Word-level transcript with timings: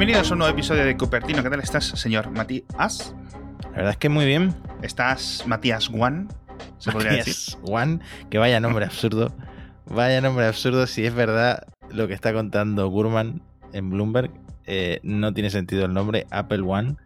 Bienvenidos 0.00 0.30
a 0.30 0.32
un 0.32 0.38
nuevo 0.38 0.54
episodio 0.54 0.86
de 0.86 0.96
Cupertino. 0.96 1.42
¿Qué 1.42 1.50
tal 1.50 1.60
estás, 1.60 1.84
señor 1.84 2.30
Matías? 2.30 3.14
La 3.64 3.70
verdad 3.70 3.90
es 3.90 3.96
que 3.98 4.08
muy 4.08 4.24
bien. 4.24 4.54
¿Estás 4.80 5.44
Matías 5.46 5.90
One? 5.90 6.26
Se 6.78 6.90
podría 6.90 7.10
Matías 7.10 7.26
decir. 7.26 7.58
One, 7.64 7.98
que 8.30 8.38
vaya 8.38 8.60
nombre 8.60 8.86
absurdo. 8.86 9.36
Vaya 9.84 10.22
nombre 10.22 10.46
absurdo 10.46 10.86
si 10.86 11.04
es 11.04 11.14
verdad 11.14 11.66
lo 11.90 12.08
que 12.08 12.14
está 12.14 12.32
contando 12.32 12.88
Gurman 12.88 13.42
en 13.74 13.90
Bloomberg. 13.90 14.30
eh, 14.64 15.00
no 15.02 15.34
tiene 15.34 15.50
sentido 15.50 15.84
el 15.84 15.92
nombre 15.92 16.26
Apple 16.30 16.62
One 16.62 16.96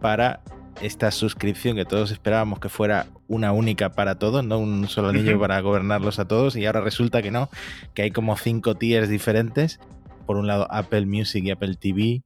para 0.00 0.40
esta 0.80 1.10
suscripción 1.10 1.74
que 1.74 1.86
todos 1.86 2.12
esperábamos 2.12 2.60
que 2.60 2.68
fuera 2.68 3.06
una 3.26 3.50
única 3.50 3.90
para 3.90 4.16
todos, 4.16 4.44
no 4.44 4.60
un 4.60 4.86
solo 4.86 5.08
anillo 5.08 5.40
para 5.40 5.60
gobernarlos 5.60 6.20
a 6.20 6.28
todos 6.28 6.54
y 6.54 6.66
ahora 6.66 6.82
resulta 6.82 7.20
que 7.20 7.32
no, 7.32 7.50
que 7.94 8.02
hay 8.02 8.12
como 8.12 8.36
cinco 8.36 8.76
tiers 8.76 9.08
diferentes. 9.08 9.80
Por 10.24 10.36
un 10.36 10.46
lado 10.46 10.68
Apple 10.70 11.06
Music 11.06 11.42
y 11.42 11.50
Apple 11.50 11.74
TV, 11.76 12.22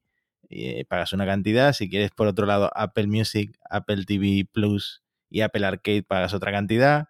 eh, 0.53 0.85
pagas 0.89 1.13
una 1.13 1.27
cantidad, 1.27 1.73
si 1.73 1.89
quieres 1.89 2.11
por 2.11 2.27
otro 2.27 2.47
lado 2.47 2.71
Apple 2.75 3.07
Music, 3.07 3.57
Apple 3.69 4.05
TV 4.05 4.47
Plus 4.51 5.03
y 5.31 5.41
Apple 5.41 5.67
Arcade 5.67 6.03
pagas 6.03 6.35
otra 6.35 6.53
cantidad. 6.53 7.07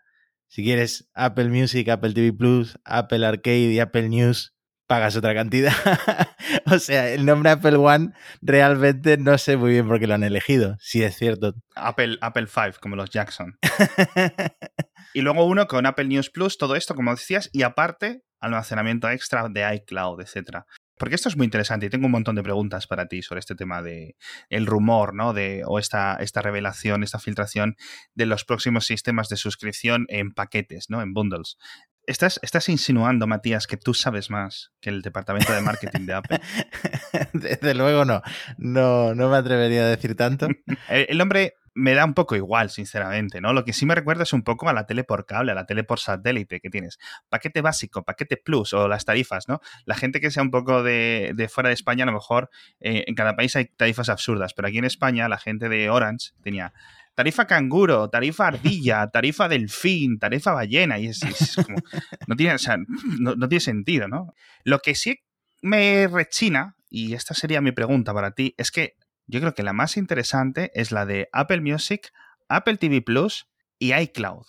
Si 0.48 0.62
quieres 0.62 1.10
Apple 1.14 1.48
Music, 1.48 1.88
Apple 1.88 2.12
TV 2.12 2.32
Plus, 2.32 2.78
Apple 2.84 3.24
Arcade 3.26 3.72
y 3.72 3.80
Apple 3.80 4.08
News, 4.08 4.54
pagas 4.86 5.16
otra 5.16 5.34
cantidad. 5.34 5.72
o 6.66 6.78
sea, 6.78 7.08
el 7.08 7.24
nombre 7.24 7.50
Apple 7.50 7.76
One 7.76 8.12
realmente 8.42 9.16
no 9.16 9.38
sé 9.38 9.56
muy 9.56 9.70
bien 9.72 9.88
por 9.88 9.98
qué 9.98 10.06
lo 10.06 10.14
han 10.14 10.24
elegido, 10.24 10.76
si 10.78 11.02
es 11.02 11.16
cierto. 11.16 11.54
Apple, 11.74 12.18
Apple 12.20 12.46
5, 12.46 12.78
como 12.80 12.96
los 12.96 13.10
Jackson. 13.10 13.58
Y 15.14 15.20
luego 15.20 15.44
uno 15.44 15.66
con 15.66 15.84
Apple 15.84 16.06
News 16.06 16.30
Plus, 16.30 16.56
todo 16.56 16.74
esto, 16.74 16.94
como 16.94 17.10
decías, 17.10 17.50
y 17.52 17.62
aparte, 17.62 18.22
almacenamiento 18.40 19.10
extra 19.10 19.48
de 19.48 19.74
iCloud, 19.76 20.20
etcétera. 20.22 20.66
Porque 21.02 21.16
esto 21.16 21.28
es 21.28 21.36
muy 21.36 21.46
interesante 21.46 21.86
y 21.86 21.90
tengo 21.90 22.06
un 22.06 22.12
montón 22.12 22.36
de 22.36 22.44
preguntas 22.44 22.86
para 22.86 23.08
ti 23.08 23.22
sobre 23.22 23.40
este 23.40 23.56
tema 23.56 23.82
de 23.82 24.14
el 24.50 24.66
rumor, 24.66 25.16
¿no? 25.16 25.32
De, 25.32 25.64
o 25.66 25.80
esta, 25.80 26.14
esta 26.14 26.42
revelación, 26.42 27.02
esta 27.02 27.18
filtración 27.18 27.74
de 28.14 28.26
los 28.26 28.44
próximos 28.44 28.86
sistemas 28.86 29.28
de 29.28 29.36
suscripción 29.36 30.06
en 30.08 30.32
paquetes, 30.32 30.90
¿no? 30.90 31.02
En 31.02 31.12
bundles. 31.12 31.58
Estás, 32.06 32.38
estás 32.42 32.68
insinuando, 32.68 33.26
Matías, 33.26 33.66
que 33.66 33.76
tú 33.76 33.94
sabes 33.94 34.30
más 34.30 34.70
que 34.80 34.90
el 34.90 35.02
departamento 35.02 35.52
de 35.52 35.62
marketing 35.62 36.06
de 36.06 36.14
Apple. 36.14 36.40
Desde 37.32 37.74
luego 37.74 38.04
no. 38.04 38.22
No, 38.56 39.16
no 39.16 39.28
me 39.28 39.38
atrevería 39.38 39.82
a 39.82 39.88
decir 39.88 40.14
tanto. 40.14 40.46
El, 40.88 41.06
el 41.08 41.20
hombre 41.20 41.54
me 41.74 41.94
da 41.94 42.04
un 42.04 42.14
poco 42.14 42.36
igual, 42.36 42.70
sinceramente, 42.70 43.40
¿no? 43.40 43.52
Lo 43.52 43.64
que 43.64 43.72
sí 43.72 43.86
me 43.86 43.94
recuerda 43.94 44.24
es 44.24 44.32
un 44.32 44.42
poco 44.42 44.68
a 44.68 44.72
la 44.72 44.86
tele 44.86 45.04
por 45.04 45.26
cable, 45.26 45.52
a 45.52 45.54
la 45.54 45.66
tele 45.66 45.84
por 45.84 45.98
satélite 45.98 46.60
que 46.60 46.70
tienes. 46.70 46.98
Paquete 47.28 47.60
básico, 47.60 48.04
paquete 48.04 48.36
plus 48.36 48.74
o 48.74 48.88
las 48.88 49.04
tarifas, 49.04 49.48
¿no? 49.48 49.60
La 49.84 49.94
gente 49.94 50.20
que 50.20 50.30
sea 50.30 50.42
un 50.42 50.50
poco 50.50 50.82
de, 50.82 51.32
de 51.34 51.48
fuera 51.48 51.68
de 51.68 51.74
España, 51.74 52.04
a 52.04 52.06
lo 52.06 52.12
mejor 52.12 52.50
eh, 52.80 53.04
en 53.06 53.14
cada 53.14 53.36
país 53.36 53.56
hay 53.56 53.66
tarifas 53.66 54.08
absurdas, 54.08 54.54
pero 54.54 54.68
aquí 54.68 54.78
en 54.78 54.84
España 54.84 55.28
la 55.28 55.38
gente 55.38 55.68
de 55.68 55.88
Orange 55.90 56.32
tenía 56.42 56.72
tarifa 57.14 57.46
canguro, 57.46 58.08
tarifa 58.10 58.48
ardilla, 58.48 59.06
tarifa 59.12 59.48
delfín, 59.48 60.18
tarifa 60.18 60.52
ballena, 60.52 60.98
y 60.98 61.06
es, 61.08 61.22
es 61.22 61.56
como, 61.56 61.78
no 62.26 62.36
tiene, 62.36 62.54
o 62.54 62.58
sea, 62.58 62.76
no, 63.18 63.34
no 63.34 63.48
tiene 63.48 63.60
sentido, 63.60 64.08
¿no? 64.08 64.34
Lo 64.64 64.78
que 64.80 64.94
sí 64.94 65.20
me 65.60 66.08
rechina, 66.08 66.76
y 66.90 67.14
esta 67.14 67.34
sería 67.34 67.60
mi 67.60 67.72
pregunta 67.72 68.12
para 68.12 68.32
ti, 68.32 68.54
es 68.58 68.70
que 68.70 68.96
yo 69.26 69.40
creo 69.40 69.54
que 69.54 69.62
la 69.62 69.72
más 69.72 69.96
interesante 69.96 70.70
es 70.74 70.92
la 70.92 71.06
de 71.06 71.28
Apple 71.32 71.60
Music, 71.60 72.12
Apple 72.48 72.76
TV 72.76 73.02
Plus 73.02 73.48
y 73.78 73.94
iCloud. 73.94 74.46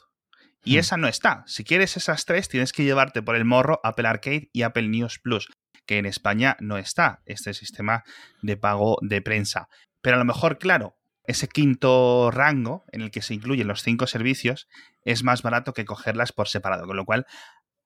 Y 0.64 0.76
Hmm. 0.76 0.80
esa 0.80 0.98
no 0.98 1.08
está. 1.08 1.44
Si 1.48 1.64
quieres 1.64 1.98
esas 1.98 2.26
tres, 2.26 2.50
tienes 2.50 2.74
que 2.74 2.84
llevarte 2.84 3.22
por 3.22 3.36
el 3.36 3.46
morro 3.46 3.80
Apple 3.84 4.08
Arcade 4.08 4.50
y 4.54 4.62
Apple 4.64 4.88
News 4.88 5.20
Plus, 5.20 5.50
que 5.86 5.98
en 5.98 6.06
España 6.06 6.56
no 6.60 6.78
está 6.78 7.22
este 7.26 7.54
sistema 7.54 8.04
de 8.42 8.58
pago 8.58 8.98
de 9.02 9.22
prensa. 9.22 9.68
Pero 10.02 10.16
a 10.16 10.20
lo 10.20 10.26
mejor, 10.26 10.58
claro, 10.60 10.98
ese 11.26 11.48
quinto 11.48 12.32
rango 12.32 12.86
en 12.92 13.02
el 13.02 13.12
que 13.12 13.22
se 13.22 13.34
incluyen 13.34 13.68
los 13.68 13.82
cinco 13.82 14.08
servicios 14.08 14.68
es 15.06 15.24
más 15.24 15.42
barato 15.42 15.74
que 15.74 15.86
cogerlas 15.86 16.34
por 16.34 16.48
separado. 16.50 16.86
Con 16.86 16.98
lo 16.98 17.06
cual, 17.06 17.26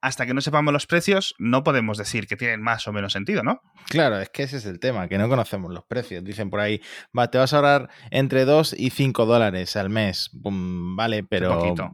hasta 0.01 0.25
que 0.25 0.33
no 0.33 0.41
sepamos 0.41 0.73
los 0.73 0.85
precios, 0.85 1.35
no 1.39 1.63
podemos 1.63 1.97
decir 1.97 2.27
que 2.27 2.35
tienen 2.35 2.61
más 2.61 2.87
o 2.87 2.93
menos 2.93 3.13
sentido, 3.13 3.43
¿no? 3.43 3.61
Claro, 3.89 4.19
es 4.19 4.29
que 4.29 4.43
ese 4.43 4.57
es 4.57 4.65
el 4.65 4.79
tema, 4.79 5.07
que 5.07 5.17
no 5.17 5.27
conocemos 5.27 5.73
los 5.73 5.83
precios. 5.85 6.23
Dicen 6.23 6.49
por 6.49 6.59
ahí, 6.59 6.81
va, 7.17 7.29
te 7.31 7.37
vas 7.37 7.53
a 7.53 7.57
ahorrar 7.57 7.89
entre 8.11 8.45
2 8.45 8.75
y 8.77 8.91
5 8.91 9.25
dólares 9.25 9.75
al 9.75 9.89
mes. 9.89 10.29
Vale, 10.33 11.23
pero 11.23 11.59
poquito. 11.59 11.91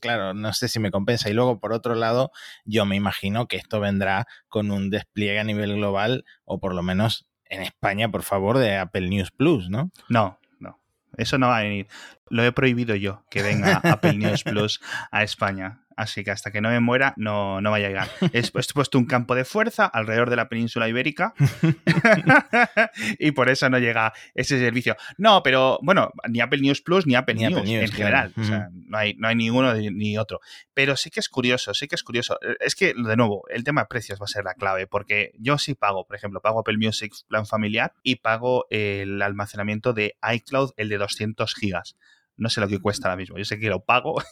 claro, 0.00 0.34
no 0.34 0.52
sé 0.52 0.68
si 0.68 0.78
me 0.78 0.90
compensa. 0.90 1.30
Y 1.30 1.32
luego, 1.32 1.58
por 1.58 1.72
otro 1.72 1.94
lado, 1.94 2.30
yo 2.64 2.84
me 2.86 2.96
imagino 2.96 3.48
que 3.48 3.56
esto 3.56 3.80
vendrá 3.80 4.26
con 4.48 4.70
un 4.70 4.90
despliegue 4.90 5.40
a 5.40 5.44
nivel 5.44 5.74
global, 5.74 6.24
o 6.44 6.60
por 6.60 6.74
lo 6.74 6.82
menos 6.82 7.26
en 7.46 7.62
España, 7.62 8.10
por 8.10 8.22
favor, 8.22 8.58
de 8.58 8.76
Apple 8.76 9.08
News 9.08 9.30
Plus, 9.30 9.68
¿no? 9.68 9.90
No, 10.08 10.38
no. 10.58 10.80
Eso 11.16 11.38
no 11.38 11.48
va 11.48 11.58
a 11.58 11.62
venir. 11.62 11.86
Lo 12.30 12.44
he 12.44 12.52
prohibido 12.52 12.94
yo, 12.94 13.24
que 13.30 13.42
venga 13.42 13.76
Apple 13.84 14.14
News 14.14 14.44
Plus 14.44 14.80
a 15.10 15.22
España. 15.22 15.82
Así 16.02 16.24
que 16.24 16.30
hasta 16.30 16.50
que 16.50 16.60
no 16.60 16.68
me 16.68 16.80
muera, 16.80 17.14
no, 17.16 17.60
no 17.60 17.70
vaya 17.70 17.86
a 17.86 17.88
llegar. 17.90 18.08
He 18.32 18.42
puesto 18.72 18.98
un 18.98 19.06
campo 19.06 19.34
de 19.34 19.44
fuerza 19.44 19.86
alrededor 19.86 20.30
de 20.30 20.36
la 20.36 20.48
península 20.48 20.88
ibérica 20.88 21.34
y 23.18 23.30
por 23.32 23.48
eso 23.48 23.70
no 23.70 23.78
llega 23.78 24.12
ese 24.34 24.58
servicio. 24.58 24.96
No, 25.16 25.42
pero 25.42 25.78
bueno, 25.82 26.10
ni 26.28 26.40
Apple 26.40 26.60
News 26.60 26.82
Plus 26.82 27.06
ni 27.06 27.14
Apple 27.14 27.34
Ni 27.34 27.42
News 27.42 27.58
Apple 27.58 27.70
News, 27.70 27.90
en 27.90 27.96
general. 27.96 28.32
O 28.36 28.44
sea, 28.44 28.68
no 28.72 28.98
hay, 28.98 29.14
no 29.14 29.28
hay 29.28 29.36
ninguno 29.36 29.74
ni 29.74 29.90
ni 29.90 30.18
otro. 30.18 30.40
Pero 30.74 30.96
sí 30.96 31.10
que 31.10 31.20
es 31.20 31.28
curioso, 31.28 31.74
sí 31.74 31.86
que 31.86 31.94
es 31.94 32.02
curioso. 32.02 32.38
Es 32.60 32.74
que, 32.74 32.94
de 32.94 33.16
nuevo, 33.16 33.44
el 33.48 33.64
tema 33.64 33.82
de 33.82 33.86
precios 33.86 34.20
va 34.20 34.24
a 34.24 34.28
ser 34.28 34.44
la 34.44 34.54
clave, 34.54 34.86
porque 34.86 35.32
yo 35.38 35.58
sí 35.58 35.74
pago, 35.74 36.06
por 36.06 36.16
ejemplo, 36.16 36.40
pago 36.40 36.60
Apple 36.60 36.78
Music 36.78 37.12
plan 37.28 37.46
familiar 37.46 37.92
y 38.02 38.16
pago 38.16 38.66
el 38.70 39.20
almacenamiento 39.22 39.92
de 39.92 40.16
iCloud, 40.34 40.72
el 40.76 40.88
de 40.88 40.98
200 40.98 41.54
gigas. 41.54 41.96
No 42.36 42.48
sé 42.48 42.60
lo 42.60 42.68
que 42.68 42.80
cuesta 42.80 43.08
ahora 43.08 43.16
mismo. 43.16 43.36
Yo 43.38 43.44
sé 43.44 43.58
que 43.58 43.68
lo 43.68 43.84
pago 43.84 44.22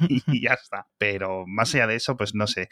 y 0.08 0.42
ya 0.42 0.54
está. 0.54 0.86
Pero 0.98 1.44
más 1.46 1.74
allá 1.74 1.86
de 1.86 1.96
eso, 1.96 2.16
pues 2.16 2.34
no 2.34 2.46
sé. 2.46 2.68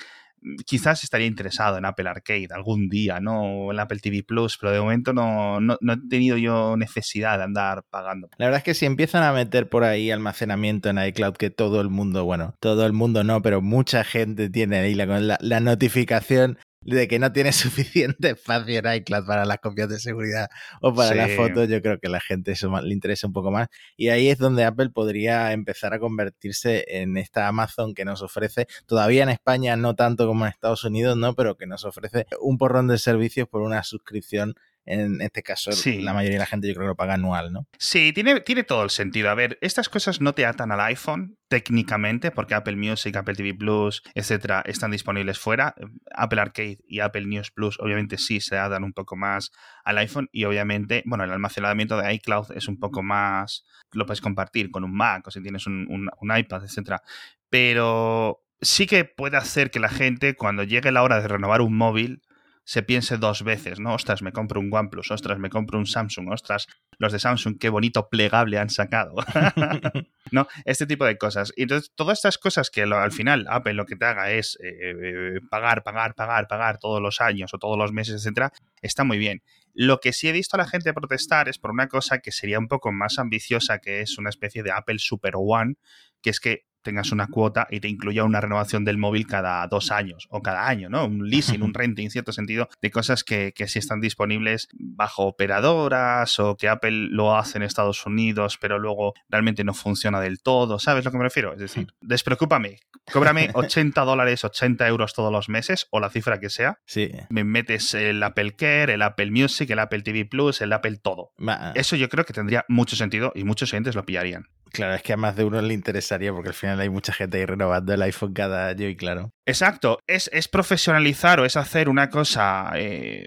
Quizás 0.67 1.03
estaría 1.03 1.27
interesado 1.27 1.79
en 1.79 1.87
Apple 1.87 2.09
Arcade 2.09 2.49
algún 2.53 2.89
día, 2.89 3.21
¿no? 3.21 3.43
O 3.43 3.73
en 3.73 3.81
Apple 3.81 3.99
TV 3.99 4.23
Plus, 4.23 4.59
pero 4.59 4.73
de 4.73 4.81
momento 4.81 5.13
no, 5.13 5.61
no, 5.61 5.79
no 5.81 5.93
he 5.95 6.09
tenido 6.09 6.37
yo 6.37 6.77
necesidad 6.77 7.39
de 7.39 7.45
andar 7.45 7.85
pagando. 7.91 8.29
La 8.37 8.47
verdad 8.47 8.59
es 8.59 8.65
que 8.65 8.75
si 8.75 8.85
empiezan 8.85 9.23
a 9.23 9.33
meter 9.33 9.69
por 9.69 9.83
ahí 9.83 10.11
almacenamiento 10.11 10.91
en 10.91 10.99
iCloud, 10.99 11.37
que 11.37 11.51
todo 11.51 11.81
el 11.81 11.89
mundo, 11.89 12.25
bueno, 12.25 12.55
todo 12.61 12.87
el 12.87 12.93
mundo 12.93 13.25
no, 13.25 13.41
pero 13.43 13.63
mucha 13.63 14.05
gente 14.05 14.51
tiene 14.51 14.79
ahí 14.79 14.95
la, 14.95 15.39
la 15.41 15.61
notificación 15.61 16.59
de 16.87 17.09
que 17.09 17.19
no 17.19 17.33
tiene 17.33 17.53
suficiente 17.53 18.31
espacio 18.31 18.79
en 18.79 18.95
iCloud 18.95 19.27
para 19.27 19.45
las 19.45 19.59
copias 19.59 19.89
de 19.89 19.99
seguridad 19.99 20.49
o 20.81 20.95
para 20.95 21.11
Sí. 21.11 21.15
las 21.17 21.31
fotos, 21.33 21.69
yo 21.69 21.83
creo 21.83 21.99
que 21.99 22.07
a 22.07 22.11
la 22.11 22.21
gente 22.21 22.53
eso 22.53 22.71
le 22.81 22.93
interesa 22.95 23.27
un 23.27 23.33
poco 23.33 23.51
más. 23.51 23.69
Y 23.97 24.09
ahí 24.09 24.29
es 24.29 24.39
donde 24.39 24.65
Apple 24.65 24.91
podría 24.91 25.53
empezar 25.53 25.93
a 25.95 25.99
convertirse 25.99 26.85
en 26.89 27.17
esta 27.17 27.49
Amazon 27.49 27.95
que 27.95 28.05
nos 28.05 28.23
ofrece, 28.23 28.67
todavía 28.87 29.23
en 29.23 29.29
España 29.31 29.77
no 29.77 29.95
tanto 29.95 30.27
como 30.27 30.45
en 30.47 30.51
Estados 30.53 30.85
Unidos, 30.85 31.17
¿no? 31.17 31.35
Pero 31.35 31.57
que 31.57 31.67
nos 31.67 31.85
ofrece 31.85 32.27
un 32.41 32.59
porrón 32.59 32.89
de 32.89 32.99
servicios 32.99 33.49
por 33.49 33.63
una 33.63 33.83
suscripción. 33.83 34.55
En 34.89 35.21
este 35.21 35.43
caso, 35.43 35.73
Sí. 35.73 36.01
la 36.01 36.13
mayoría 36.15 36.37
de 36.37 36.41
la 36.41 36.47
gente 36.47 36.69
yo 36.69 36.75
creo 36.75 36.85
que 36.87 36.91
lo 36.91 36.97
paga 36.97 37.15
anual, 37.15 37.53
¿no? 37.53 37.67
Sí, 37.79 38.13
tiene, 38.15 38.41
tiene 38.41 38.63
todo 38.63 38.85
el 38.85 38.91
sentido. 38.91 39.29
A 39.31 39.35
ver, 39.35 39.59
estas 39.61 39.89
cosas 39.89 40.21
no 40.21 40.33
te 40.33 40.47
atan 40.47 40.71
al 40.71 40.81
iPhone 40.81 41.37
técnicamente, 41.49 42.31
porque 42.31 42.55
Apple 42.55 42.77
Music, 42.77 43.17
Apple 43.17 43.35
TV 43.35 43.53
Plus, 43.55 44.03
etcétera, 44.15 44.63
están 44.65 44.93
disponibles 44.93 45.39
fuera. 45.41 45.75
Apple 46.15 46.41
Arcade 46.41 46.79
y 46.87 47.01
Apple 47.01 47.27
News 47.27 47.51
Plus, 47.51 47.79
obviamente, 47.81 48.17
sí 48.17 48.41
se 48.41 48.57
atan 48.59 48.85
un 48.85 48.93
poco 48.93 49.17
más 49.17 49.51
al 49.85 49.99
iPhone. 49.99 50.29
Y 50.33 50.45
obviamente, 50.45 51.03
bueno, 51.05 51.25
el 51.25 51.33
almacenamiento 51.33 51.97
de 51.99 52.15
iCloud 52.15 52.53
es 52.55 52.69
un 52.69 52.79
poco 52.79 53.03
más. 53.03 53.65
Lo 53.93 54.07
puedes 54.07 54.21
compartir 54.21 54.71
con 54.71 54.85
un 54.85 54.95
Mac 54.95 55.27
o 55.27 55.31
si 55.33 55.43
tienes 55.43 55.67
un, 55.67 55.87
un- 55.91 56.09
un 56.21 56.37
iPad, 56.39 56.63
etcétera. 56.65 57.03
Pero 57.51 58.43
sí 58.61 58.87
que 58.87 59.05
puede 59.05 59.37
hacer 59.37 59.71
que 59.71 59.81
la 59.81 59.89
gente, 59.89 60.35
cuando 60.35 60.63
llegue 60.63 60.93
la 60.93 61.03
hora 61.03 61.21
de 61.21 61.29
renovar 61.29 61.61
un 61.61 61.77
móvil, 61.77 62.23
se 62.67 62.83
piense 62.83 63.17
dos 63.17 63.45
veces, 63.45 63.79
¿no? 63.79 63.95
Ostras, 63.95 64.23
me 64.23 64.33
compro 64.33 64.59
un 64.59 64.75
OnePlus, 64.75 65.13
ostras, 65.13 65.39
me 65.39 65.51
compro 65.51 65.79
un 65.79 65.87
Samsung, 65.87 66.33
ostras, 66.33 66.67
los 66.99 67.13
de 67.13 67.21
Samsung, 67.21 67.59
qué 67.61 67.69
bonito 67.69 68.09
plegable 68.09 68.59
han 68.59 68.71
sacado. 68.71 69.15
¿No? 70.33 70.49
Este 70.65 70.85
tipo 70.85 71.05
de 71.05 71.17
cosas. 71.17 71.53
Y 71.57 71.63
entonces, 71.63 71.93
todas 71.95 72.19
estas 72.19 72.39
cosas 72.39 72.71
que 72.71 72.83
al 72.83 73.13
final 73.13 73.47
Apple 73.49 73.75
lo 73.75 73.87
que 73.87 73.95
te 73.95 74.05
haga 74.05 74.33
es 74.33 74.59
eh, 74.61 75.39
pagar, 75.49 75.85
pagar, 75.85 76.17
pagar, 76.17 76.49
pagar 76.49 76.79
todos 76.79 77.01
los 77.01 77.21
años 77.21 77.55
o 77.55 77.59
todos 77.59 77.79
los 77.79 77.93
meses, 77.93 78.17
etcétera, 78.17 78.53
está 78.83 79.05
muy 79.05 79.19
bien. 79.19 79.45
Lo 79.73 80.01
que 80.01 80.13
sí 80.13 80.27
he 80.27 80.33
visto 80.33 80.57
a 80.57 80.59
la 80.59 80.67
gente 80.67 80.93
protestar 80.93 81.49
es 81.49 81.59
por 81.59 81.71
una 81.71 81.87
cosa 81.87 82.19
que 82.19 82.33
sería 82.33 82.59
un 82.59 82.67
poco 82.67 82.91
más 82.91 83.21
ambiciosa, 83.21 83.79
que 83.79 84.01
es 84.01 84.19
una 84.19 84.31
especie 84.31 84.65
de 84.65 84.73
Apple 84.73 84.99
Super 84.99 85.35
One, 85.37 85.75
que 86.21 86.31
es 86.31 86.41
que 86.41 86.65
tengas 86.87 87.13
una 87.13 87.27
cuota 87.27 87.67
y 87.69 87.81
te 87.81 87.89
incluya 87.89 88.25
una 88.25 88.41
renovación 88.41 88.85
del 88.85 88.97
móvil 88.97 89.27
cada 89.27 89.67
dos 89.67 89.91
años 89.91 90.29
o 90.31 90.41
cada 90.41 90.69
año, 90.69 90.89
¿no? 90.89 91.05
Un 91.05 91.29
leasing, 91.29 91.63
un 91.63 91.75
renting, 91.75 92.05
en 92.05 92.11
cierto 92.11 92.33
sentido, 92.33 92.69
de 92.81 92.91
cosas 92.91 93.25
que, 93.25 93.53
que 93.53 93.67
sí 93.67 93.79
están 93.79 94.01
disponibles 94.01 94.69
bajo 94.73 95.25
operadoras 95.25 96.39
o 96.39 96.57
que 96.57 96.69
Apple 96.69 97.09
lo 97.11 97.37
hace 97.37 97.59
en 97.59 97.65
Estados 97.65 98.07
Unidos, 98.07 98.57
pero 98.61 98.79
luego 98.79 99.15
realmente 99.29 99.65
no 99.65 99.75
funciona 99.75 100.21
del 100.21 100.41
todo. 100.41 100.79
¿Sabes 100.79 101.05
lo 101.05 101.11
que 101.11 101.19
me 101.19 101.25
refiero? 101.25 101.53
Es 101.53 101.59
decir, 101.59 101.89
despreocúpame, 102.01 102.79
cóbrame 103.13 103.51
80 103.53 104.01
dólares, 104.03 104.45
80 104.45 104.87
euros 104.87 105.13
todos 105.13 105.33
los 105.33 105.49
meses 105.49 105.89
o 105.91 105.99
la 105.99 106.09
cifra 106.09 106.39
que 106.39 106.51
sea. 106.51 106.79
Sí. 106.87 107.11
Me 107.29 107.43
metes 107.43 107.95
el 107.95 108.23
Apple 108.23 108.55
Care, 108.55 108.95
el 108.95 109.03
Apple 109.03 109.33
Music, 109.33 109.69
el 109.71 109.81
Apple 109.81 110.03
TV 110.03 110.25
Plus, 110.25 110.61
el 110.61 110.73
Apple 110.73 110.99
todo. 110.99 111.33
Eso 111.75 111.97
yo 111.97 112.09
creo 112.09 112.25
que 112.25 112.33
tendría 112.33 112.65
mucho 112.69 112.95
sentido 112.95 113.33
y 113.35 113.45
muchos 113.45 113.71
clientes 113.71 113.97
lo 113.97 114.05
pillarían. 114.05 114.47
Claro, 114.77 114.95
es 114.95 115.03
que 115.03 115.15
a 115.15 115.17
más 115.17 115.35
de 115.37 115.45
uno 115.45 115.63
le 115.63 115.73
interesaría 115.73 116.35
porque 116.35 116.51
al 116.51 116.55
final 116.55 116.79
hay 116.79 116.91
mucha 116.91 117.11
gente 117.11 117.39
ahí 117.39 117.47
renovando 117.47 117.95
el 117.95 118.03
iPhone 118.03 118.35
cada 118.35 118.69
año 118.69 118.87
y 118.89 118.95
claro. 118.95 119.31
Exacto, 119.47 120.01
es, 120.07 120.29
es 120.35 120.49
profesionalizar 120.49 121.41
o 121.41 121.47
es 121.47 121.57
hacer 121.57 121.89
una 121.89 122.11
cosa 122.11 122.73
eh, 122.75 123.27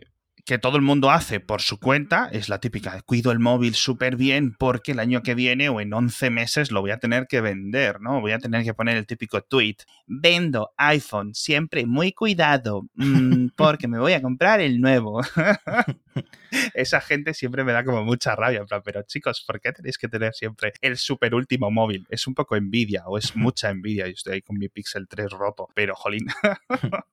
que 0.50 0.58
todo 0.58 0.78
el 0.78 0.82
mundo 0.82 1.12
hace 1.12 1.40
por 1.40 1.62
su 1.62 1.80
cuenta, 1.80 2.28
es 2.32 2.50
la 2.50 2.60
típica, 2.60 3.00
cuido 3.04 3.32
el 3.32 3.38
móvil 3.38 3.76
súper 3.76 4.16
bien 4.16 4.56
porque 4.58 4.94
el 4.94 5.00
año 5.00 5.22
que 5.22 5.36
viene 5.36 5.70
o 5.70 5.80
en 5.80 5.94
11 5.94 6.32
meses 6.32 6.72
lo 6.72 6.82
voy 6.82 6.90
a 6.90 6.98
tener 6.98 7.28
que 7.28 7.40
vender, 7.40 8.02
¿no? 8.02 8.20
Voy 8.20 8.32
a 8.32 8.40
tener 8.40 8.64
que 8.64 8.74
poner 8.74 8.98
el 8.98 9.06
típico 9.06 9.44
tweet, 9.44 9.76
vendo 10.08 10.72
iPhone 10.76 11.36
siempre 11.36 11.86
muy 11.86 12.14
cuidado 12.14 12.88
mm, 12.96 13.50
porque 13.56 13.88
me 13.88 14.00
voy 14.00 14.14
a 14.14 14.24
comprar 14.24 14.60
el 14.60 14.82
nuevo. 14.82 15.22
Esa 16.74 17.00
gente 17.00 17.36
siempre 17.36 17.64
me 17.64 17.72
da 17.72 17.84
como 17.84 18.04
mucha 18.04 18.36
rabia, 18.36 18.62
en 18.62 18.66
plan, 18.66 18.82
pero 18.84 19.04
chicos, 19.04 19.44
¿por 19.46 19.62
qué 19.62 19.72
tenéis 19.72 20.00
que 20.00 20.08
tener 20.08 20.34
siempre 20.34 20.74
el 20.82 20.98
super 20.98 21.36
último 21.36 21.70
móvil? 21.70 22.08
Es 22.10 22.26
un 22.26 22.34
poco 22.34 22.56
envidia 22.56 23.04
o 23.06 23.20
es 23.20 23.36
mucha 23.36 23.70
envidia. 23.70 24.08
Yo 24.08 24.14
estoy 24.14 24.34
ahí 24.34 24.42
con 24.42 24.58
mi 24.58 24.68
Pixel 24.68 25.08
3 25.08 25.30
roto, 25.30 25.68
pero 25.76 25.96
jolín. 25.96 26.26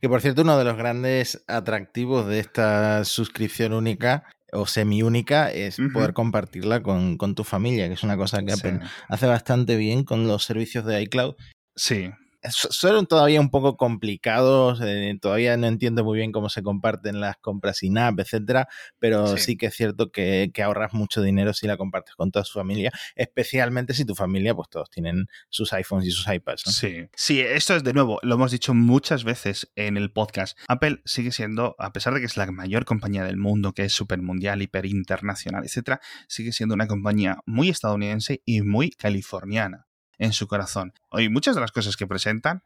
Que 0.00 0.08
por 0.08 0.20
cierto, 0.20 0.42
uno 0.42 0.56
de 0.58 0.64
los 0.64 0.76
grandes 0.76 1.42
atractivos 1.48 2.26
de 2.26 2.38
esta 2.38 2.75
suscripción 3.04 3.72
única 3.72 4.24
o 4.52 4.66
semi-única 4.66 5.50
es 5.50 5.76
poder 5.92 6.12
compartirla 6.12 6.82
con, 6.82 7.16
con 7.18 7.34
tu 7.34 7.44
familia, 7.44 7.88
que 7.88 7.94
es 7.94 8.02
una 8.02 8.16
cosa 8.16 8.42
que 8.42 8.52
Sí. 8.52 8.68
Apple 8.68 8.80
hace 9.08 9.26
bastante 9.26 9.76
bien 9.76 10.04
con 10.04 10.26
los 10.28 10.44
servicios 10.44 10.84
de 10.84 11.02
iCloud. 11.02 11.34
Sí, 11.74 12.10
Son 12.50 13.06
todavía 13.06 13.40
un 13.40 13.50
poco 13.50 13.76
complicados, 13.76 14.80
eh, 14.82 15.16
todavía 15.20 15.56
no 15.56 15.66
entiendo 15.66 16.04
muy 16.04 16.18
bien 16.18 16.32
cómo 16.32 16.48
se 16.48 16.62
comparten 16.62 17.20
las 17.20 17.36
compras 17.38 17.78
sin 17.78 17.98
app, 17.98 18.18
etcétera, 18.20 18.68
pero 18.98 19.36
Sí. 19.36 19.42
sí, 19.42 19.56
que 19.56 19.66
es 19.66 19.74
cierto 19.74 20.10
que, 20.10 20.50
que 20.52 20.62
ahorras 20.62 20.92
mucho 20.94 21.22
dinero 21.22 21.52
si 21.54 21.66
la 21.66 21.76
compartes 21.76 22.14
con 22.14 22.30
toda 22.30 22.44
su 22.44 22.58
familia, 22.58 22.92
especialmente 23.14 23.94
si 23.94 24.04
tu 24.04 24.14
familia, 24.14 24.54
pues 24.54 24.68
todos 24.68 24.90
tienen 24.90 25.26
sus 25.48 25.72
iPhones 25.72 26.06
y 26.06 26.10
sus 26.10 26.26
iPads. 26.28 26.62
¿no? 26.66 26.72
Sí, 26.72 27.06
sí, 27.14 27.40
esto 27.40 27.74
es 27.76 27.84
de 27.84 27.92
nuevo, 27.92 28.18
lo 28.22 28.34
hemos 28.36 28.50
dicho 28.52 28.74
muchas 28.74 29.24
veces 29.24 29.70
en 29.76 29.96
el 29.96 30.12
podcast. 30.12 30.58
Apple 30.68 31.00
sigue 31.04 31.32
siendo, 31.32 31.74
a 31.78 31.92
pesar 31.92 32.14
de 32.14 32.20
que 32.20 32.26
es 32.26 32.36
la 32.36 32.50
mayor 32.50 32.84
compañía 32.84 33.24
del 33.24 33.36
mundo, 33.36 33.72
que 33.72 33.84
es 33.84 33.92
super 33.92 34.20
mundial, 34.22 34.62
hiper 34.62 34.86
internacional, 34.86 35.64
etcétera, 35.64 36.00
sigue 36.28 36.52
siendo 36.52 36.74
una 36.74 36.86
compañía 36.86 37.38
muy 37.46 37.68
estadounidense 37.68 38.42
y 38.44 38.62
muy 38.62 38.90
californiana 38.90 39.86
en 40.18 40.32
su 40.32 40.46
corazón. 40.46 40.92
Y 41.12 41.28
muchas 41.28 41.54
de 41.54 41.60
las 41.60 41.72
cosas 41.72 41.96
que 41.96 42.06
presentan, 42.06 42.62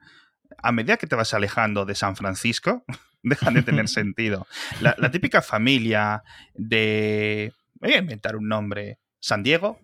a 0.58 0.73
medida 0.73 0.97
que 0.97 1.06
te 1.06 1.17
vas 1.17 1.35
alejando 1.35 1.85
de 1.85 1.94
San 1.94 2.17
Francisco, 2.17 2.85
dejan 3.23 3.55
de 3.55 3.62
tener 3.62 3.88
sentido. 3.88 4.47
La, 4.81 4.94
la 4.99 5.11
típica 5.11 5.43
familia 5.43 6.23
de. 6.55 7.52
Voy 7.75 7.93
a 7.93 7.99
inventar 7.99 8.37
un 8.37 8.49
nombre. 8.49 8.99
San 9.23 9.43
Diego, 9.43 9.79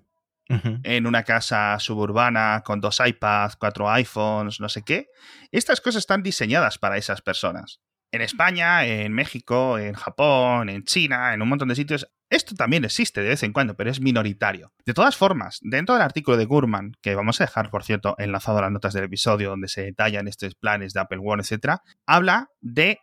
en 0.49 1.07
una 1.07 1.25
casa 1.25 1.77
suburbana 1.81 2.63
con 2.65 2.81
dos 2.81 3.03
iPads, 3.05 3.57
cuatro 3.57 3.91
iPhones, 3.91 4.61
no 4.61 4.69
sé 4.69 4.83
qué. 4.83 5.09
Estas 5.51 5.81
cosas 5.81 6.01
están 6.01 6.23
diseñadas 6.23 6.79
para 6.79 6.97
esas 6.97 7.21
personas. 7.21 7.81
En 8.11 8.23
España, 8.23 8.85
en 8.87 9.13
México, 9.13 9.79
en 9.79 9.95
Japón, 9.95 10.69
en 10.69 10.85
China, 10.85 11.35
en 11.35 11.43
un 11.43 11.49
montón 11.49 11.69
de 11.69 11.75
sitios. 11.75 12.09
Esto 12.29 12.55
también 12.55 12.85
existe 12.85 13.23
de 13.23 13.29
vez 13.29 13.43
en 13.43 13.53
cuando, 13.53 13.77
pero 13.77 13.91
es 13.91 14.01
minoritario. 14.01 14.73
De 14.85 14.95
todas 14.95 15.17
formas, 15.17 15.61
dentro 15.63 15.95
del 15.95 16.03
artículo 16.03 16.37
de 16.37 16.45
Gurman, 16.45 16.93
que 17.01 17.15
vamos 17.15 17.41
a 17.41 17.45
dejar, 17.45 17.71
por 17.71 17.85
cierto, 17.85 18.17
enlazado 18.19 18.59
a 18.59 18.63
las 18.63 18.73
notas 18.73 18.95
del 18.95 19.05
episodio 19.05 19.51
donde 19.51 19.69
se 19.69 19.83
detallan 19.83 20.27
estos 20.27 20.55
planes 20.55 20.93
de 20.93 21.01
Apple 21.01 21.21
One, 21.23 21.43
etc., 21.43 21.79
habla 22.05 22.51
de 22.61 22.99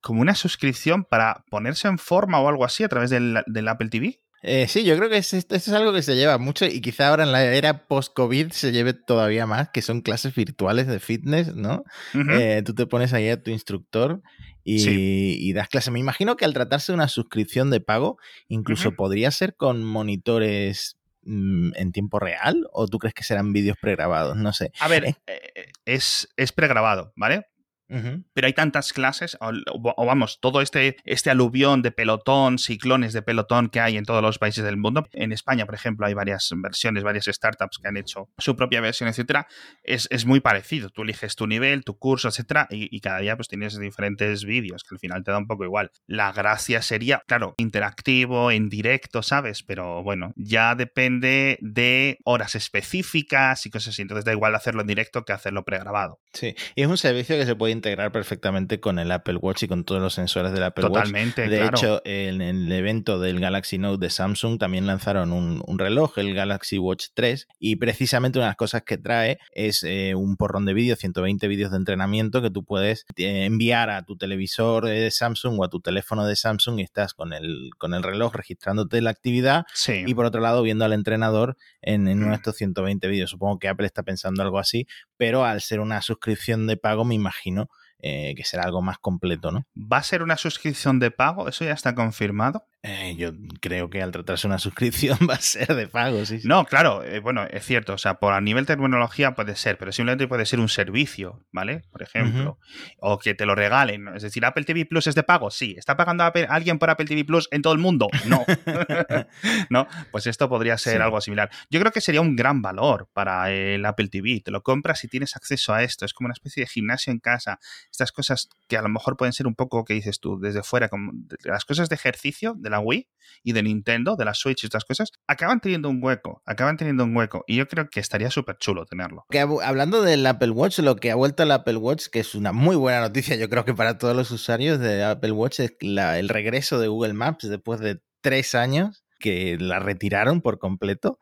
como 0.00 0.20
una 0.20 0.34
suscripción 0.34 1.04
para 1.04 1.44
ponerse 1.50 1.88
en 1.88 1.98
forma 1.98 2.40
o 2.40 2.48
algo 2.48 2.64
así 2.64 2.84
a 2.84 2.88
través 2.88 3.10
del 3.10 3.68
Apple 3.68 3.88
TV. 3.88 4.20
Eh, 4.42 4.66
sí, 4.68 4.84
yo 4.84 4.96
creo 4.96 5.10
que 5.10 5.18
es- 5.18 5.34
esto, 5.34 5.54
esto 5.54 5.70
es 5.70 5.76
algo 5.76 5.92
que 5.92 6.00
se 6.02 6.16
lleva 6.16 6.38
mucho 6.38 6.64
y 6.64 6.80
quizá 6.80 7.08
ahora 7.08 7.24
en 7.24 7.32
la 7.32 7.44
era 7.44 7.86
post-COVID 7.86 8.52
se 8.52 8.72
lleve 8.72 8.94
todavía 8.94 9.46
más, 9.46 9.68
que 9.70 9.82
son 9.82 10.00
clases 10.00 10.34
virtuales 10.34 10.86
de 10.86 10.98
fitness, 10.98 11.54
¿no? 11.54 11.84
Eh, 12.32 12.62
tú 12.64 12.74
te 12.74 12.86
pones 12.86 13.12
ahí 13.12 13.28
a 13.28 13.42
tu 13.42 13.50
instructor 13.50 14.22
y, 14.64 14.78
Sí. 14.80 15.36
y 15.38 15.52
das 15.52 15.68
clase. 15.68 15.90
Me 15.90 15.98
imagino 16.00 16.36
que 16.36 16.46
al 16.46 16.54
tratarse 16.54 16.92
de 16.92 16.94
una 16.96 17.08
suscripción 17.08 17.70
de 17.70 17.80
pago, 17.80 18.16
incluso 18.48 18.92
podría 18.96 19.30
ser 19.30 19.56
con 19.56 19.84
monitores 19.84 20.96
mm, 21.22 21.72
en 21.76 21.92
tiempo 21.92 22.18
real 22.18 22.66
o 22.72 22.88
tú 22.88 22.98
crees 22.98 23.12
que 23.12 23.24
serán 23.24 23.52
vídeos 23.52 23.76
pregrabados, 23.78 24.38
no 24.38 24.54
sé. 24.54 24.72
A 24.80 24.88
ver, 24.88 25.04
Eh. 25.04 25.14
eh, 25.26 25.66
es, 25.84 26.30
es 26.38 26.50
pregrabado, 26.52 27.12
¿vale? 27.14 27.44
Ujú. 27.90 28.24
Pero 28.32 28.46
hay 28.46 28.52
tantas 28.52 28.92
clases, 28.92 29.36
o, 29.40 29.50
o 29.72 30.06
vamos, 30.06 30.38
todo 30.40 30.62
este, 30.62 30.96
este 31.04 31.30
aluvión 31.30 31.82
de 31.82 31.90
pelotón, 31.90 32.58
ciclones 32.58 33.12
de 33.12 33.22
pelotón 33.22 33.68
que 33.68 33.80
hay 33.80 33.96
en 33.96 34.04
todos 34.04 34.22
los 34.22 34.38
países 34.38 34.64
del 34.64 34.76
mundo. 34.76 35.08
En 35.12 35.32
España, 35.32 35.66
por 35.66 35.74
ejemplo, 35.74 36.06
hay 36.06 36.14
varias 36.14 36.48
versiones, 36.56 37.02
varias 37.02 37.26
startups 37.26 37.78
que 37.78 37.88
han 37.88 37.96
hecho 37.96 38.28
su 38.38 38.54
propia 38.54 38.80
versión, 38.80 39.08
etcétera. 39.08 39.48
Es, 39.82 40.06
es 40.10 40.24
muy 40.24 40.40
parecido. 40.40 40.90
Tú 40.90 41.02
eliges 41.02 41.34
tu 41.34 41.46
nivel, 41.46 41.84
tu 41.84 41.98
curso, 41.98 42.28
etcétera, 42.28 42.68
y, 42.70 42.94
y 42.94 43.00
cada 43.00 43.18
día 43.18 43.36
pues 43.36 43.48
tienes 43.48 43.78
diferentes 43.78 44.44
vídeos 44.44 44.84
que 44.84 44.94
al 44.94 45.00
final 45.00 45.24
te 45.24 45.32
da 45.32 45.38
un 45.38 45.46
poco 45.48 45.64
igual. 45.64 45.90
La 46.06 46.32
gracia 46.32 46.82
sería, 46.82 47.22
claro, 47.26 47.54
interactivo, 47.58 48.50
en 48.50 48.68
directo, 48.68 49.22
¿sabes? 49.22 49.62
Pero 49.64 50.02
bueno, 50.02 50.32
ya 50.36 50.76
depende 50.76 51.58
de 51.60 52.18
horas 52.24 52.54
específicas 52.54 53.66
y 53.66 53.70
cosas 53.70 53.94
así. 53.94 54.02
Entonces 54.02 54.24
da 54.24 54.32
igual 54.32 54.54
hacerlo 54.54 54.82
en 54.82 54.86
directo 54.86 55.24
que 55.24 55.32
hacerlo 55.32 55.64
pregrabado. 55.64 56.20
Sí, 56.32 56.54
y 56.76 56.82
es 56.82 56.88
un 56.88 56.96
servicio 56.96 57.36
que 57.36 57.46
se 57.46 57.56
puede 57.56 57.72
integrar 57.80 58.12
perfectamente 58.12 58.78
con 58.78 58.98
el 58.98 59.10
Apple 59.10 59.36
Watch 59.36 59.62
y 59.62 59.68
con 59.68 59.84
todos 59.84 60.00
los 60.02 60.14
sensores 60.14 60.52
del 60.52 60.62
Apple 60.62 60.84
Watch. 60.84 60.94
Totalmente, 61.06 61.48
De 61.48 61.56
claro. 61.58 61.76
hecho, 61.76 62.02
en 62.04 62.42
el 62.42 62.70
evento 62.70 63.18
del 63.18 63.40
Galaxy 63.40 63.78
Note 63.78 64.04
de 64.04 64.10
Samsung 64.10 64.58
también 64.58 64.86
lanzaron 64.86 65.32
un, 65.32 65.62
un 65.66 65.78
reloj, 65.78 66.18
el 66.18 66.34
Galaxy 66.34 66.78
Watch 66.78 67.06
3, 67.14 67.48
y 67.58 67.76
precisamente 67.76 68.38
una 68.38 68.46
de 68.46 68.50
las 68.50 68.56
cosas 68.56 68.82
que 68.82 68.98
trae 68.98 69.38
es 69.52 69.82
eh, 69.82 70.14
un 70.14 70.36
porrón 70.36 70.66
de 70.66 70.74
vídeos, 70.74 70.98
120 70.98 71.48
vídeos 71.48 71.70
de 71.70 71.78
entrenamiento 71.78 72.42
que 72.42 72.50
tú 72.50 72.64
puedes 72.64 73.06
eh, 73.16 73.44
enviar 73.46 73.88
a 73.90 74.04
tu 74.04 74.16
televisor 74.16 74.84
de 74.84 75.10
Samsung 75.10 75.58
o 75.58 75.64
a 75.64 75.68
tu 75.70 75.80
teléfono 75.80 76.26
de 76.26 76.36
Samsung 76.36 76.78
y 76.80 76.82
estás 76.82 77.14
con 77.14 77.32
el, 77.32 77.70
con 77.78 77.94
el 77.94 78.02
reloj 78.02 78.34
registrándote 78.34 79.00
la 79.00 79.10
actividad 79.10 79.64
Sí. 79.72 80.04
y 80.06 80.14
por 80.14 80.26
otro 80.26 80.40
lado 80.42 80.62
viendo 80.62 80.84
al 80.84 80.92
entrenador 80.92 81.56
en, 81.80 82.06
en 82.08 82.18
uno 82.18 82.26
de 82.26 82.30
Mm. 82.32 82.34
estos 82.34 82.56
120 82.56 83.08
vídeos. 83.08 83.30
Supongo 83.30 83.58
que 83.58 83.68
Apple 83.68 83.86
está 83.86 84.02
pensando 84.02 84.42
algo 84.42 84.58
así, 84.58 84.86
pero 85.16 85.44
al 85.46 85.60
ser 85.62 85.80
una 85.80 86.02
suscripción 86.02 86.66
de 86.66 86.76
pago 86.76 87.04
me 87.06 87.14
imagino 87.14 87.69
eh, 88.02 88.34
que 88.36 88.44
será 88.44 88.64
algo 88.64 88.82
más 88.82 88.98
completo, 88.98 89.50
¿no? 89.50 89.66
¿Va 89.76 89.98
a 89.98 90.02
ser 90.02 90.22
una 90.22 90.36
suscripción 90.36 90.98
de 90.98 91.10
pago? 91.10 91.48
¿Eso 91.48 91.64
ya 91.64 91.72
está 91.72 91.94
confirmado? 91.94 92.64
Eh, 92.82 93.14
yo 93.18 93.32
creo 93.60 93.90
que 93.90 94.00
al 94.00 94.10
tratarse 94.10 94.46
una 94.46 94.58
suscripción 94.58 95.18
va 95.28 95.34
a 95.34 95.40
ser 95.40 95.74
de 95.74 95.86
pago, 95.86 96.24
sí. 96.24 96.40
sí. 96.40 96.48
No, 96.48 96.64
claro, 96.64 97.04
eh, 97.04 97.20
bueno, 97.20 97.44
es 97.44 97.66
cierto, 97.66 97.92
o 97.92 97.98
sea, 97.98 98.14
por 98.14 98.32
a 98.32 98.40
nivel 98.40 98.64
terminología 98.64 99.34
puede 99.34 99.54
ser, 99.54 99.76
pero 99.76 99.92
simplemente 99.92 100.26
puede 100.26 100.46
ser 100.46 100.60
un 100.60 100.68
servicio, 100.70 101.44
¿vale? 101.52 101.82
Por 101.92 102.02
ejemplo, 102.02 102.58
o 102.98 103.18
que 103.18 103.34
te 103.34 103.44
lo 103.44 103.54
regalen, 103.54 104.08
es 104.16 104.22
decir, 104.22 104.46
Apple 104.46 104.64
TV 104.64 104.86
Plus 104.86 105.06
es 105.08 105.14
de 105.14 105.22
pago, 105.22 105.50
sí, 105.50 105.74
¿está 105.76 105.94
pagando 105.98 106.24
Apple- 106.24 106.46
alguien 106.48 106.78
por 106.78 106.88
Apple 106.88 107.04
TV 107.04 107.24
Plus 107.26 107.48
en 107.50 107.60
todo 107.60 107.74
el 107.74 107.78
mundo? 107.80 108.08
No, 108.24 108.46
no, 109.68 109.86
pues 110.10 110.26
esto 110.26 110.48
podría 110.48 110.78
ser 110.78 110.96
Sí. 110.96 111.02
algo 111.02 111.20
similar. 111.20 111.50
Yo 111.70 111.80
creo 111.80 111.92
que 111.92 112.00
sería 112.00 112.20
un 112.22 112.34
gran 112.34 112.62
valor 112.62 113.08
para 113.12 113.50
el 113.50 113.84
Apple 113.84 114.08
TV, 114.08 114.40
te 114.42 114.50
lo 114.50 114.62
compras 114.62 115.04
y 115.04 115.08
tienes 115.08 115.36
acceso 115.36 115.74
a 115.74 115.82
esto, 115.82 116.06
es 116.06 116.14
como 116.14 116.28
una 116.28 116.32
especie 116.32 116.62
de 116.62 116.66
gimnasio 116.66 117.12
en 117.12 117.18
casa, 117.20 117.58
estas 117.90 118.10
cosas 118.10 118.48
que 118.68 118.78
a 118.78 118.82
lo 118.82 118.88
mejor 118.88 119.18
pueden 119.18 119.34
ser 119.34 119.46
un 119.46 119.54
poco, 119.54 119.84
que 119.84 119.92
dices 119.92 120.18
tú, 120.18 120.38
desde 120.40 120.62
fuera, 120.62 120.88
como 120.88 121.12
de- 121.14 121.36
las 121.44 121.66
cosas 121.66 121.90
de 121.90 121.94
ejercicio 121.96 122.54
de 122.56 122.69
la 122.70 122.80
Wii 122.80 123.08
y 123.42 123.52
de 123.52 123.62
Nintendo, 123.62 124.16
de 124.16 124.24
la 124.24 124.34
Switch 124.34 124.62
y 124.64 124.66
estas 124.66 124.84
cosas, 124.84 125.10
acaban 125.26 125.60
teniendo 125.60 125.88
un 125.88 126.02
hueco, 126.02 126.42
acaban 126.44 126.76
teniendo 126.76 127.04
un 127.04 127.16
hueco. 127.16 127.44
Y 127.46 127.56
yo 127.56 127.66
creo 127.68 127.88
que 127.88 128.00
estaría 128.00 128.30
súper 128.30 128.56
chulo 128.58 128.84
tenerlo. 128.86 129.24
Que 129.30 129.40
hablando 129.40 130.02
del 130.02 130.26
Apple 130.26 130.50
Watch, 130.50 130.78
lo 130.80 130.96
que 130.96 131.10
ha 131.10 131.14
vuelto 131.14 131.42
al 131.42 131.50
Apple 131.52 131.76
Watch, 131.76 132.08
que 132.12 132.20
es 132.20 132.34
una 132.34 132.52
muy 132.52 132.76
buena 132.76 133.00
noticia, 133.00 133.36
yo 133.36 133.48
creo 133.48 133.64
que 133.64 133.74
para 133.74 133.96
todos 133.98 134.14
los 134.16 134.30
usuarios 134.30 134.78
de 134.78 135.04
Apple 135.04 135.32
Watch, 135.32 135.60
es 135.60 135.74
la- 135.80 136.18
el 136.18 136.28
regreso 136.28 136.78
de 136.78 136.88
Google 136.88 137.14
Maps 137.14 137.48
después 137.48 137.80
de 137.80 138.00
tres 138.20 138.54
años 138.54 139.04
que 139.18 139.56
la 139.58 139.78
retiraron 139.78 140.40
por 140.42 140.58
completo. 140.58 141.18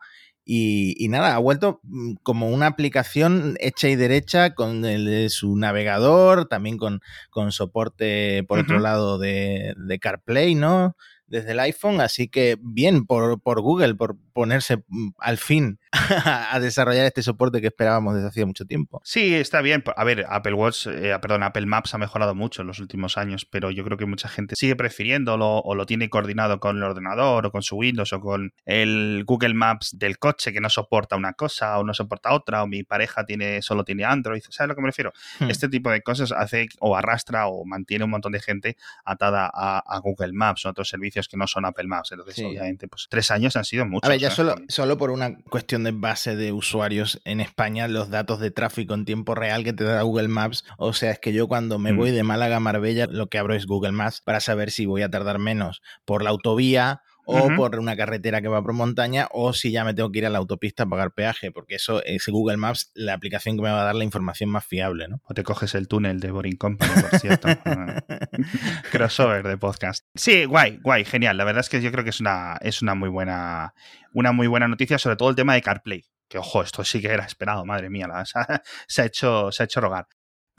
Y, 0.51 0.95
y 0.97 1.09
nada, 1.09 1.35
ha 1.35 1.37
vuelto 1.37 1.79
mm, 1.83 2.13
como 2.23 2.49
una 2.49 2.65
aplicación 2.67 3.55
hecha 3.59 3.87
y 3.87 3.95
derecha 3.95 4.55
con 4.55 4.83
el- 4.83 5.29
su 5.29 5.55
navegador, 5.55 6.47
también 6.47 6.77
con, 6.77 7.01
con 7.29 7.51
soporte, 7.51 8.43
por 8.47 8.59
otro 8.59 8.79
lado, 8.79 9.19
de, 9.19 9.73
de 9.77 9.99
CarPlay, 9.99 10.55
¿no? 10.55 10.95
Desde 11.29 11.51
el 11.51 11.59
iPhone, 11.59 12.01
así 12.01 12.27
que 12.27 12.57
bien 12.59 13.05
por, 13.05 13.39
por 13.39 13.61
Google, 13.61 13.95
por, 13.95 14.17
ponerse 14.39 14.77
mm, 14.87 15.09
al 15.17 15.37
fin 15.37 15.79
a 15.91 16.57
desarrollar 16.61 17.05
este 17.05 17.21
soporte 17.21 17.59
que 17.59 17.67
esperábamos 17.67 18.15
desde 18.15 18.29
hacía 18.29 18.45
mucho 18.45 18.63
tiempo. 18.63 19.01
Sí, 19.03 19.35
está 19.35 19.59
bien. 19.59 19.83
A 19.97 20.03
ver, 20.05 20.25
Apple 20.29 20.53
Watch, 20.53 20.87
eh, 20.87 21.13
perdón, 21.21 21.43
Apple 21.43 21.65
Maps 21.65 21.93
ha 21.93 21.97
mejorado 21.97 22.35
mucho 22.35 22.61
en 22.61 22.67
los 22.67 22.79
últimos 22.79 23.17
años, 23.17 23.45
pero 23.45 23.69
yo 23.69 23.83
creo 23.83 23.97
que 23.97 24.05
mucha 24.05 24.29
gente 24.29 24.55
sigue 24.55 24.77
prefiriéndolo 24.77 25.57
o 25.57 25.75
lo 25.75 25.85
tiene 25.85 26.09
coordinado 26.09 26.61
con 26.61 26.77
el 26.77 26.83
ordenador 26.83 27.47
o 27.47 27.51
con 27.51 27.63
su 27.63 27.75
Windows 27.75 28.13
o 28.13 28.21
con 28.21 28.53
el 28.63 29.25
Google 29.25 29.55
Maps 29.55 29.97
del 29.99 30.19
coche 30.19 30.53
que 30.53 30.61
no 30.61 30.69
soporta 30.69 31.17
una 31.17 31.33
cosa 31.33 31.77
o 31.77 31.83
no 31.83 31.93
soporta 31.93 32.31
otra 32.31 32.63
o 32.63 32.67
mi 32.67 32.83
pareja 32.83 33.25
tiene 33.25 33.61
solo 33.61 33.83
tiene 33.83 34.05
Android. 34.05 34.41
¿Sabes 34.41 34.61
a 34.61 34.67
lo 34.67 34.75
que 34.75 34.81
me 34.81 34.87
refiero? 34.87 35.11
Hmm. 35.39 35.49
Este 35.49 35.67
tipo 35.67 35.91
de 35.91 36.01
cosas 36.01 36.31
hace 36.31 36.69
o 36.79 36.95
arrastra 36.95 37.47
o 37.47 37.65
mantiene 37.65 38.05
un 38.05 38.11
montón 38.11 38.31
de 38.31 38.39
gente 38.39 38.77
atada 39.03 39.51
a, 39.53 39.99
Google 39.99 40.31
Maps 40.31 40.65
o 40.65 40.69
otros 40.69 40.87
servicios 40.87 41.27
que 41.27 41.35
no 41.35 41.45
son 41.45 41.65
Apple 41.65 41.87
Maps. 41.87 42.13
Entonces, 42.13 42.41
obviamente, 42.45 42.87
pues 42.87 43.07
tres 43.09 43.31
años 43.31 43.57
han 43.57 43.65
sido 43.65 43.85
muchos. 43.85 44.07
A 44.07 44.11
ver, 44.11 44.19
ya 44.21 44.28
solo, 44.29 44.55
solo 44.67 44.97
por 44.97 45.11
una 45.11 45.37
cuestión 45.49 45.83
de 45.83 45.91
base 45.91 46.35
de 46.35 46.51
usuarios 46.51 47.21
en 47.25 47.39
España, 47.41 47.87
los 47.87 48.09
datos 48.09 48.39
de 48.39 48.51
tráfico 48.51 48.93
en 48.93 49.05
tiempo 49.05 49.35
real 49.35 49.63
que 49.63 49.73
te 49.73 49.83
da 49.83 50.01
Google 50.01 50.27
Maps, 50.27 50.65
o 50.77 50.93
sea, 50.93 51.11
es 51.11 51.19
que 51.19 51.33
yo 51.33 51.47
cuando 51.47 51.79
me 51.79 51.93
mm. 51.93 51.97
voy 51.97 52.11
de 52.11 52.23
Málaga 52.23 52.57
a 52.57 52.59
Marbella, 52.59 53.07
lo 53.09 53.27
que 53.27 53.37
abro 53.37 53.55
es 53.55 53.65
Google 53.65 53.91
Maps 53.91 54.21
para 54.21 54.39
saber 54.39 54.71
si 54.71 54.85
voy 54.85 55.01
a 55.01 55.09
tardar 55.09 55.39
menos 55.39 55.81
por 56.05 56.23
la 56.23 56.29
autovía 56.29 57.01
o 57.31 57.55
por 57.55 57.77
una 57.79 57.95
carretera 57.95 58.41
que 58.41 58.47
va 58.47 58.61
por 58.61 58.73
montaña, 58.73 59.27
o 59.31 59.53
si 59.53 59.71
ya 59.71 59.83
me 59.83 59.93
tengo 59.93 60.11
que 60.11 60.19
ir 60.19 60.25
a 60.25 60.29
la 60.29 60.39
autopista 60.39 60.83
a 60.83 60.85
pagar 60.87 61.11
peaje, 61.11 61.51
porque 61.51 61.75
eso 61.75 62.03
es 62.03 62.27
Google 62.27 62.57
Maps 62.57 62.91
la 62.95 63.13
aplicación 63.13 63.55
que 63.55 63.63
me 63.63 63.69
va 63.69 63.81
a 63.81 63.85
dar 63.85 63.95
la 63.95 64.03
información 64.03 64.49
más 64.49 64.65
fiable, 64.65 65.07
¿no? 65.07 65.21
O 65.25 65.33
te 65.33 65.43
coges 65.43 65.75
el 65.75 65.87
túnel 65.87 66.19
de 66.19 66.31
Boring 66.31 66.57
Company, 66.57 66.91
por 67.01 67.19
cierto. 67.19 67.47
Crossover 68.91 69.47
de 69.47 69.57
podcast. 69.57 70.05
Sí, 70.15 70.45
guay, 70.45 70.79
guay, 70.81 71.05
genial. 71.05 71.37
La 71.37 71.43
verdad 71.43 71.61
es 71.61 71.69
que 71.69 71.81
yo 71.81 71.91
creo 71.91 72.03
que 72.03 72.09
es 72.09 72.19
una, 72.19 72.57
es 72.61 72.81
una 72.81 72.95
muy 72.95 73.09
buena, 73.09 73.73
una 74.13 74.31
muy 74.31 74.47
buena 74.47 74.67
noticia, 74.67 74.97
sobre 74.97 75.15
todo 75.15 75.29
el 75.29 75.35
tema 75.35 75.53
de 75.53 75.61
CarPlay. 75.61 76.05
Que 76.27 76.37
ojo, 76.37 76.61
esto 76.61 76.83
sí 76.83 77.01
que 77.01 77.07
era 77.07 77.25
esperado, 77.25 77.65
madre 77.65 77.89
mía, 77.89 78.07
se, 78.87 79.01
ha 79.01 79.05
hecho, 79.05 79.51
se 79.51 79.63
ha 79.63 79.65
hecho 79.65 79.81
rogar. 79.81 80.07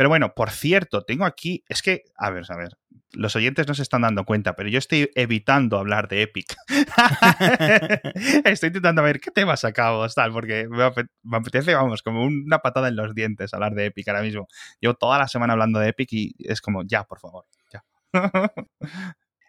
Pero 0.01 0.09
bueno, 0.09 0.33
por 0.35 0.51
cierto, 0.51 1.03
tengo 1.03 1.27
aquí, 1.27 1.63
es 1.69 1.83
que, 1.83 2.05
a 2.17 2.31
ver, 2.31 2.47
a 2.49 2.57
ver, 2.57 2.79
los 3.13 3.37
oyentes 3.37 3.69
no 3.69 3.75
se 3.75 3.83
están 3.83 4.01
dando 4.01 4.25
cuenta, 4.25 4.57
pero 4.57 4.71
yo 4.71 4.79
estoy 4.79 5.11
evitando 5.15 5.77
hablar 5.77 6.09
de 6.09 6.23
Epic. 6.23 6.57
estoy 8.47 8.69
intentando 8.69 9.03
ver 9.03 9.21
qué 9.21 9.31
temas 9.31 9.61
sacamos, 9.61 10.15
tal, 10.15 10.33
porque 10.33 10.67
me 10.71 11.37
apetece, 11.37 11.75
vamos, 11.75 12.03
como 12.03 12.25
una 12.25 12.61
patada 12.61 12.89
en 12.89 12.97
los 12.97 13.15
dientes 13.15 13.53
hablar 13.53 13.75
de 13.75 13.85
Epic 13.85 14.09
ahora 14.09 14.23
mismo. 14.23 14.49
Llevo 14.81 14.95
toda 14.95 15.19
la 15.19 15.29
semana 15.29 15.53
hablando 15.53 15.79
de 15.79 15.89
Epic 15.89 16.09
y 16.15 16.35
es 16.39 16.63
como, 16.63 16.83
ya, 16.83 17.05
por 17.05 17.21
favor, 17.21 17.45
ya. 17.71 17.85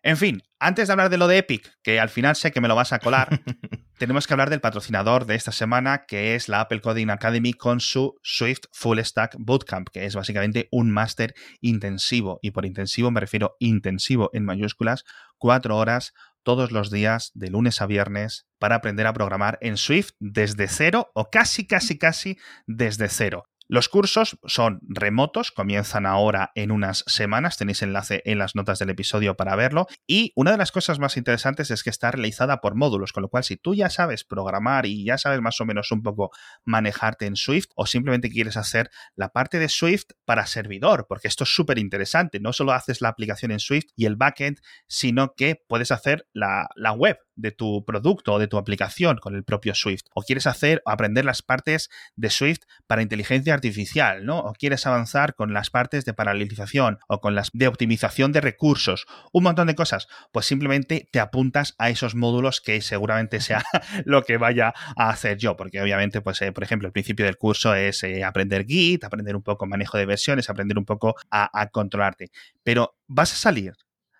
En 0.04 0.18
fin, 0.18 0.42
antes 0.60 0.88
de 0.88 0.94
hablar 0.94 1.10
de 1.10 1.18
lo 1.18 1.28
de 1.28 1.38
Epic, 1.38 1.78
que 1.84 2.00
al 2.00 2.10
final 2.10 2.36
sé 2.36 2.52
que 2.52 2.60
me 2.60 2.68
lo 2.68 2.76
vas 2.76 2.92
a 2.92 3.00
colar, 3.00 3.30
tenemos 4.02 4.26
que 4.26 4.34
hablar 4.34 4.50
del 4.50 4.62
patrocinador 4.62 5.28
de 5.28 5.36
esta 5.36 5.52
semana, 5.52 6.06
que 6.08 6.34
es 6.34 6.50
la 6.50 6.62
Apple 6.62 6.82
Coding 6.82 7.12
Academy 7.12 7.54
con 7.54 7.80
su 7.80 8.18
Swift 8.24 8.64
Full 8.72 8.98
Stack 9.00 9.36
Bootcamp, 9.38 9.90
que 9.90 10.06
es 10.08 10.16
básicamente 10.16 10.68
un 10.72 10.90
máster 10.90 11.36
intensivo. 11.60 12.40
Y 12.42 12.50
por 12.50 12.66
intensivo 12.66 13.12
me 13.12 13.20
refiero 13.20 13.58
intensivo 13.60 14.32
en 14.34 14.44
mayúsculas, 14.44 15.04
cuatro 15.38 15.78
horas 15.78 16.16
todos 16.42 16.72
los 16.72 16.90
días, 16.90 17.30
de 17.36 17.52
lunes 17.52 17.80
a 17.80 17.86
viernes, 17.86 18.48
para 18.58 18.74
aprender 18.74 19.06
a 19.06 19.14
programar 19.14 19.60
en 19.62 19.78
Swift 19.78 20.14
desde 20.18 20.68
cero 20.68 21.12
o 21.14 21.30
casi, 21.30 21.68
casi, 21.68 22.00
casi 22.00 22.40
desde 22.66 23.08
cero. 23.08 23.51
Los 23.72 23.88
cursos 23.88 24.38
son 24.48 24.82
remotos, 24.82 25.54
comienzan 25.54 26.06
ahora 26.06 26.52
en 26.56 26.72
unas 26.72 27.06
semanas, 27.08 27.56
tenéis 27.56 27.82
enlace 27.82 28.22
en 28.26 28.38
las 28.38 28.54
notas 28.54 28.80
del 28.80 28.90
episodio 28.90 29.38
para 29.38 29.56
verlo. 29.56 29.88
Y 30.06 30.34
una 30.36 30.52
de 30.52 30.58
las 30.58 30.74
cosas 30.74 31.00
más 31.00 31.16
interesantes 31.16 31.72
es 31.72 31.82
que 31.82 31.90
está 31.90 32.12
realizada 32.12 32.60
por 32.60 32.76
módulos, 32.76 33.14
con 33.14 33.24
lo 33.24 33.30
cual 33.30 33.46
si 33.46 33.56
tú 33.56 33.74
ya 33.74 33.90
sabes 33.90 34.26
programar 34.26 34.88
y 34.88 35.06
ya 35.06 35.18
sabes 35.18 35.40
más 35.40 35.62
o 35.62 35.66
menos 35.66 35.90
un 35.94 36.04
poco 36.04 36.32
manejarte 36.66 37.28
en 37.28 37.38
Swift 37.38 37.70
o 37.78 37.86
simplemente 37.86 38.30
quieres 38.30 38.58
hacer 38.58 38.90
la 39.16 39.30
parte 39.30 39.58
de 39.58 39.70
Swift 39.70 40.08
para 40.26 40.48
servidor, 40.48 41.06
porque 41.08 41.30
esto 41.30 41.46
es 41.46 41.56
súper 41.56 41.80
interesante, 41.80 42.42
no 42.42 42.52
solo 42.52 42.74
haces 42.74 43.00
la 43.00 43.08
aplicación 43.08 43.52
en 43.52 43.62
Swift 43.62 43.86
y 43.96 44.06
el 44.06 44.18
backend, 44.18 44.60
sino 44.88 45.34
que 45.34 45.64
puedes 45.70 45.94
hacer 45.94 46.28
la, 46.34 46.68
la 46.76 46.92
web 46.92 47.20
de 47.42 47.52
tu 47.52 47.84
producto 47.86 48.34
o 48.34 48.40
de 48.40 48.48
tu 48.48 48.58
aplicación 48.58 49.18
con 49.18 49.36
el 49.36 49.44
propio 49.44 49.76
Swift. 49.76 50.04
O 50.14 50.22
quieres 50.22 50.48
hacer 50.48 50.82
aprender 50.86 51.26
las 51.26 51.42
partes 51.42 51.90
de 52.16 52.30
Swift 52.30 52.62
para 52.88 53.02
inteligencia 53.02 53.54
artificial, 53.54 54.26
¿no? 54.26 54.40
O 54.40 54.54
quieres 54.54 54.86
avanzar 54.88 55.36
con 55.36 55.54
las 55.54 55.70
partes 55.70 56.06
de 56.06 56.14
paralelización 56.14 57.00
o 57.08 57.20
con 57.20 57.36
las 57.36 57.50
de 57.54 57.68
optimización 57.68 58.32
de 58.32 58.42
recursos, 58.42 59.06
un 59.32 59.44
montón 59.44 59.68
de 59.68 59.76
cosas. 59.76 60.08
Pues 60.32 60.46
simplemente 60.46 61.10
te 61.12 61.20
apuntas 61.20 61.76
a 61.78 61.90
esos 61.90 62.16
módulos 62.16 62.62
que 62.62 62.82
seguramente 62.82 63.42
sea 63.42 63.64
lo 64.06 64.24
que 64.24 64.38
vaya 64.38 64.74
a 64.96 65.10
hacer 65.10 65.38
yo, 65.38 65.56
porque 65.58 65.82
obviamente, 65.82 66.22
pues, 66.22 66.42
eh, 66.42 66.52
por 66.52 66.64
ejemplo, 66.64 66.88
el 66.88 66.94
principio 66.94 67.26
del 67.26 67.38
curso 67.38 67.76
es 67.76 68.04
eh, 68.04 68.24
aprender 68.24 68.66
Git, 68.66 69.04
aprender 69.04 69.36
un 69.36 69.44
poco 69.44 69.66
manejo 69.66 69.98
de 69.98 70.06
versiones, 70.06 70.50
aprender 70.50 70.78
un 70.78 70.86
poco 70.86 71.16
a 71.30 71.68
controlarte. 71.72 72.30
Pero 72.64 72.96
vas 73.08 73.34
a 73.34 73.36
salir 73.36 73.74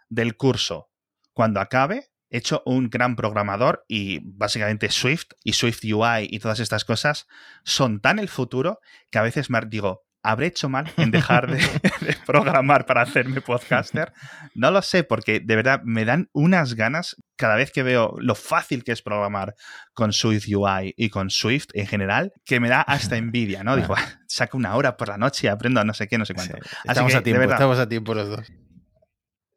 del 0.10 0.36
curso 0.36 0.90
cuando 1.34 1.60
acabe 1.60 2.11
hecho 2.32 2.64
un 2.66 2.90
gran 2.90 3.16
programador 3.16 3.86
y 3.88 4.20
básicamente 4.24 4.90
Swift 4.90 5.34
y 5.44 5.54
Swift 5.54 5.84
UI 5.84 6.28
y 6.30 6.40
todas 6.40 6.60
estas 6.60 6.86
cosas 6.86 7.28
son 7.64 8.00
tan 8.00 8.18
el 8.18 8.30
futuro 8.30 8.80
que 9.12 9.20
a 9.20 9.22
veces 9.22 9.50
me 9.50 9.60
digo, 9.68 10.06
¿habré 10.24 10.48
hecho 10.48 10.70
mal 10.70 10.92
en 10.98 11.12
dejar 11.12 11.52
de, 11.52 12.18
programar 12.26 12.86
para 12.86 13.02
hacerme 13.02 13.42
podcaster? 13.42 14.14
No 14.56 14.72
lo 14.72 14.82
sé, 14.82 15.04
porque 15.04 15.40
de 15.40 15.56
verdad 15.56 15.82
me 15.84 16.06
dan 16.06 16.30
unas 16.32 16.76
ganas 16.76 17.18
cada 17.36 17.56
vez 17.56 17.72
que 17.72 17.84
veo 17.84 18.16
lo 18.20 18.36
fácil 18.36 18.84
que 18.84 18.92
es 18.92 19.02
programar 19.02 19.56
con 19.94 20.14
Swift 20.14 20.48
UI 20.48 20.94
y 20.96 21.10
con 21.10 21.30
Swift 21.30 21.68
en 21.74 21.88
general, 21.88 22.34
que 22.46 22.60
me 22.60 22.70
da 22.70 22.82
hasta 22.82 23.18
envidia, 23.18 23.64
¿no? 23.64 23.76
Digo, 23.78 23.96
saco 24.28 24.58
una 24.58 24.76
hora 24.76 24.96
por 24.96 25.10
la 25.10 25.18
noche 25.18 25.48
y 25.48 25.50
aprendo 25.50 25.82
a 25.82 25.84
no 25.84 25.94
sé 25.94 26.08
qué, 26.08 26.18
no 26.18 26.26
sé 26.26 26.34
cuánto. 26.34 26.58
estamos 26.86 27.14
a 27.16 27.22
tiempo, 27.22 27.44
estamos 27.44 27.80
a 27.80 27.90
tiempo 27.90 28.14
los 28.14 28.30
dos. 28.30 28.52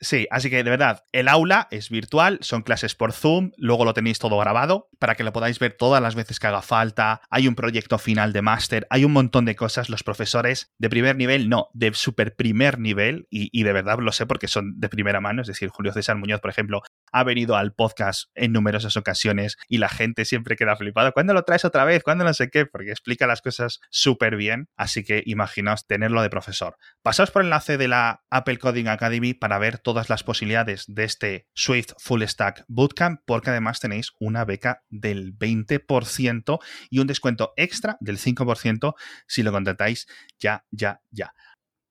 Sí, 0.04 0.26
así 0.30 0.50
que 0.50 0.62
de 0.62 0.70
verdad, 0.70 1.02
el 1.12 1.28
aula 1.28 1.66
es 1.70 1.88
virtual, 1.88 2.38
son 2.42 2.60
clases 2.60 2.94
por 2.94 3.12
Zoom, 3.12 3.52
luego 3.56 3.86
lo 3.86 3.94
tenéis 3.94 4.18
todo 4.18 4.38
grabado 4.38 4.90
para 4.98 5.14
que 5.14 5.24
lo 5.24 5.32
podáis 5.32 5.58
ver 5.58 5.72
todas 5.72 6.02
las 6.02 6.14
veces 6.14 6.38
que 6.38 6.46
haga 6.46 6.60
falta, 6.60 7.22
hay 7.30 7.48
un 7.48 7.54
proyecto 7.54 7.98
final 7.98 8.34
de 8.34 8.42
máster, 8.42 8.86
hay 8.90 9.06
un 9.06 9.12
montón 9.12 9.46
de 9.46 9.56
cosas, 9.56 9.88
los 9.88 10.02
profesores 10.02 10.72
de 10.78 10.90
primer 10.90 11.16
nivel, 11.16 11.48
no, 11.48 11.68
de 11.72 11.94
super 11.94 12.36
primer 12.36 12.78
nivel, 12.78 13.26
y, 13.30 13.62
de 13.62 13.72
verdad 13.72 13.98
lo 13.98 14.12
sé 14.12 14.26
porque 14.26 14.46
son 14.46 14.78
de 14.78 14.90
primera 14.90 15.20
mano, 15.20 15.40
es 15.40 15.48
decir, 15.48 15.70
Julio 15.70 15.92
César 15.92 16.16
Muñoz, 16.16 16.40
por 16.40 16.50
ejemplo, 16.50 16.82
ha 17.12 17.24
venido 17.24 17.56
al 17.56 17.72
podcast 17.72 18.30
en 18.34 18.52
numerosas 18.52 18.96
ocasiones 18.98 19.56
y 19.68 19.78
la 19.78 19.88
gente 19.88 20.26
siempre 20.26 20.56
queda 20.56 20.76
flipada. 20.76 21.12
¿Cuándo 21.12 21.32
lo 21.32 21.44
traes 21.44 21.64
otra 21.64 21.84
vez? 21.84 22.02
¿Cuándo 22.02 22.24
no 22.24 22.34
sé 22.34 22.50
qué? 22.50 22.66
Porque 22.66 22.90
explica 22.90 23.26
las 23.26 23.40
cosas 23.40 23.80
súper 23.90 24.36
bien, 24.36 24.68
así 24.76 25.02
que 25.02 25.22
imaginaos 25.24 25.86
tenerlo 25.86 26.20
de 26.20 26.28
profesor. 26.28 26.76
Pasaos 27.02 27.30
por 27.30 27.42
el 27.42 27.46
enlace 27.46 27.78
de 27.78 27.88
la 27.88 28.22
Apple 28.30 28.58
Coding 28.58 28.88
Academy 28.88 29.32
para 29.32 29.58
ver 29.58 29.78
todas 29.94 30.10
las 30.10 30.24
posibilidades 30.24 30.86
de 30.88 31.04
este 31.04 31.46
Swift 31.54 31.92
Full 31.98 32.24
Stack 32.24 32.64
Bootcamp, 32.66 33.20
porque 33.24 33.50
además 33.50 33.78
tenéis 33.78 34.10
una 34.18 34.44
beca 34.44 34.82
del 34.88 35.38
20% 35.38 36.58
y 36.90 36.98
un 36.98 37.06
descuento 37.06 37.52
extra 37.56 37.96
del 38.00 38.18
5% 38.18 38.96
si 39.28 39.44
lo 39.44 39.52
contratáis 39.52 40.08
ya, 40.40 40.64
ya, 40.72 41.00
ya. 41.12 41.32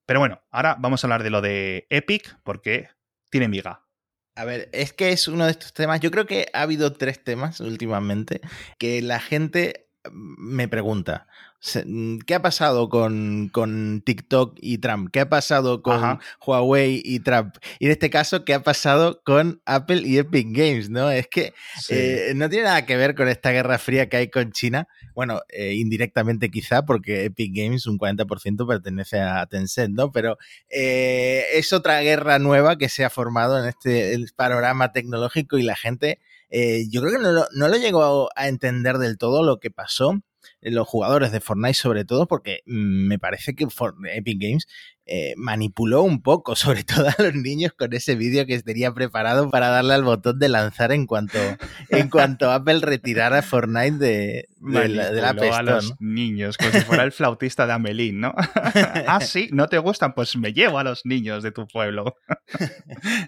Pero 0.05 0.19
bueno, 0.19 0.43
ahora 0.51 0.75
vamos 0.77 1.01
a 1.01 1.07
hablar 1.07 1.23
de 1.23 1.29
lo 1.29 1.39
de 1.39 1.87
Epic, 1.89 2.37
porque 2.43 2.89
tiene 3.29 3.47
miga. 3.47 3.85
A 4.35 4.43
ver, 4.43 4.67
es 4.73 4.91
que 4.91 5.13
es 5.13 5.29
uno 5.29 5.45
de 5.45 5.51
estos 5.51 5.71
temas. 5.71 6.01
Yo 6.01 6.11
creo 6.11 6.25
que 6.25 6.47
ha 6.51 6.63
habido 6.63 6.91
tres 6.91 7.23
temas 7.23 7.61
últimamente 7.61 8.41
que 8.79 9.01
la 9.01 9.21
gente 9.21 9.87
me 10.11 10.67
pregunta. 10.67 11.27
Mm, 11.85 12.19
¿Qué 12.19 12.35
ha 12.35 12.41
pasado 12.41 12.89
con, 12.89 14.01
TikTok 14.05 14.57
y 14.59 14.79
Trump? 14.79 15.09
¿Qué 15.11 15.21
ha 15.21 15.29
pasado 15.29 15.81
con 15.81 16.19
Huawei 16.45 17.01
y 17.03 17.19
Trump? 17.21 17.55
Y 17.79 17.85
en 17.85 17.91
este 17.91 18.09
caso, 18.09 18.43
¿qué 18.43 18.53
ha 18.53 18.63
pasado 18.63 19.21
con 19.23 19.61
Apple 19.65 20.01
y 20.05 20.17
Epic 20.17 20.47
Games? 20.51 20.89
¿no? 20.89 21.09
Es 21.09 21.27
que 21.27 21.53
eh, 21.89 22.33
no 22.35 22.49
tiene 22.49 22.65
nada 22.65 22.85
que 22.85 22.97
ver 22.97 23.15
con 23.15 23.29
esta 23.29 23.51
guerra 23.51 23.77
fría 23.79 24.09
que 24.09 24.17
hay 24.17 24.29
con 24.29 24.51
China. 24.51 24.87
Bueno, 25.15 25.41
eh, 25.49 25.73
indirectamente 25.75 26.51
quizá, 26.51 26.83
porque 26.85 27.25
Epic 27.25 27.53
Games 27.55 27.87
un 27.87 27.97
40% 27.97 28.67
pertenece 28.67 29.21
a 29.21 29.45
Tencent, 29.45 29.95
¿no? 29.95 30.11
Pero 30.11 30.37
eh, 30.69 31.45
es 31.53 31.71
otra 31.71 32.01
guerra 32.01 32.39
nueva 32.39 32.77
que 32.77 32.89
se 32.89 33.05
ha 33.05 33.09
formado 33.09 33.59
en 33.59 33.69
este 33.69 34.17
panorama 34.35 34.91
tecnológico 34.91 35.57
y 35.57 35.63
la 35.63 35.75
gente, 35.75 36.19
yo 36.89 37.01
creo 37.01 37.13
que 37.13 37.23
no 37.23 37.31
lo, 37.31 37.47
no 37.53 37.67
lo 37.67 37.77
llegó 37.77 38.29
a 38.35 38.47
entender 38.47 38.97
del 38.97 39.17
todo 39.17 39.43
lo 39.43 39.59
que 39.59 39.71
pasó 39.71 40.21
los 40.63 40.87
jugadores 40.87 41.31
de 41.31 41.39
Fortnite 41.39 41.73
sobre 41.73 42.05
todo, 42.05 42.27
porque 42.27 42.61
me 42.65 43.19
parece 43.19 43.55
que 43.55 43.67
Epic 44.15 44.37
Games 44.39 44.67
eh, 45.05 45.33
manipuló 45.35 46.01
un 46.01 46.21
poco, 46.21 46.55
sobre 46.55 46.83
todo 46.83 47.07
a 47.07 47.21
los 47.21 47.35
niños, 47.35 47.73
con 47.77 47.93
ese 47.93 48.15
vídeo 48.15 48.45
que 48.45 48.61
tenía 48.61 48.93
preparado 48.93 49.49
para 49.49 49.67
darle 49.67 49.95
al 49.95 50.03
botón 50.03 50.39
de 50.39 50.47
lanzar 50.47 50.93
en 50.93 51.07
cuanto, 51.07 51.37
en 51.89 52.09
cuanto 52.09 52.51
Apple 52.51 52.79
retirara 52.81 53.41
Fortnite 53.41 53.97
de, 53.97 54.47
de, 54.59 54.89
la, 54.89 55.29
a 55.31 55.63
los 55.63 55.99
niños, 55.99 56.57
como 56.57 56.71
si 56.71 56.79
fuera 56.81 57.03
el 57.03 57.11
flautista 57.11 57.67
de 57.67 57.73
Amelín, 57.73 58.21
¿no? 58.21 58.33
ah, 59.07 59.19
sí, 59.19 59.49
no 59.51 59.67
te 59.67 59.77
gustan, 59.77 60.13
pues 60.13 60.37
me 60.37 60.53
llevo 60.53 60.79
a 60.79 60.85
los 60.85 61.05
niños 61.05 61.43
de 61.43 61.51
tu 61.51 61.67
pueblo. 61.67 62.15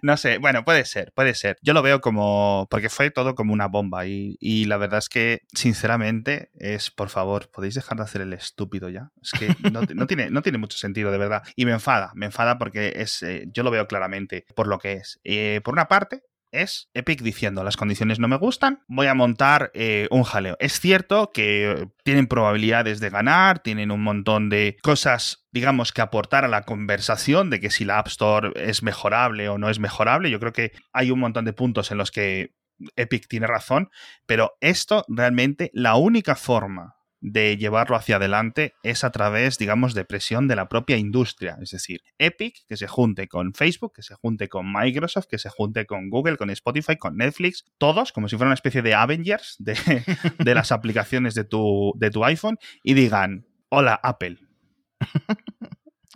no 0.02 0.16
sé, 0.16 0.38
bueno, 0.38 0.64
puede 0.64 0.86
ser, 0.86 1.12
puede 1.14 1.34
ser. 1.34 1.58
Yo 1.62 1.74
lo 1.74 1.82
veo 1.82 2.00
como, 2.00 2.68
porque 2.70 2.90
fue 2.90 3.12
todo 3.12 3.36
como 3.36 3.52
una 3.52 3.68
bomba 3.68 4.08
y, 4.08 4.38
y 4.40 4.66
la 4.66 4.78
verdad 4.78 5.00
es 5.00 5.10
que, 5.10 5.42
sinceramente, 5.54 6.52
es, 6.58 6.90
por 6.90 7.10
favor, 7.10 7.25
¿podéis 7.52 7.76
dejar 7.76 7.98
de 7.98 8.04
hacer 8.04 8.22
el 8.22 8.34
estúpido 8.34 8.90
ya? 8.90 9.12
Es 9.22 9.32
que 9.32 9.56
no, 9.72 9.82
no 9.94 10.08
tiene, 10.08 10.30
no 10.30 10.42
tiene 10.42 10.58
mucho 10.58 10.78
sentido, 10.78 11.12
de 11.12 11.18
verdad. 11.18 11.44
Y 11.56 11.66
me 11.66 11.72
enfada, 11.72 12.12
me 12.16 12.28
enfada 12.28 12.58
porque 12.58 12.94
es, 12.96 13.22
eh, 13.24 13.46
yo 13.54 13.64
lo 13.64 13.72
veo 13.72 13.88
claramente 13.88 14.46
por 14.56 14.68
lo 14.68 14.80
que 14.80 14.94
es. 14.94 15.20
Eh, 15.24 15.62
por 15.64 15.74
una 15.74 15.88
parte, 15.88 16.24
es 16.56 16.90
Epic 16.94 17.22
diciendo 17.22 17.64
las 17.64 17.78
condiciones 17.78 18.20
no 18.20 18.28
me 18.28 18.38
gustan, 18.38 18.84
voy 18.88 19.08
a 19.08 19.14
montar 19.14 19.72
eh, 19.74 20.08
un 20.10 20.24
jaleo. 20.24 20.56
Es 20.60 20.80
cierto 20.80 21.32
que 21.34 21.90
tienen 22.04 22.28
probabilidades 22.28 23.00
de 23.00 23.10
ganar, 23.10 23.60
tienen 23.60 23.92
un 23.92 24.02
montón 24.02 24.50
de 24.50 24.78
cosas, 24.82 25.46
digamos, 25.52 25.92
que 25.92 26.02
aportar 26.02 26.46
a 26.46 26.50
la 26.50 26.64
conversación 26.64 27.50
de 27.50 27.60
que 27.60 27.70
si 27.70 27.86
la 27.86 28.00
App 28.00 28.08
Store 28.08 28.52
es 28.56 28.84
mejorable 28.84 29.50
o 29.50 29.58
no 29.58 29.70
es 29.70 29.80
mejorable. 29.80 30.32
Yo 30.32 30.40
creo 30.40 30.54
que 30.54 30.72
hay 30.94 31.12
un 31.12 31.20
montón 31.20 31.46
de 31.46 31.54
puntos 31.54 31.92
en 31.92 31.98
los 31.98 32.12
que 32.12 32.56
Epic 32.96 33.28
tiene 33.28 33.48
razón, 33.48 33.90
pero 34.26 34.58
esto 34.60 35.06
realmente 35.08 35.72
la 35.74 35.96
única 35.96 36.36
forma 36.36 36.95
de 37.28 37.58
llevarlo 37.58 37.96
hacia 37.96 38.18
adelante 38.18 38.76
es 38.84 39.04
a 39.04 39.12
través, 39.12 39.58
digamos, 39.58 39.96
de 39.96 40.06
presión 40.06 40.48
de 40.48 40.56
la 40.56 40.70
propia 40.70 40.98
industria. 40.98 41.58
Es 41.60 41.72
decir, 41.72 42.02
Epic, 42.20 42.68
que 42.68 42.78
se 42.78 42.86
junte 42.86 43.28
con 43.28 43.56
Facebook, 43.56 43.94
que 43.96 44.04
se 44.04 44.14
junte 44.14 44.48
con 44.48 44.72
Microsoft, 44.72 45.26
que 45.26 45.40
se 45.40 45.50
junte 45.50 45.88
con 45.88 46.12
Google, 46.12 46.38
con 46.38 46.52
Spotify, 46.52 46.98
con 46.98 47.18
Netflix, 47.18 47.66
todos, 47.80 48.12
como 48.12 48.30
si 48.30 48.36
fuera 48.36 48.50
una 48.50 48.54
especie 48.54 48.84
de 48.84 48.94
Avengers 48.94 49.56
de, 49.58 49.76
las 50.54 50.72
aplicaciones 50.72 51.34
de 51.34 51.46
tu, 51.46 51.94
de 51.96 52.12
tu 52.12 52.24
iPhone, 52.24 52.60
y 52.84 52.94
digan, 52.94 53.48
hola 53.70 54.00
Apple, 54.04 54.38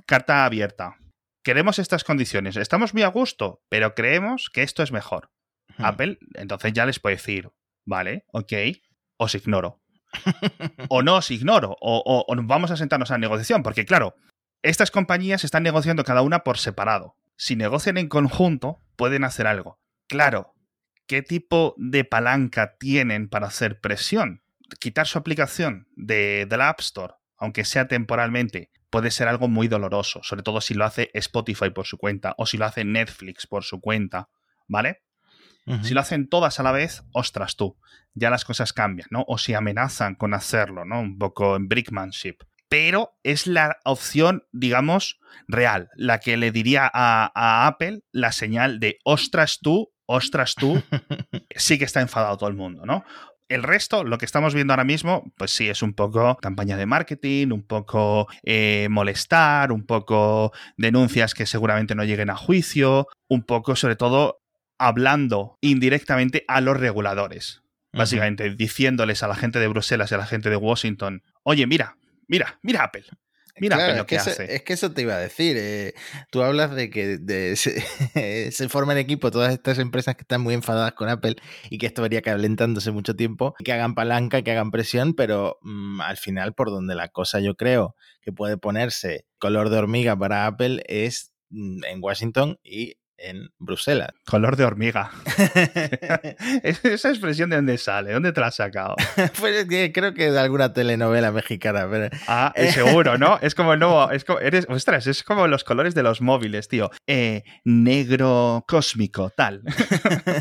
carta 0.06 0.46
abierta. 0.46 0.98
Queremos 1.44 1.80
estas 1.80 2.04
condiciones. 2.04 2.56
Estamos 2.56 2.94
muy 2.94 3.02
a 3.02 3.08
gusto, 3.08 3.64
pero 3.68 3.96
creemos 3.96 4.52
que 4.54 4.62
esto 4.62 4.84
es 4.84 4.92
mejor. 4.92 5.32
Apple, 5.80 6.20
entonces 6.36 6.74
ya 6.74 6.86
les 6.86 7.00
puede 7.00 7.16
decir, 7.16 7.50
vale, 7.86 8.26
ok, 8.32 8.54
os 9.18 9.34
ignoro 9.34 9.82
o 10.90 11.02
no 11.02 11.16
os 11.16 11.32
ignoro, 11.32 11.76
o, 11.80 12.26
vamos 12.44 12.72
a 12.72 12.78
sentarnos 12.78 13.12
a 13.12 13.16
la 13.16 13.20
negociación, 13.20 13.64
porque 13.64 13.86
claro, 13.86 14.16
estas 14.62 14.92
compañías 14.92 15.44
están 15.44 15.64
negociando 15.64 16.04
cada 16.04 16.22
una 16.22 16.40
por 16.40 16.58
separado. 16.58 17.16
Si 17.38 17.56
negocian 17.56 17.98
en 17.98 18.10
conjunto, 18.10 18.82
pueden 18.96 19.24
hacer 19.24 19.48
algo. 19.48 19.80
Claro, 20.08 20.54
¿qué 21.08 21.22
tipo 21.22 21.76
de 21.78 22.04
palanca 22.04 22.76
tienen 22.78 23.30
para 23.30 23.48
hacer 23.48 23.80
presión? 23.80 24.44
Quitar 24.80 25.08
su 25.08 25.18
aplicación 25.18 25.88
de, 25.96 26.46
de 26.50 26.58
la 26.58 26.70
App 26.70 26.82
Store, 26.82 27.14
aunque 27.38 27.64
sea 27.64 27.88
temporalmente, 27.88 28.72
puede 28.90 29.12
ser 29.12 29.28
algo 29.28 29.48
muy 29.48 29.68
doloroso, 29.68 30.22
sobre 30.24 30.44
todo 30.44 30.62
si 30.62 30.74
lo 30.74 30.86
hace 30.86 31.10
Spotify 31.14 31.70
por 31.70 31.86
su 31.86 31.98
cuenta 31.98 32.36
o 32.38 32.46
si 32.46 32.58
lo 32.58 32.66
hace 32.66 32.84
Netflix 32.84 33.48
por 33.48 33.64
su 33.64 33.80
cuenta, 33.80 34.30
¿vale? 34.68 35.04
Si 35.84 35.94
lo 35.94 36.02
hacen 36.02 36.28
todas 36.28 36.60
a 36.60 36.64
la 36.64 36.72
vez, 36.72 37.04
ostras 37.12 37.56
tú, 37.56 37.78
ya 38.14 38.30
las 38.30 38.44
cosas 38.44 38.74
cambian, 38.74 39.08
¿no? 39.12 39.24
O 39.28 39.38
si 39.38 39.54
amenazan 39.54 40.16
con 40.16 40.34
hacerlo, 40.34 40.86
¿no? 40.86 41.00
Un 41.00 41.18
poco 41.18 41.56
en 41.56 41.68
brickmanship. 41.68 42.38
Pero 42.70 43.18
es 43.24 43.48
la 43.48 43.78
opción, 43.84 44.44
digamos, 44.52 45.20
real, 45.48 45.90
la 45.96 46.20
que 46.20 46.38
le 46.38 46.52
diría 46.52 46.90
a, 46.94 47.68
Apple 47.68 48.02
la 48.12 48.32
señal 48.32 48.80
de 48.80 49.00
ostras 49.04 49.60
tú, 49.62 49.92
ostras 50.06 50.56
tú, 50.56 50.82
sí 51.56 51.80
que 51.80 51.86
está 51.86 52.02
enfadado 52.02 52.38
todo 52.38 52.50
el 52.50 52.56
mundo, 52.56 52.86
¿no? 52.86 53.04
El 53.48 53.64
resto, 53.64 54.04
lo 54.04 54.20
que 54.20 54.26
estamos 54.26 54.54
viendo 54.54 54.74
ahora 54.74 54.84
mismo, 54.84 55.34
pues 55.36 55.50
sí, 55.50 55.68
es 55.68 55.82
un 55.82 55.96
poco 55.96 56.36
campaña 56.36 56.78
de 56.78 56.86
marketing, 56.86 57.48
un 57.48 57.64
poco 57.66 58.28
eh, 58.44 58.88
molestar, 58.92 59.72
un 59.72 59.88
poco 59.88 60.52
denuncias 60.78 61.34
que 61.34 61.48
seguramente 61.48 61.96
no 61.96 62.04
lleguen 62.04 62.30
a 62.30 62.36
juicio, 62.36 63.08
un 63.28 63.42
poco 63.42 63.76
sobre 63.76 63.96
todo 63.96 64.42
hablando 64.80 65.58
indirectamente 65.62 66.46
a 66.48 66.62
los 66.62 66.78
reguladores. 66.78 67.62
Básicamente, 67.92 68.54
diciéndoles 68.56 69.24
a 69.24 69.28
la 69.28 69.36
gente 69.36 69.60
de 69.60 69.68
Bruselas 69.68 70.12
y 70.12 70.16
a 70.16 70.20
la 70.20 70.28
gente 70.28 70.50
de 70.50 70.56
Washington, 70.56 71.24
oye, 71.44 71.66
mira, 71.66 71.98
mira, 72.28 72.60
mira 72.62 72.84
Apple. 72.84 73.06
Mira 73.60 73.76
Apple 73.76 73.98
lo 73.98 74.06
que, 74.06 74.18
hace. 74.18 74.56
es 74.56 74.64
que 74.64 74.74
eso 74.74 74.92
te 74.92 75.02
iba 75.02 75.16
a 75.16 75.20
decir. 75.20 75.58
Eh, 75.60 75.94
tú 76.32 76.44
hablas 76.44 76.74
de 76.74 76.90
que 76.90 77.56
se, 78.52 78.70
forman 78.70 78.98
equipo 78.98 79.32
todas 79.32 79.54
estas 79.54 79.80
empresas 79.80 80.16
que 80.16 80.22
están 80.22 80.42
muy 80.42 80.54
enfadadas 80.54 80.94
con 80.94 81.10
Apple 81.10 81.36
y 81.70 81.78
que 81.78 81.88
esto 81.88 82.02
vería 82.02 82.22
calentándose 82.22 82.92
mucho 82.92 83.16
tiempo, 83.16 83.56
que 83.64 83.74
hagan 83.74 83.96
palanca, 83.96 84.42
que 84.42 84.52
hagan 84.52 84.72
presión, 84.72 85.14
pero 85.14 85.58
mm, 85.62 86.02
al 86.02 86.18
final, 86.18 86.54
por 86.54 86.70
donde 86.70 86.96
la 86.96 87.10
cosa 87.10 87.40
yo 87.40 87.56
creo 87.56 87.96
que 88.22 88.32
puede 88.32 88.58
ponerse 88.58 89.26
color 89.40 89.70
de 89.70 89.78
hormiga 89.78 90.18
para 90.18 90.46
Apple 90.46 90.84
es 90.88 91.34
mm, 91.50 91.84
en 91.86 92.04
Washington 92.04 92.60
y 92.64 92.99
en 93.22 93.50
Bruselas. 93.58 94.10
Color 94.26 94.56
de 94.56 94.66
hormiga. 94.66 95.12
Esa 96.64 97.10
expresión 97.10 97.50
de 97.50 97.58
dónde 97.58 97.78
sale, 97.78 98.14
¿dónde 98.14 98.32
te 98.32 98.42
la 98.42 98.48
has 98.48 98.56
sacado? 98.56 98.96
pues 99.40 99.66
creo 99.94 100.14
que 100.14 100.32
de 100.32 100.40
alguna 100.40 100.74
telenovela 100.74 101.32
mexicana. 101.32 101.88
Ah, 102.28 102.54
seguro, 102.74 103.18
¿no? 103.18 103.40
Es 103.42 103.56
como 103.56 103.74
el 103.74 103.80
nuevo. 103.80 104.10
Es 104.12 104.24
como, 104.26 104.40
eres, 104.40 104.66
ostras, 104.70 105.08
es 105.08 105.24
como 105.24 105.48
los 105.48 105.64
colores 105.64 105.96
de 105.96 106.04
los 106.04 106.22
móviles, 106.22 106.68
tío. 106.68 106.90
Eh, 107.08 107.44
negro 107.64 108.66
cósmico, 108.68 109.30
tal. 109.30 109.62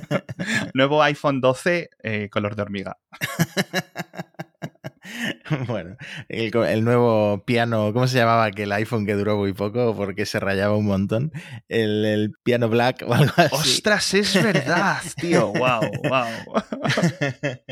nuevo 0.74 1.02
iPhone 1.02 1.40
12, 1.40 1.90
eh, 2.02 2.28
color 2.30 2.56
de 2.56 2.62
hormiga. 2.62 2.98
bueno, 5.66 5.96
el, 6.28 6.84
nuevo 6.84 7.44
piano, 7.44 7.92
¿cómo 7.92 8.06
se 8.06 8.18
llamaba 8.18 8.44
aquel 8.44 8.72
iPhone 8.72 9.06
que 9.06 9.14
duró 9.14 9.36
muy 9.36 9.52
poco 9.52 9.94
porque 9.96 10.26
se 10.26 10.40
rayaba 10.40 10.76
un 10.76 10.86
montón? 10.86 11.32
El, 11.68 12.32
piano 12.42 12.68
black 12.68 13.02
o 13.06 13.14
algo 13.14 13.32
así. 13.36 13.54
¡Ostras, 13.54 14.14
es 14.14 14.42
verdad, 14.42 15.00
tío! 15.20 15.52
¡Wow, 15.52 15.90
wow! 16.04 16.62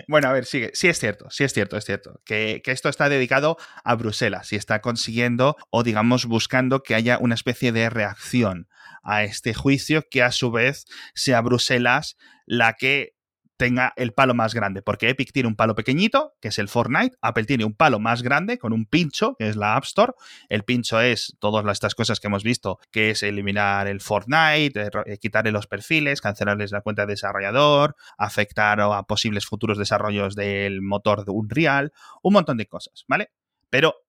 bueno, 0.08 0.28
a 0.28 0.32
ver, 0.32 0.44
sigue. 0.44 0.70
Sí 0.74 0.88
es 0.88 0.98
cierto, 0.98 1.28
sí 1.30 1.44
es 1.44 1.52
cierto, 1.52 1.76
es 1.76 1.84
cierto. 1.84 2.20
Que, 2.24 2.60
que 2.64 2.72
esto 2.72 2.88
está 2.88 3.08
dedicado 3.08 3.56
a 3.84 3.94
Bruselas 3.94 4.52
y 4.52 4.56
está 4.56 4.80
consiguiendo 4.80 5.56
o 5.70 5.82
digamos 5.82 6.26
buscando 6.26 6.82
que 6.82 6.94
haya 6.94 7.18
una 7.18 7.34
especie 7.34 7.72
de 7.72 7.90
reacción 7.90 8.68
a 9.02 9.24
este 9.24 9.54
juicio 9.54 10.04
que 10.10 10.22
a 10.22 10.32
su 10.32 10.50
vez 10.50 10.86
sea 11.14 11.40
Bruselas 11.40 12.16
la 12.46 12.74
que 12.74 13.15
tenga 13.56 13.92
el 13.96 14.12
palo 14.12 14.34
más 14.34 14.54
grande, 14.54 14.82
porque 14.82 15.08
Epic 15.08 15.32
tiene 15.32 15.48
un 15.48 15.56
palo 15.56 15.74
pequeñito, 15.74 16.34
que 16.40 16.48
es 16.48 16.58
el 16.58 16.68
Fortnite, 16.68 17.16
Apple 17.20 17.44
tiene 17.44 17.64
un 17.64 17.74
palo 17.74 17.98
más 17.98 18.22
grande 18.22 18.58
con 18.58 18.72
un 18.72 18.86
pincho, 18.86 19.34
que 19.38 19.48
es 19.48 19.56
la 19.56 19.76
App 19.76 19.84
Store. 19.84 20.12
El 20.48 20.64
pincho 20.64 21.00
es 21.00 21.36
todas 21.38 21.64
estas 21.72 21.94
cosas 21.94 22.20
que 22.20 22.26
hemos 22.26 22.44
visto, 22.44 22.78
que 22.90 23.10
es 23.10 23.22
eliminar 23.22 23.88
el 23.88 24.00
Fortnite, 24.00 24.80
eh, 24.80 24.90
eh, 25.06 25.18
quitarle 25.18 25.52
los 25.52 25.66
perfiles, 25.66 26.20
cancelarles 26.20 26.72
la 26.72 26.82
cuenta 26.82 27.06
de 27.06 27.12
desarrollador, 27.12 27.96
afectar 28.18 28.80
a 28.80 29.02
posibles 29.04 29.46
futuros 29.46 29.78
desarrollos 29.78 30.34
del 30.34 30.82
motor 30.82 31.24
de 31.24 31.32
Unreal, 31.32 31.92
un 32.22 32.32
montón 32.34 32.56
de 32.56 32.66
cosas, 32.66 33.04
¿vale? 33.08 33.30
Pero 33.70 34.05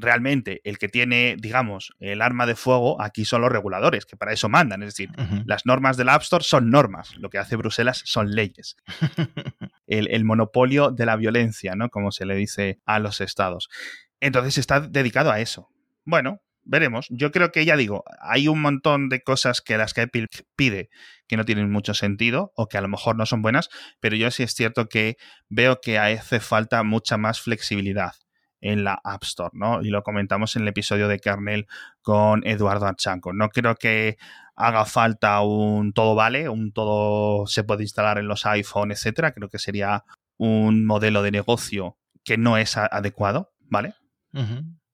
realmente 0.00 0.60
el 0.64 0.78
que 0.78 0.88
tiene, 0.88 1.36
digamos, 1.38 1.92
el 2.00 2.22
arma 2.22 2.46
de 2.46 2.56
fuego 2.56 3.00
aquí 3.00 3.24
son 3.24 3.42
los 3.42 3.52
reguladores, 3.52 4.06
que 4.06 4.16
para 4.16 4.32
eso 4.32 4.48
mandan. 4.48 4.82
Es 4.82 4.94
decir, 4.94 5.10
las 5.46 5.66
normas 5.66 5.96
del 5.96 6.08
App 6.08 6.22
Store 6.22 6.44
son 6.44 6.70
normas, 6.70 7.14
lo 7.16 7.30
que 7.30 7.38
hace 7.38 7.56
Bruselas 7.56 8.02
son 8.04 8.30
leyes. 8.30 8.76
el, 9.86 10.24
monopolio 10.24 10.90
de 10.90 11.06
la 11.06 11.16
violencia, 11.16 11.74
¿no? 11.74 11.90
Como 11.90 12.12
se 12.12 12.26
le 12.26 12.34
dice 12.34 12.80
a 12.84 12.98
los 12.98 13.20
estados. 13.20 13.68
Entonces 14.20 14.58
está 14.58 14.80
dedicado 14.80 15.30
a 15.30 15.40
eso. 15.40 15.68
Bueno, 16.04 16.40
veremos. 16.64 17.06
Yo 17.10 17.30
creo 17.30 17.52
que 17.52 17.64
ya 17.64 17.76
digo, 17.76 18.04
hay 18.20 18.48
un 18.48 18.60
montón 18.60 19.08
de 19.08 19.22
cosas 19.22 19.60
que 19.60 19.76
las 19.76 19.94
que 19.94 20.02
Apple 20.02 20.26
pide 20.56 20.90
que 21.26 21.36
no 21.36 21.44
tienen 21.44 21.70
mucho 21.70 21.94
sentido 21.94 22.52
o 22.56 22.68
que 22.68 22.78
a 22.78 22.80
lo 22.80 22.88
mejor 22.88 23.16
no 23.16 23.24
son 23.24 23.42
buenas, 23.42 23.68
pero 24.00 24.16
yo 24.16 24.30
sí 24.30 24.42
es 24.42 24.54
cierto 24.54 24.88
que 24.88 25.16
veo 25.48 25.80
que 25.80 25.98
hace 25.98 26.40
falta 26.40 26.82
mucha 26.82 27.16
más 27.16 27.40
flexibilidad 27.40 28.14
en 28.60 28.84
la 28.84 29.00
App 29.02 29.22
Store, 29.24 29.50
¿no? 29.52 29.82
Y 29.82 29.90
lo 29.90 30.02
comentamos 30.02 30.56
en 30.56 30.62
el 30.62 30.68
episodio 30.68 31.08
de 31.08 31.18
Kernel 31.18 31.66
con 32.02 32.46
Eduardo 32.46 32.86
Achanco. 32.86 33.32
No 33.32 33.48
creo 33.48 33.74
que 33.76 34.18
haga 34.56 34.84
falta 34.84 35.40
un 35.40 35.92
todo 35.92 36.14
vale, 36.14 36.48
un 36.48 36.72
todo 36.72 37.46
se 37.46 37.64
puede 37.64 37.82
instalar 37.82 38.18
en 38.18 38.28
los 38.28 38.46
iPhone, 38.46 38.92
etcétera. 38.92 39.32
Creo 39.32 39.48
que 39.48 39.58
sería 39.58 40.04
un 40.36 40.84
modelo 40.84 41.22
de 41.22 41.30
negocio 41.30 41.96
que 42.24 42.36
no 42.36 42.56
es 42.56 42.76
adecuado, 42.76 43.52
¿vale? 43.60 43.94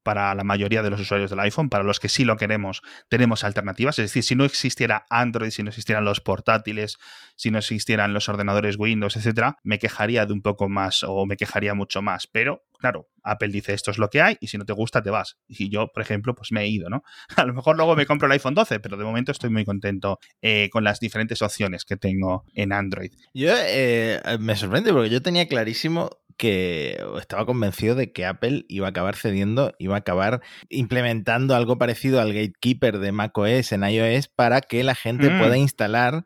Para 0.06 0.32
la 0.36 0.44
mayoría 0.44 0.84
de 0.84 0.90
los 0.90 1.00
usuarios 1.00 1.30
del 1.30 1.40
iPhone. 1.40 1.68
Para 1.68 1.82
los 1.82 1.98
que 1.98 2.08
sí 2.08 2.24
lo 2.24 2.36
queremos, 2.36 2.80
tenemos 3.08 3.42
alternativas. 3.42 3.98
Es 3.98 4.04
decir, 4.04 4.22
si 4.22 4.36
no 4.36 4.44
existiera 4.44 5.04
Android, 5.10 5.50
si 5.50 5.64
no 5.64 5.70
existieran 5.70 6.04
los 6.04 6.20
portátiles, 6.20 6.98
si 7.34 7.50
no 7.50 7.58
existieran 7.58 8.14
los 8.14 8.28
ordenadores 8.28 8.76
Windows, 8.78 9.16
etcétera, 9.16 9.56
me 9.64 9.80
quejaría 9.80 10.24
de 10.24 10.32
un 10.32 10.42
poco 10.42 10.68
más 10.68 11.02
o 11.02 11.26
me 11.26 11.36
quejaría 11.36 11.74
mucho 11.74 12.02
más. 12.02 12.28
Pero, 12.28 12.62
claro, 12.78 13.08
Apple 13.24 13.48
dice 13.48 13.74
esto 13.74 13.90
es 13.90 13.98
lo 13.98 14.08
que 14.08 14.22
hay 14.22 14.36
y 14.40 14.46
si 14.46 14.58
no 14.58 14.64
te 14.64 14.72
gusta 14.72 15.02
te 15.02 15.10
vas. 15.10 15.38
Y 15.48 15.70
yo, 15.70 15.88
por 15.88 16.02
ejemplo, 16.02 16.36
pues 16.36 16.52
me 16.52 16.62
he 16.62 16.68
ido, 16.68 16.88
¿no? 16.88 17.02
A 17.36 17.44
lo 17.44 17.52
mejor 17.52 17.76
luego 17.76 17.96
me 17.96 18.06
compro 18.06 18.26
el 18.26 18.32
iPhone 18.32 18.54
12, 18.54 18.78
pero 18.78 18.96
de 18.96 19.02
momento 19.04 19.32
estoy 19.32 19.50
muy 19.50 19.64
contento 19.64 20.20
eh, 20.40 20.70
con 20.70 20.84
las 20.84 21.00
diferentes 21.00 21.42
opciones 21.42 21.84
que 21.84 21.96
tengo 21.96 22.44
en 22.54 22.72
Android. 22.72 23.10
Yo 23.34 23.50
eh, 23.56 24.20
me 24.38 24.54
sorprende 24.54 24.92
porque 24.92 25.10
yo 25.10 25.20
tenía 25.20 25.48
clarísimo 25.48 26.10
que 26.36 27.02
estaba 27.18 27.46
convencido 27.46 27.94
de 27.94 28.12
que 28.12 28.26
Apple 28.26 28.64
iba 28.68 28.86
a 28.86 28.90
acabar 28.90 29.16
cediendo, 29.16 29.72
iba 29.78 29.94
a 29.94 29.98
acabar 29.98 30.42
implementando 30.68 31.54
algo 31.54 31.78
parecido 31.78 32.20
al 32.20 32.32
gatekeeper 32.34 32.98
de 32.98 33.12
macOS 33.12 33.72
en 33.72 33.84
iOS 33.84 34.28
para 34.28 34.60
que 34.60 34.84
la 34.84 34.94
gente 34.94 35.30
Mm. 35.30 35.38
pueda 35.38 35.56
instalar 35.56 36.24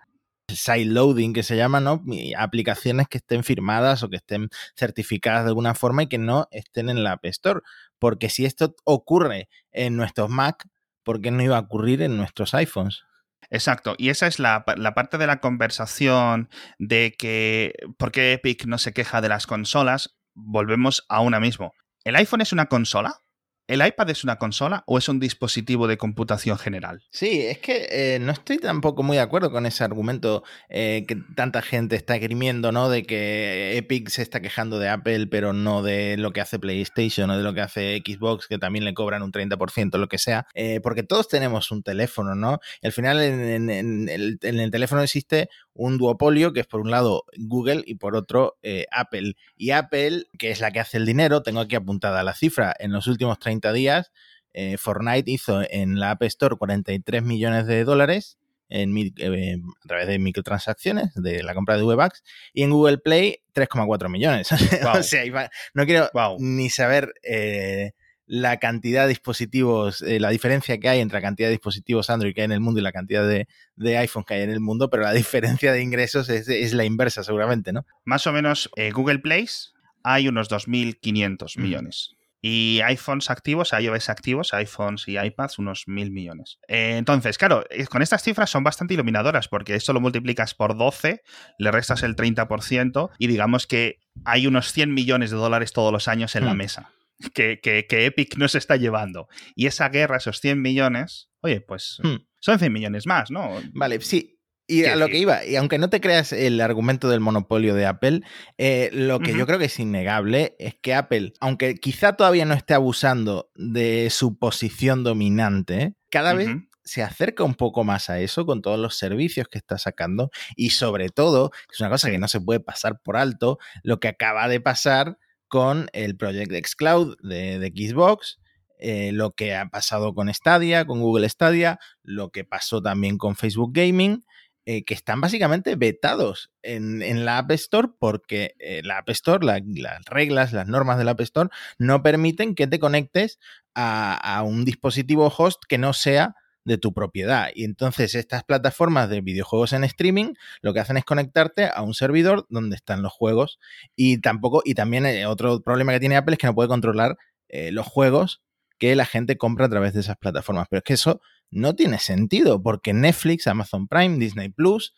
sideloading 0.48 1.32
que 1.32 1.42
se 1.44 1.56
llama, 1.56 1.80
¿no? 1.80 2.02
Aplicaciones 2.36 3.06
que 3.08 3.18
estén 3.18 3.44
firmadas 3.44 4.02
o 4.02 4.08
que 4.08 4.16
estén 4.16 4.48
certificadas 4.76 5.44
de 5.44 5.50
alguna 5.50 5.74
forma 5.74 6.02
y 6.02 6.06
que 6.08 6.18
no 6.18 6.48
estén 6.50 6.88
en 6.90 7.04
la 7.04 7.12
App 7.12 7.24
Store. 7.26 7.60
Porque 7.98 8.28
si 8.28 8.44
esto 8.44 8.74
ocurre 8.84 9.48
en 9.70 9.96
nuestros 9.96 10.28
Mac, 10.28 10.66
¿por 11.04 11.20
qué 11.20 11.30
no 11.30 11.42
iba 11.42 11.56
a 11.56 11.60
ocurrir 11.60 12.02
en 12.02 12.16
nuestros 12.16 12.52
iPhones? 12.54 13.04
Exacto, 13.50 13.94
y 13.98 14.10
esa 14.10 14.28
es 14.28 14.38
la, 14.38 14.64
la 14.76 14.94
parte 14.94 15.18
de 15.18 15.26
la 15.26 15.40
conversación 15.40 16.48
de 16.78 17.14
que 17.18 17.74
por 17.98 18.12
qué 18.12 18.32
Epic 18.32 18.64
no 18.66 18.78
se 18.78 18.92
queja 18.92 19.20
de 19.20 19.28
las 19.28 19.46
consolas, 19.46 20.16
volvemos 20.34 21.04
a 21.08 21.20
una 21.20 21.40
mismo. 21.40 21.72
¿El 22.04 22.16
iPhone 22.16 22.40
es 22.40 22.52
una 22.52 22.66
consola? 22.66 23.22
¿El 23.70 23.86
iPad 23.86 24.10
es 24.10 24.24
una 24.24 24.34
consola 24.34 24.82
o 24.88 24.98
es 24.98 25.08
un 25.08 25.20
dispositivo 25.20 25.86
de 25.86 25.96
computación 25.96 26.58
general? 26.58 27.04
Sí, 27.10 27.42
es 27.42 27.58
que 27.58 27.86
eh, 27.88 28.18
no 28.18 28.32
estoy 28.32 28.58
tampoco 28.58 29.04
muy 29.04 29.16
de 29.16 29.22
acuerdo 29.22 29.52
con 29.52 29.64
ese 29.64 29.84
argumento 29.84 30.42
eh, 30.68 31.04
que 31.06 31.14
tanta 31.36 31.62
gente 31.62 31.94
está 31.94 32.16
esgrimiendo, 32.16 32.72
¿no? 32.72 32.90
De 32.90 33.04
que 33.04 33.76
Epic 33.76 34.08
se 34.08 34.22
está 34.22 34.40
quejando 34.40 34.80
de 34.80 34.88
Apple, 34.88 35.28
pero 35.28 35.52
no 35.52 35.84
de 35.84 36.16
lo 36.16 36.32
que 36.32 36.40
hace 36.40 36.58
PlayStation 36.58 37.30
o 37.30 37.36
de 37.36 37.44
lo 37.44 37.54
que 37.54 37.60
hace 37.60 38.02
Xbox, 38.04 38.48
que 38.48 38.58
también 38.58 38.84
le 38.84 38.92
cobran 38.92 39.22
un 39.22 39.30
30%, 39.30 39.98
lo 39.98 40.08
que 40.08 40.18
sea. 40.18 40.48
Eh, 40.54 40.80
porque 40.82 41.04
todos 41.04 41.28
tenemos 41.28 41.70
un 41.70 41.84
teléfono, 41.84 42.34
¿no? 42.34 42.58
Y 42.82 42.88
al 42.88 42.92
final 42.92 43.22
en, 43.22 43.70
el 43.70 44.70
teléfono 44.72 45.00
existe 45.00 45.48
un 45.74 45.98
duopolio, 45.98 46.52
que 46.52 46.60
es 46.60 46.66
por 46.66 46.80
un 46.80 46.90
lado 46.90 47.24
Google 47.36 47.82
y 47.86 47.94
por 47.94 48.16
otro 48.16 48.58
eh, 48.62 48.86
Apple. 48.90 49.34
Y 49.56 49.70
Apple, 49.70 50.24
que 50.38 50.50
es 50.50 50.60
la 50.60 50.70
que 50.70 50.80
hace 50.80 50.96
el 50.96 51.06
dinero, 51.06 51.42
tengo 51.42 51.60
aquí 51.60 51.76
apuntada 51.76 52.22
la 52.22 52.34
cifra, 52.34 52.74
en 52.78 52.92
los 52.92 53.06
últimos 53.06 53.38
30 53.38 53.72
días 53.72 54.12
eh, 54.52 54.76
Fortnite 54.76 55.30
hizo 55.30 55.62
en 55.68 56.00
la 56.00 56.12
App 56.12 56.22
Store 56.24 56.56
43 56.56 57.22
millones 57.22 57.66
de 57.66 57.84
dólares 57.84 58.38
en, 58.68 58.96
eh, 58.96 59.56
a 59.84 59.88
través 59.88 60.06
de 60.08 60.18
microtransacciones 60.18 61.14
de 61.14 61.42
la 61.42 61.54
compra 61.54 61.76
de 61.76 61.82
VBucks 61.82 62.22
y 62.52 62.62
en 62.62 62.70
Google 62.70 62.98
Play 62.98 63.38
3,4 63.54 64.08
millones. 64.08 64.48
O 64.94 65.02
sea, 65.02 65.50
no 65.74 65.86
quiero 65.86 66.10
ni 66.38 66.70
saber 66.70 67.14
eh, 67.22 67.92
la 68.32 68.58
cantidad 68.58 69.02
de 69.02 69.08
dispositivos, 69.08 70.02
eh, 70.02 70.20
la 70.20 70.30
diferencia 70.30 70.78
que 70.78 70.88
hay 70.88 71.00
entre 71.00 71.18
la 71.18 71.22
cantidad 71.22 71.48
de 71.48 71.52
dispositivos 71.52 72.10
Android 72.10 72.32
que 72.32 72.42
hay 72.42 72.44
en 72.44 72.52
el 72.52 72.60
mundo 72.60 72.78
y 72.78 72.82
la 72.84 72.92
cantidad 72.92 73.26
de, 73.26 73.48
de 73.74 73.98
iPhone 73.98 74.22
que 74.22 74.34
hay 74.34 74.42
en 74.42 74.50
el 74.50 74.60
mundo, 74.60 74.88
pero 74.88 75.02
la 75.02 75.12
diferencia 75.24 75.72
de 75.72 75.82
ingresos 75.82 76.28
es, 76.28 76.48
es 76.48 76.72
la 76.72 76.84
inversa 76.84 77.24
seguramente, 77.24 77.72
¿no? 77.72 77.84
Más 78.04 78.28
o 78.28 78.32
menos 78.32 78.70
eh, 78.76 78.92
Google 78.92 79.18
Plays 79.18 79.72
hay 80.04 80.28
unos 80.28 80.48
2.500 80.48 81.56
Mm. 81.58 81.62
millones. 81.62 82.14
Y 82.40 82.80
iPhones 82.84 83.30
activos, 83.30 83.72
iOS 83.78 84.08
activos, 84.08 84.54
iPhones 84.54 85.08
y 85.08 85.18
iPads, 85.18 85.58
unos 85.58 85.84
mil 85.88 86.10
millones. 86.12 86.58
Eh, 86.68 86.96
entonces, 86.98 87.36
claro, 87.36 87.64
con 87.90 88.00
estas 88.00 88.22
cifras 88.22 88.48
son 88.48 88.62
bastante 88.62 88.94
iluminadoras 88.94 89.48
porque 89.48 89.74
esto 89.74 89.92
lo 89.92 90.00
multiplicas 90.00 90.54
por 90.54 90.76
12, 90.78 91.20
le 91.58 91.70
restas 91.72 92.04
el 92.04 92.14
30% 92.16 93.10
y 93.18 93.26
digamos 93.26 93.66
que 93.66 93.98
hay 94.24 94.46
unos 94.46 94.72
100 94.72 94.94
millones 94.94 95.30
de 95.32 95.36
dólares 95.36 95.72
todos 95.72 95.92
los 95.92 96.06
años 96.08 96.36
en 96.36 96.44
la 96.46 96.54
Hmm. 96.54 96.58
mesa 96.58 96.92
que, 97.34 97.60
que- 97.62 97.86
que 97.88 98.06
Epic 98.06 98.36
no 98.36 98.48
se 98.48 98.58
está 98.58 98.76
llevando. 98.76 99.28
Y 99.54 99.66
esa 99.66 99.88
guerra, 99.88 100.16
esos 100.18 100.40
100 100.40 100.60
millones, 100.60 101.30
oye, 101.40 101.60
pues 101.60 101.98
Hmm. 102.02 102.16
son 102.38 102.58
100 102.58 102.72
millones 102.72 103.06
más, 103.06 103.30
¿no? 103.30 103.50
Vale, 103.72 104.00
sí. 104.00 104.36
Y 104.66 104.84
a 104.84 104.94
lo 104.94 105.08
que 105.08 105.18
iba, 105.18 105.44
y 105.44 105.56
aunque 105.56 105.78
no 105.78 105.90
te 105.90 106.00
creas 106.00 106.32
el 106.32 106.60
argumento 106.60 107.08
del 107.08 107.18
monopolio 107.18 107.74
de 107.74 107.86
Apple, 107.86 108.20
eh, 108.56 108.88
lo 108.92 109.18
que 109.18 109.34
yo 109.36 109.44
creo 109.44 109.58
que 109.58 109.64
es 109.64 109.80
innegable 109.80 110.54
es 110.60 110.76
que 110.80 110.94
Apple, 110.94 111.32
aunque 111.40 111.74
quizá 111.74 112.12
todavía 112.12 112.44
no 112.44 112.54
esté 112.54 112.74
abusando 112.74 113.50
de 113.56 114.10
su 114.10 114.38
posición 114.38 115.02
dominante, 115.02 115.94
cada 116.08 116.34
vez 116.34 116.48
se 116.84 117.02
acerca 117.02 117.42
un 117.42 117.54
poco 117.56 117.82
más 117.82 118.10
a 118.10 118.20
eso 118.20 118.46
con 118.46 118.62
todos 118.62 118.78
los 118.78 118.96
servicios 118.96 119.48
que 119.48 119.58
está 119.58 119.76
sacando 119.76 120.30
y 120.54 120.70
sobre 120.70 121.08
todo, 121.08 121.50
es 121.72 121.80
una 121.80 121.90
cosa 121.90 122.08
que 122.08 122.18
no 122.18 122.28
se 122.28 122.40
puede 122.40 122.60
pasar 122.60 123.00
por 123.02 123.16
alto, 123.16 123.58
lo 123.82 123.98
que 123.98 124.06
acaba 124.06 124.46
de 124.46 124.60
pasar 124.60 125.18
con 125.50 125.88
el 125.92 126.16
Project 126.16 126.52
Xcloud 126.66 127.16
de, 127.22 127.58
de 127.58 127.68
Xbox, 127.68 128.38
eh, 128.78 129.10
lo 129.12 129.32
que 129.32 129.54
ha 129.54 129.66
pasado 129.68 130.14
con 130.14 130.32
Stadia, 130.32 130.86
con 130.86 131.00
Google 131.02 131.28
Stadia, 131.28 131.78
lo 132.02 132.30
que 132.30 132.44
pasó 132.44 132.80
también 132.80 133.18
con 133.18 133.36
Facebook 133.36 133.72
Gaming, 133.74 134.24
eh, 134.64 134.84
que 134.84 134.94
están 134.94 135.20
básicamente 135.20 135.74
vetados 135.76 136.50
en, 136.62 137.02
en 137.02 137.24
la 137.24 137.38
App 137.38 137.50
Store 137.50 137.88
porque 137.98 138.54
eh, 138.58 138.80
la 138.84 138.98
App 138.98 139.08
Store, 139.10 139.44
la- 139.44 139.60
las 139.66 140.04
reglas, 140.06 140.52
las 140.52 140.68
normas 140.68 140.96
de 140.98 141.04
la 141.04 141.10
App 141.12 141.20
Store 141.22 141.50
no 141.78 142.02
permiten 142.02 142.54
que 142.54 142.66
te 142.66 142.78
conectes 142.78 143.38
a, 143.74 144.14
a 144.14 144.42
un 144.42 144.64
dispositivo 144.64 145.32
host 145.36 145.62
que 145.68 145.78
no 145.78 145.92
sea 145.92 146.34
de 146.64 146.78
tu 146.78 146.92
propiedad. 146.92 147.48
Y 147.54 147.64
entonces 147.64 148.14
estas 148.14 148.44
plataformas 148.44 149.08
de 149.08 149.20
videojuegos 149.20 149.72
en 149.72 149.84
streaming 149.84 150.34
lo 150.60 150.72
que 150.72 150.80
hacen 150.80 150.96
es 150.96 151.04
conectarte 151.04 151.68
a 151.72 151.82
un 151.82 151.94
servidor 151.94 152.46
donde 152.48 152.76
están 152.76 153.02
los 153.02 153.12
juegos. 153.12 153.58
Y 153.96 154.18
tampoco, 154.18 154.62
y 154.64 154.74
también 154.74 155.06
eh, 155.06 155.26
otro 155.26 155.60
problema 155.62 155.92
que 155.92 156.00
tiene 156.00 156.16
Apple 156.16 156.34
es 156.34 156.38
que 156.38 156.46
no 156.46 156.54
puede 156.54 156.68
controlar 156.68 157.16
eh, 157.48 157.72
los 157.72 157.86
juegos 157.86 158.42
que 158.78 158.96
la 158.96 159.04
gente 159.04 159.36
compra 159.36 159.66
a 159.66 159.68
través 159.68 159.94
de 159.94 160.00
esas 160.00 160.16
plataformas. 160.16 160.66
Pero 160.70 160.78
es 160.78 160.84
que 160.84 160.94
eso 160.94 161.20
no 161.50 161.74
tiene 161.74 161.98
sentido, 161.98 162.62
porque 162.62 162.92
Netflix, 162.92 163.46
Amazon 163.46 163.88
Prime, 163.88 164.18
Disney 164.18 164.48
Plus 164.48 164.94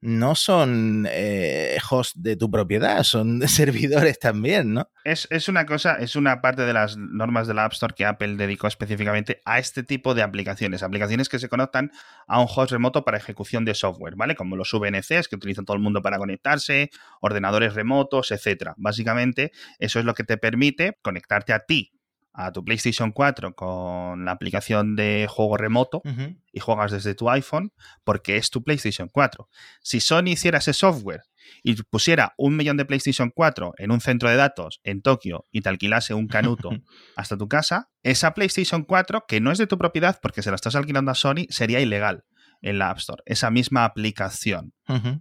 no 0.00 0.34
son 0.34 1.06
eh, 1.10 1.78
host 1.90 2.16
de 2.16 2.36
tu 2.36 2.50
propiedad, 2.50 3.02
son 3.02 3.40
servidores 3.48 4.18
también, 4.18 4.72
¿no? 4.74 4.88
Es, 5.04 5.28
es 5.30 5.48
una 5.48 5.66
cosa, 5.66 5.94
es 5.94 6.16
una 6.16 6.40
parte 6.40 6.62
de 6.62 6.72
las 6.72 6.96
normas 6.96 7.46
de 7.46 7.54
la 7.54 7.64
App 7.64 7.72
Store 7.72 7.94
que 7.94 8.06
Apple 8.06 8.36
dedicó 8.36 8.66
específicamente 8.66 9.40
a 9.44 9.58
este 9.58 9.82
tipo 9.82 10.14
de 10.14 10.22
aplicaciones. 10.22 10.82
Aplicaciones 10.82 11.28
que 11.28 11.38
se 11.38 11.48
conectan 11.48 11.90
a 12.26 12.40
un 12.40 12.48
host 12.54 12.72
remoto 12.72 13.04
para 13.04 13.18
ejecución 13.18 13.64
de 13.64 13.74
software, 13.74 14.14
¿vale? 14.16 14.34
Como 14.34 14.56
los 14.56 14.72
VNCs 14.72 15.28
que 15.28 15.36
utiliza 15.36 15.62
todo 15.62 15.76
el 15.76 15.82
mundo 15.82 16.02
para 16.02 16.18
conectarse, 16.18 16.90
ordenadores 17.20 17.74
remotos, 17.74 18.30
etcétera. 18.30 18.74
Básicamente, 18.76 19.52
eso 19.78 19.98
es 19.98 20.04
lo 20.04 20.14
que 20.14 20.24
te 20.24 20.38
permite 20.38 20.98
conectarte 21.02 21.52
a 21.52 21.60
ti, 21.60 21.92
a 22.32 22.52
tu 22.52 22.64
PlayStation 22.64 23.12
4 23.12 23.54
con 23.54 24.24
la 24.24 24.32
aplicación 24.32 24.96
de 24.96 25.26
juego 25.28 25.56
remoto 25.56 26.02
y 26.52 26.60
juegas 26.60 26.92
desde 26.92 27.14
tu 27.14 27.28
iPhone 27.30 27.72
porque 28.04 28.36
es 28.36 28.50
tu 28.50 28.62
PlayStation 28.62 29.08
4. 29.08 29.48
Si 29.82 30.00
Sony 30.00 30.28
hiciera 30.28 30.58
ese 30.58 30.72
software 30.72 31.22
y 31.62 31.74
pusiera 31.82 32.34
un 32.36 32.56
millón 32.56 32.76
de 32.76 32.84
PlayStation 32.84 33.30
4 33.34 33.74
en 33.78 33.90
un 33.90 34.00
centro 34.00 34.28
de 34.28 34.36
datos 34.36 34.80
en 34.84 35.02
Tokio 35.02 35.46
y 35.50 35.62
te 35.62 35.68
alquilase 35.68 36.14
un 36.14 36.28
canuto 36.28 36.70
hasta 37.16 37.36
tu 37.36 37.48
casa, 37.48 37.90
esa 38.02 38.34
PlayStation 38.34 38.84
4, 38.84 39.24
que 39.26 39.40
no 39.40 39.50
es 39.50 39.58
de 39.58 39.66
tu 39.66 39.78
propiedad 39.78 40.18
porque 40.22 40.42
se 40.42 40.50
la 40.50 40.56
estás 40.56 40.76
alquilando 40.76 41.10
a 41.10 41.14
Sony, 41.14 41.46
sería 41.48 41.80
ilegal 41.80 42.24
en 42.62 42.78
la 42.78 42.90
App 42.90 42.98
Store. 42.98 43.22
Esa 43.26 43.50
misma 43.50 43.84
aplicación. 43.84 44.72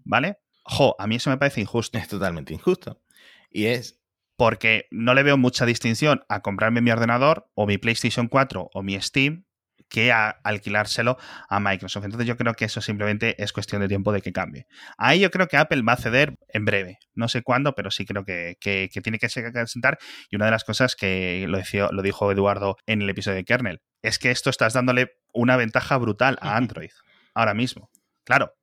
¿vale? 0.04 0.38
Jo, 0.64 0.96
a 1.00 1.08
mí 1.08 1.16
eso 1.16 1.30
me 1.30 1.38
parece 1.38 1.62
injusto. 1.62 1.98
Es 1.98 2.08
totalmente 2.08 2.54
injusto. 2.54 3.02
Y 3.50 3.66
es 3.66 3.99
Porque 4.40 4.88
no 4.90 5.14
le 5.14 5.24
veo 5.24 5.38
mucha 5.38 5.66
distinción 5.66 6.24
a 6.30 6.40
comprarme 6.40 6.80
mi 6.80 6.92
ordenador 6.92 7.50
o 7.56 7.68
mi 7.68 7.78
PlayStation 7.78 8.30
4 8.30 8.70
o 8.74 8.82
mi 8.82 8.98
Steam 9.02 9.44
que 9.90 10.14
a 10.14 10.30
alquilárselo 10.30 11.18
a 11.50 11.60
Microsoft. 11.60 12.06
Entonces 12.06 12.26
yo 12.26 12.38
creo 12.38 12.54
que 12.54 12.64
eso 12.64 12.80
simplemente 12.80 13.36
es 13.44 13.52
cuestión 13.52 13.82
de 13.82 13.90
tiempo 13.90 14.14
de 14.14 14.22
que 14.22 14.32
cambie. 14.32 14.66
Ahí 14.98 15.20
yo 15.20 15.30
creo 15.30 15.48
que 15.50 15.58
Apple 15.58 15.82
va 15.82 15.92
a 15.94 15.98
ceder 15.98 16.36
en 16.54 16.64
breve. 16.64 17.00
No 17.16 17.28
sé 17.28 17.42
cuándo, 17.42 17.76
pero 17.76 17.92
sí 17.92 18.06
creo 18.06 18.24
que, 18.24 18.56
que- 18.62 18.90
que 18.94 19.02
tiene 19.02 19.20
que 19.20 19.28
sentar. 19.28 19.98
Y 20.30 20.38
una 20.38 20.46
de 20.46 20.52
las 20.52 20.64
cosas 20.64 20.96
que 20.96 21.46
lo, 21.50 21.58
decía- 21.58 21.90
lo 21.92 22.02
dijo 22.02 22.32
Eduardo 22.32 22.78
en 22.86 23.02
el 23.02 23.10
episodio 23.10 23.36
de 23.36 23.44
Kernel 23.44 23.82
es 24.02 24.20
que 24.20 24.32
esto 24.32 24.50
estás 24.50 24.72
dándole 24.72 25.12
una 25.34 25.58
ventaja 25.58 25.98
brutal 25.98 26.38
a 26.40 26.56
Android 26.56 26.92
ahora 27.34 27.54
mismo. 27.54 27.90
Claro, 28.24 28.54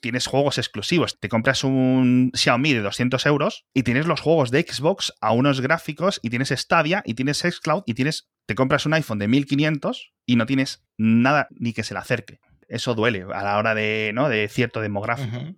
tienes 0.00 0.26
juegos 0.26 0.58
exclusivos. 0.58 1.18
Te 1.18 1.28
compras 1.28 1.64
un 1.64 2.30
Xiaomi 2.34 2.72
de 2.72 2.80
200 2.80 3.26
euros 3.26 3.64
y 3.74 3.82
tienes 3.82 4.06
los 4.06 4.20
juegos 4.20 4.50
de 4.50 4.62
Xbox 4.62 5.12
a 5.20 5.32
unos 5.32 5.60
gráficos 5.60 6.20
y 6.22 6.30
tienes 6.30 6.50
Stadia 6.50 7.02
y 7.04 7.14
tienes 7.14 7.38
Xcloud 7.38 7.82
y 7.86 7.94
tienes 7.94 8.28
te 8.46 8.54
compras 8.54 8.84
un 8.86 8.94
iPhone 8.94 9.18
de 9.18 9.28
1500 9.28 10.12
y 10.26 10.36
no 10.36 10.46
tienes 10.46 10.84
nada 10.98 11.48
ni 11.50 11.72
que 11.72 11.82
se 11.82 11.94
le 11.94 12.00
acerque. 12.00 12.40
Eso 12.68 12.94
duele 12.94 13.24
a 13.32 13.42
la 13.42 13.58
hora 13.58 13.74
de, 13.74 14.12
¿no? 14.14 14.28
de 14.28 14.48
cierto 14.48 14.80
demográfico. 14.80 15.54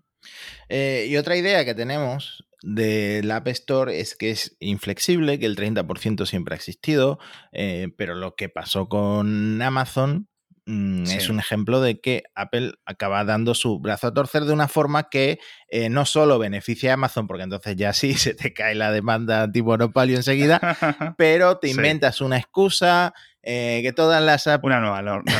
Eh, 0.68 1.06
y 1.08 1.16
otra 1.16 1.36
idea 1.36 1.64
que 1.64 1.74
tenemos 1.74 2.44
del 2.62 3.30
App 3.30 3.48
Store 3.48 4.00
es 4.00 4.16
que 4.16 4.30
es 4.30 4.56
inflexible, 4.60 5.38
que 5.38 5.46
el 5.46 5.56
30% 5.56 6.26
siempre 6.26 6.54
ha 6.54 6.56
existido, 6.56 7.18
eh, 7.52 7.88
pero 7.96 8.14
lo 8.14 8.34
que 8.34 8.48
pasó 8.48 8.88
con 8.88 9.60
Amazon 9.62 10.28
mm, 10.66 11.04
es 11.06 11.28
un 11.28 11.38
ejemplo 11.38 11.80
de 11.80 12.00
que 12.00 12.24
Apple 12.34 12.74
acaba 12.84 13.24
dando 13.24 13.54
su 13.54 13.78
brazo 13.80 14.08
a 14.08 14.14
torcer 14.14 14.44
de 14.44 14.52
una 14.52 14.68
forma 14.68 15.08
que 15.08 15.38
eh, 15.68 15.88
no 15.88 16.04
solo 16.04 16.38
beneficia 16.38 16.90
a 16.90 16.94
Amazon, 16.94 17.26
porque 17.26 17.44
entonces 17.44 17.76
ya 17.76 17.92
sí 17.92 18.14
se 18.14 18.34
te 18.34 18.52
cae 18.52 18.74
la 18.74 18.92
demanda 18.92 19.42
antimonopolio 19.44 20.16
enseguida, 20.16 20.60
pero 21.16 21.58
te 21.58 21.68
inventas 21.70 22.20
una 22.20 22.36
excusa, 22.36 23.14
eh, 23.48 23.80
que 23.82 23.92
todas 23.92 24.22
las, 24.22 24.46
una 24.62 24.80
nueva, 24.80 25.02
norma. 25.02 25.32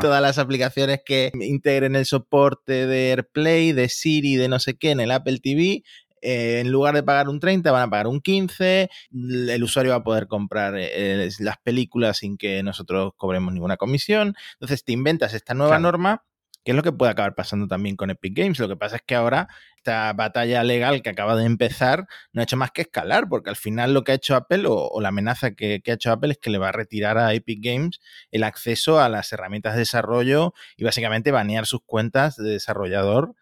todas 0.00 0.22
las 0.22 0.38
aplicaciones 0.38 1.00
que 1.04 1.32
integren 1.34 1.96
el 1.96 2.06
soporte 2.06 2.86
de 2.86 3.10
AirPlay, 3.10 3.72
de 3.72 3.88
Siri, 3.88 4.36
de 4.36 4.48
no 4.48 4.60
sé 4.60 4.78
qué 4.78 4.92
en 4.92 5.00
el 5.00 5.10
Apple 5.10 5.40
TV, 5.42 5.82
eh, 6.22 6.60
en 6.60 6.70
lugar 6.70 6.94
de 6.94 7.02
pagar 7.02 7.28
un 7.28 7.40
30 7.40 7.70
van 7.70 7.82
a 7.82 7.90
pagar 7.90 8.06
un 8.06 8.20
15, 8.20 8.90
el 9.12 9.62
usuario 9.62 9.92
va 9.92 9.98
a 9.98 10.04
poder 10.04 10.26
comprar 10.26 10.74
eh, 10.76 11.28
las 11.40 11.58
películas 11.58 12.18
sin 12.18 12.36
que 12.36 12.62
nosotros 12.62 13.12
cobremos 13.16 13.52
ninguna 13.52 13.76
comisión. 13.76 14.34
Entonces 14.54 14.84
te 14.84 14.92
inventas 14.92 15.34
esta 15.34 15.54
nueva 15.54 15.78
norma 15.78 16.24
que 16.68 16.72
es 16.72 16.76
lo 16.76 16.82
que 16.82 16.92
puede 16.92 17.12
acabar 17.12 17.34
pasando 17.34 17.66
también 17.66 17.96
con 17.96 18.10
Epic 18.10 18.36
Games. 18.36 18.58
Lo 18.58 18.68
que 18.68 18.76
pasa 18.76 18.96
es 18.96 19.02
que 19.06 19.14
ahora 19.14 19.48
esta 19.78 20.12
batalla 20.12 20.62
legal 20.64 21.00
que 21.00 21.08
acaba 21.08 21.34
de 21.34 21.46
empezar 21.46 22.06
no 22.34 22.42
ha 22.42 22.44
hecho 22.44 22.58
más 22.58 22.72
que 22.72 22.82
escalar, 22.82 23.26
porque 23.30 23.48
al 23.48 23.56
final 23.56 23.94
lo 23.94 24.04
que 24.04 24.12
ha 24.12 24.16
hecho 24.16 24.36
Apple 24.36 24.64
o, 24.66 25.00
la 25.00 25.08
amenaza 25.08 25.52
que, 25.52 25.82
ha 25.86 25.92
hecho 25.92 26.12
Apple 26.12 26.32
es 26.32 26.38
que 26.38 26.50
le 26.50 26.58
va 26.58 26.68
a 26.68 26.72
retirar 26.72 27.16
a 27.16 27.32
Epic 27.32 27.60
Games 27.62 28.00
el 28.32 28.44
acceso 28.44 29.00
a 29.00 29.08
las 29.08 29.32
herramientas 29.32 29.72
de 29.72 29.78
desarrollo 29.78 30.52
y 30.76 30.84
básicamente 30.84 31.30
banear 31.30 31.64
sus 31.64 31.80
cuentas 31.86 32.36
de 32.36 32.50
desarrollador. 32.50 33.34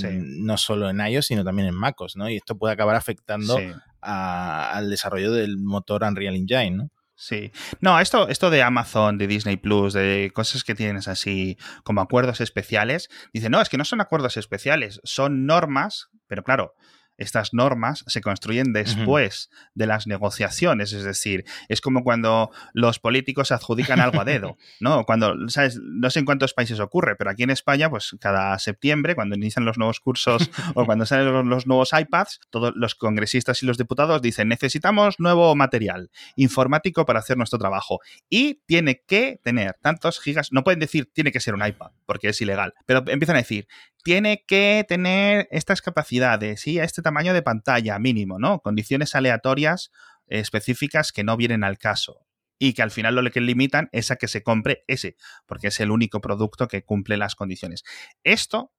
No 0.00 0.56
solo 0.56 0.90
en 0.90 1.00
iOS, 1.00 1.26
sino 1.26 1.44
también 1.44 1.68
en 1.68 1.74
MacOS, 1.74 2.16
¿no? 2.16 2.28
Y 2.28 2.36
esto 2.36 2.56
puede 2.56 2.74
acabar 2.74 2.96
afectando 2.96 3.58
al 4.00 4.90
desarrollo 4.90 5.32
del 5.32 5.58
motor 5.58 6.04
Unreal 6.04 6.34
Engine, 6.34 6.70
¿no? 6.70 6.90
Sí. 7.14 7.52
No, 7.80 8.00
esto, 8.00 8.26
esto 8.28 8.50
de 8.50 8.62
Amazon, 8.62 9.16
de 9.16 9.28
Disney 9.28 9.56
Plus, 9.56 9.92
de 9.92 10.32
cosas 10.34 10.64
que 10.64 10.74
tienes 10.74 11.06
así 11.06 11.56
como 11.84 12.00
acuerdos 12.00 12.40
especiales, 12.40 13.10
dice, 13.32 13.48
no, 13.48 13.60
es 13.60 13.68
que 13.68 13.76
no 13.78 13.84
son 13.84 14.00
acuerdos 14.00 14.36
especiales, 14.36 15.00
son 15.04 15.46
normas, 15.46 16.08
pero 16.26 16.42
claro, 16.42 16.74
estas 17.18 17.52
normas 17.52 18.04
se 18.06 18.20
construyen 18.20 18.72
después 18.72 19.50
de 19.74 19.86
las 19.86 20.06
negociaciones, 20.06 20.92
es 20.92 21.04
decir, 21.04 21.44
es 21.68 21.80
como 21.80 22.02
cuando 22.02 22.50
los 22.72 22.98
políticos 22.98 23.52
adjudican 23.52 24.00
algo 24.00 24.20
a 24.20 24.24
dedo, 24.24 24.56
¿no? 24.80 25.04
Cuando, 25.04 25.48
¿sabes? 25.48 25.78
No 25.82 26.10
sé 26.10 26.20
en 26.20 26.24
cuántos 26.24 26.54
países 26.54 26.80
ocurre, 26.80 27.16
pero 27.16 27.30
aquí 27.30 27.42
en 27.42 27.50
España, 27.50 27.90
pues 27.90 28.16
cada 28.20 28.58
septiembre, 28.58 29.14
cuando 29.14 29.36
inician 29.36 29.64
los 29.64 29.78
nuevos 29.78 30.00
cursos 30.00 30.50
o 30.74 30.84
cuando 30.84 31.06
salen 31.06 31.48
los, 31.48 31.66
nuevos 31.66 31.90
iPads, 31.92 32.40
todos 32.50 32.72
los 32.76 32.94
congresistas 32.94 33.62
y 33.62 33.66
los 33.66 33.78
diputados 33.78 34.20
dicen, 34.22 34.48
necesitamos 34.48 35.18
nuevo 35.18 35.54
material 35.54 36.10
informático 36.36 37.04
para 37.06 37.20
hacer 37.20 37.36
nuestro 37.36 37.58
trabajo 37.58 38.00
y 38.28 38.60
tiene 38.66 39.02
que 39.06 39.40
tener 39.42 39.76
tantos 39.80 40.20
gigas, 40.20 40.52
no 40.52 40.64
pueden 40.64 40.80
decir 40.80 41.10
tiene 41.12 41.32
que 41.32 41.40
ser 41.40 41.54
un 41.54 41.66
iPad, 41.66 41.90
porque 42.06 42.28
es 42.28 42.40
ilegal, 42.40 42.74
pero 42.86 43.04
empiezan 43.06 43.36
a 43.36 43.40
decir, 43.40 43.68
tiene 44.02 44.44
que 44.46 44.84
tener 44.88 45.48
estas 45.50 45.82
capacidades 45.82 46.66
y 46.66 46.78
este 46.78 47.02
tamaño 47.02 47.34
de 47.34 47.42
pantalla 47.42 47.98
mínimo, 47.98 48.38
¿no? 48.38 48.60
Condiciones 48.60 49.14
aleatorias 49.14 49.90
específicas 50.26 51.12
que 51.12 51.24
no 51.24 51.36
vienen 51.36 51.64
al 51.64 51.78
caso 51.78 52.26
y 52.58 52.74
que 52.74 52.82
al 52.82 52.90
final 52.90 53.14
lo 53.14 53.30
que 53.30 53.40
limitan 53.40 53.88
es 53.92 54.10
a 54.10 54.16
que 54.16 54.28
se 54.28 54.42
compre 54.42 54.84
ese, 54.86 55.16
porque 55.46 55.68
es 55.68 55.80
el 55.80 55.90
único 55.90 56.20
producto 56.20 56.68
que 56.68 56.84
cumple 56.84 57.16
las 57.16 57.34
condiciones. 57.34 57.82
Esto 58.22 58.72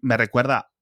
me 0.00 0.16
recuerda 0.16 0.72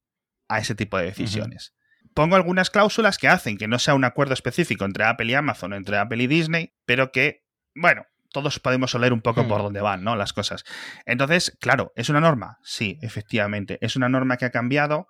a 0.49 0.59
ese 0.61 0.75
tipo 0.75 0.97
de 0.99 1.05
decisiones. 1.07 1.75
Pongo 2.15 2.37
algunas 2.37 2.71
cláusulas 2.71 3.19
que 3.19 3.27
hacen 3.27 3.59
que 3.59 3.67
no 3.67 3.81
sea 3.81 3.95
un 3.95 4.05
acuerdo 4.05 4.35
específico 4.35 4.85
entre 4.85 5.05
Apple 5.05 5.33
y 5.33 5.35
Amazon 5.35 5.73
o 5.73 5.77
entre 5.77 5.99
Apple 5.99 6.23
y 6.23 6.27
Disney, 6.29 6.75
pero 6.85 7.11
que, 7.11 7.45
bueno, 7.75 8.07
todos 8.35 8.59
podemos 8.59 8.93
oler 8.97 9.13
un 9.13 9.23
poco 9.23 9.47
por 9.47 9.61
hmm. 9.61 9.65
dónde 9.65 9.81
van, 9.81 10.03
¿no? 10.03 10.17
Las 10.17 10.33
cosas. 10.33 10.65
Entonces, 11.07 11.57
claro, 11.61 11.93
¿es 11.95 12.09
una 12.09 12.21
norma? 12.21 12.59
Sí, 12.65 12.99
efectivamente. 13.01 13.79
Es 13.81 13.95
una 13.95 14.09
norma 14.09 14.37
que 14.37 14.45
ha 14.45 14.51
cambiado 14.51 15.07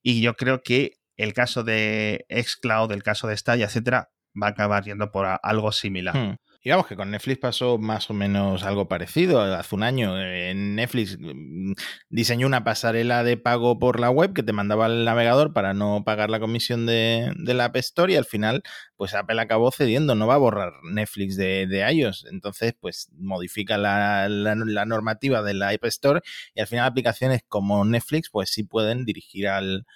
y 0.00 0.22
yo 0.22 0.36
creo 0.36 0.62
que 0.62 0.92
el 1.16 1.32
caso 1.32 1.64
de 1.64 2.24
Xcloud, 2.30 2.92
el 2.92 3.02
caso 3.02 3.26
de 3.26 3.36
Stadia, 3.36 3.66
etcétera, 3.66 4.10
va 4.40 4.46
a 4.46 4.50
acabar 4.50 4.84
yendo 4.84 5.10
por 5.10 5.26
algo 5.42 5.72
similar. 5.72 6.16
Hmm. 6.16 6.36
Digamos 6.64 6.88
que 6.88 6.96
con 6.96 7.12
Netflix 7.12 7.38
pasó 7.38 7.78
más 7.78 8.10
o 8.10 8.14
menos 8.14 8.64
algo 8.64 8.88
parecido. 8.88 9.40
Hace 9.40 9.74
un 9.76 9.84
año 9.84 10.20
en 10.20 10.74
Netflix 10.74 11.16
mm, 11.18 11.72
diseñó 12.08 12.48
una 12.48 12.64
pasarela 12.64 13.22
de 13.22 13.36
pago 13.36 13.78
por 13.78 14.00
la 14.00 14.10
web 14.10 14.32
que 14.34 14.42
te 14.42 14.52
mandaba 14.52 14.86
al 14.86 15.04
navegador 15.04 15.52
para 15.52 15.72
no 15.72 16.02
pagar 16.04 16.30
la 16.30 16.40
comisión 16.40 16.84
de, 16.84 17.32
la 17.44 17.66
App 17.66 17.76
Store 17.76 18.12
y 18.12 18.16
al 18.16 18.24
final 18.24 18.62
pues 18.96 19.14
Apple 19.14 19.40
acabó 19.40 19.70
cediendo, 19.70 20.16
no 20.16 20.26
va 20.26 20.34
a 20.34 20.38
borrar 20.38 20.72
Netflix 20.82 21.36
de, 21.36 21.68
de 21.68 21.88
iOS. 21.92 22.26
Entonces 22.28 22.74
pues 22.78 23.08
modifica 23.16 23.78
la, 23.78 24.28
normativa 24.28 25.42
de 25.42 25.54
la 25.54 25.68
App 25.68 25.84
Store 25.84 26.20
y 26.56 26.60
al 26.60 26.66
final 26.66 26.86
aplicaciones 26.86 27.42
como 27.46 27.84
Netflix 27.84 28.30
pues 28.30 28.50
sí 28.50 28.64
pueden 28.64 29.04
dirigir 29.04 29.46
al, 29.46 29.86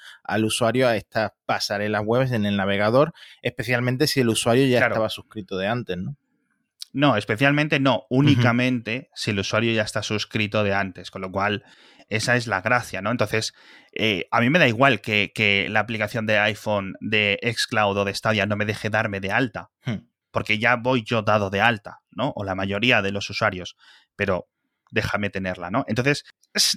usuario 0.45 0.87
a 0.87 0.97
estas 0.97 1.33
pasarelas 1.45 2.03
web 2.05 2.33
en 2.33 2.47
el 2.47 2.57
navegador, 2.57 3.13
especialmente 3.43 4.07
si 4.07 4.21
el 4.21 4.29
usuario 4.29 4.65
ya 4.67 4.79
estaba 4.79 5.09
suscrito 5.09 5.59
de 5.59 5.67
antes, 5.67 5.99
¿no? 5.99 6.17
No, 6.93 7.17
especialmente 7.17 7.81
no, 7.81 8.05
únicamente 8.11 9.11
si 9.15 9.31
el 9.31 9.39
usuario 9.39 9.73
ya 9.73 9.83
está 9.83 10.03
suscrito 10.03 10.63
de 10.63 10.75
antes, 10.75 11.11
con 11.11 11.23
lo 11.23 11.33
cual 11.33 11.65
esa 12.09 12.37
es 12.37 12.47
la 12.47 12.61
gracia, 12.61 13.01
¿no? 13.01 13.11
Entonces, 13.11 13.55
eh, 13.93 14.29
a 14.31 14.41
mí 14.41 14.51
me 14.51 14.59
da 14.59 14.69
igual 14.69 15.01
que, 15.01 15.67
la 15.71 15.81
aplicación 15.81 16.27
de 16.27 16.39
iPhone 16.39 16.95
de 17.01 17.39
Xcloud 17.43 17.97
o 17.97 18.05
de 18.05 18.15
Stadia 18.15 18.45
no 18.45 18.57
me 18.57 18.67
deje 18.67 18.91
darme 18.91 19.21
de 19.21 19.33
alta, 19.33 19.71
hmm. 19.87 20.07
porque 20.31 20.59
ya 20.59 20.77
voy 20.77 21.03
yo 21.03 21.23
dado 21.23 21.49
de 21.49 21.63
alta, 21.63 22.03
¿no? 22.11 22.33
O 22.37 22.45
la 22.45 22.55
mayoría 22.55 23.01
de 23.01 23.13
los 23.13 23.31
usuarios, 23.31 23.77
pero 24.15 24.49
déjame 24.93 25.31
tenerla, 25.31 25.71
¿no? 25.71 25.85
Entonces, 25.89 26.25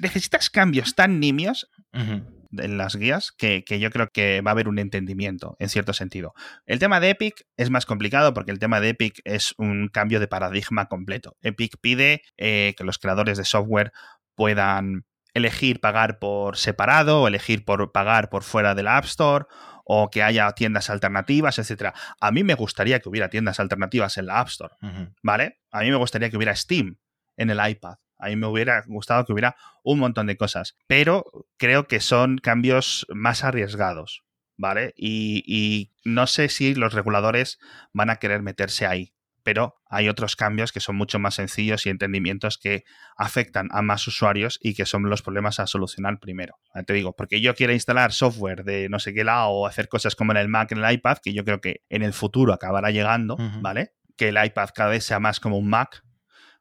necesitas 0.02 0.50
cambios 0.50 0.96
tan 0.96 1.20
nimios 1.20 1.70
en 1.94 2.78
las 2.78 2.96
guías 2.96 3.32
que, 3.32 3.64
yo 3.68 3.92
creo 3.92 4.08
que 4.12 4.42
va 4.42 4.52
a 4.52 4.54
haber 4.54 4.68
un 4.68 4.80
entendimiento 4.80 5.56
en 5.60 5.70
cierto 5.70 5.94
sentido. 5.94 6.34
El 6.66 6.80
tema 6.80 7.00
de 7.00 7.12
Epic 7.12 7.46
es 7.58 7.70
más 7.70 7.86
complicado 7.86 8.34
porque 8.34 8.52
el 8.52 8.60
tema 8.60 8.80
de 8.80 8.90
Epic 8.90 9.22
es 9.26 9.54
un 9.58 9.90
cambio 9.90 10.20
de 10.20 10.28
paradigma 10.28 10.88
completo. 10.88 11.36
Epic 11.42 11.78
pide 11.80 12.24
eh, 12.38 12.74
que 12.78 12.84
los 12.84 12.98
creadores 12.98 13.38
de 13.38 13.46
software 13.46 13.92
puedan 14.34 15.06
elegir 15.34 15.82
pagar 15.82 16.18
por 16.18 16.56
separado 16.56 17.24
o 17.24 17.28
elegir 17.28 17.66
por 17.66 17.92
pagar 17.92 18.30
por 18.30 18.44
fuera 18.44 18.74
de 18.74 18.84
la 18.84 18.98
App 18.98 19.06
Store 19.06 19.46
o 19.84 20.10
que 20.10 20.24
haya 20.24 20.50
tiendas 20.54 20.90
alternativas, 20.90 21.60
etcétera. 21.60 21.94
A 22.22 22.32
mí 22.32 22.44
me 22.44 22.56
gustaría 22.56 23.00
que 23.00 23.10
hubiera 23.10 23.30
tiendas 23.30 23.60
alternativas 23.60 24.18
en 24.18 24.28
la 24.28 24.40
App 24.40 24.48
Store, 24.48 24.74
¿vale? 25.22 25.60
A 25.72 25.82
mí 25.82 25.92
me 25.92 25.98
gustaría 25.98 26.30
que 26.30 26.38
hubiera 26.38 26.56
Steam 26.56 26.98
en 27.38 27.50
el 27.50 27.60
iPad. 27.70 27.96
A 28.18 28.28
mí 28.28 28.36
me 28.36 28.48
hubiera 28.48 28.84
gustado 28.88 29.26
que 29.26 29.34
hubiera 29.34 29.56
un 29.84 30.00
montón 30.00 30.28
de 30.28 30.38
cosas, 30.38 30.78
pero 30.88 31.26
creo 31.58 31.88
que 31.88 32.00
son 32.00 32.38
cambios 32.38 33.06
más 33.10 33.44
arriesgados, 33.44 34.24
¿vale? 34.58 34.94
Y, 34.98 35.92
no 36.04 36.28
sé 36.28 36.50
si 36.50 36.76
los 36.76 36.94
reguladores 36.94 37.58
van 37.92 38.12
a 38.12 38.18
querer 38.18 38.44
meterse 38.44 38.86
ahí, 38.86 39.14
pero 39.42 39.76
hay 39.90 40.08
otros 40.08 40.36
cambios 40.36 40.72
que 40.72 40.80
son 40.80 40.96
mucho 40.96 41.18
más 41.18 41.36
sencillos 41.36 41.86
y 41.86 41.90
entendimientos 41.90 42.60
que 42.60 42.84
afectan 43.18 43.70
a 43.72 43.82
más 43.82 44.08
usuarios 44.08 44.60
y 44.62 44.76
que 44.76 44.86
son 44.86 45.10
los 45.10 45.24
problemas 45.24 45.60
a 45.60 45.66
solucionar 45.66 46.20
primero. 46.20 46.60
Te 46.86 46.94
digo, 46.94 47.16
porque 47.16 47.42
yo 47.42 47.56
quiero 47.56 47.74
instalar 47.74 48.12
software 48.12 48.64
de 48.64 48.88
no 48.90 49.00
sé 49.00 49.16
qué 49.16 49.24
lado 49.24 49.50
o 49.50 49.68
hacer 49.68 49.88
cosas 49.88 50.16
como 50.16 50.32
en 50.32 50.38
el 50.38 50.48
Mac, 50.48 50.72
en 50.72 50.84
el 50.84 50.94
iPad, 50.94 51.18
que 51.24 51.34
yo 51.34 51.44
creo 51.44 51.60
que 51.60 51.82
en 51.90 52.04
el 52.04 52.14
futuro 52.14 52.54
acabará 52.54 52.92
llegando, 52.92 53.36
¿vale? 53.62 53.94
Que 54.16 54.30
el 54.30 54.44
iPad 54.44 54.70
cada 54.76 54.90
vez 54.92 55.04
sea 55.04 55.20
más 55.20 55.40
como 55.40 55.58
un 55.58 55.70
Mac, 55.70 56.04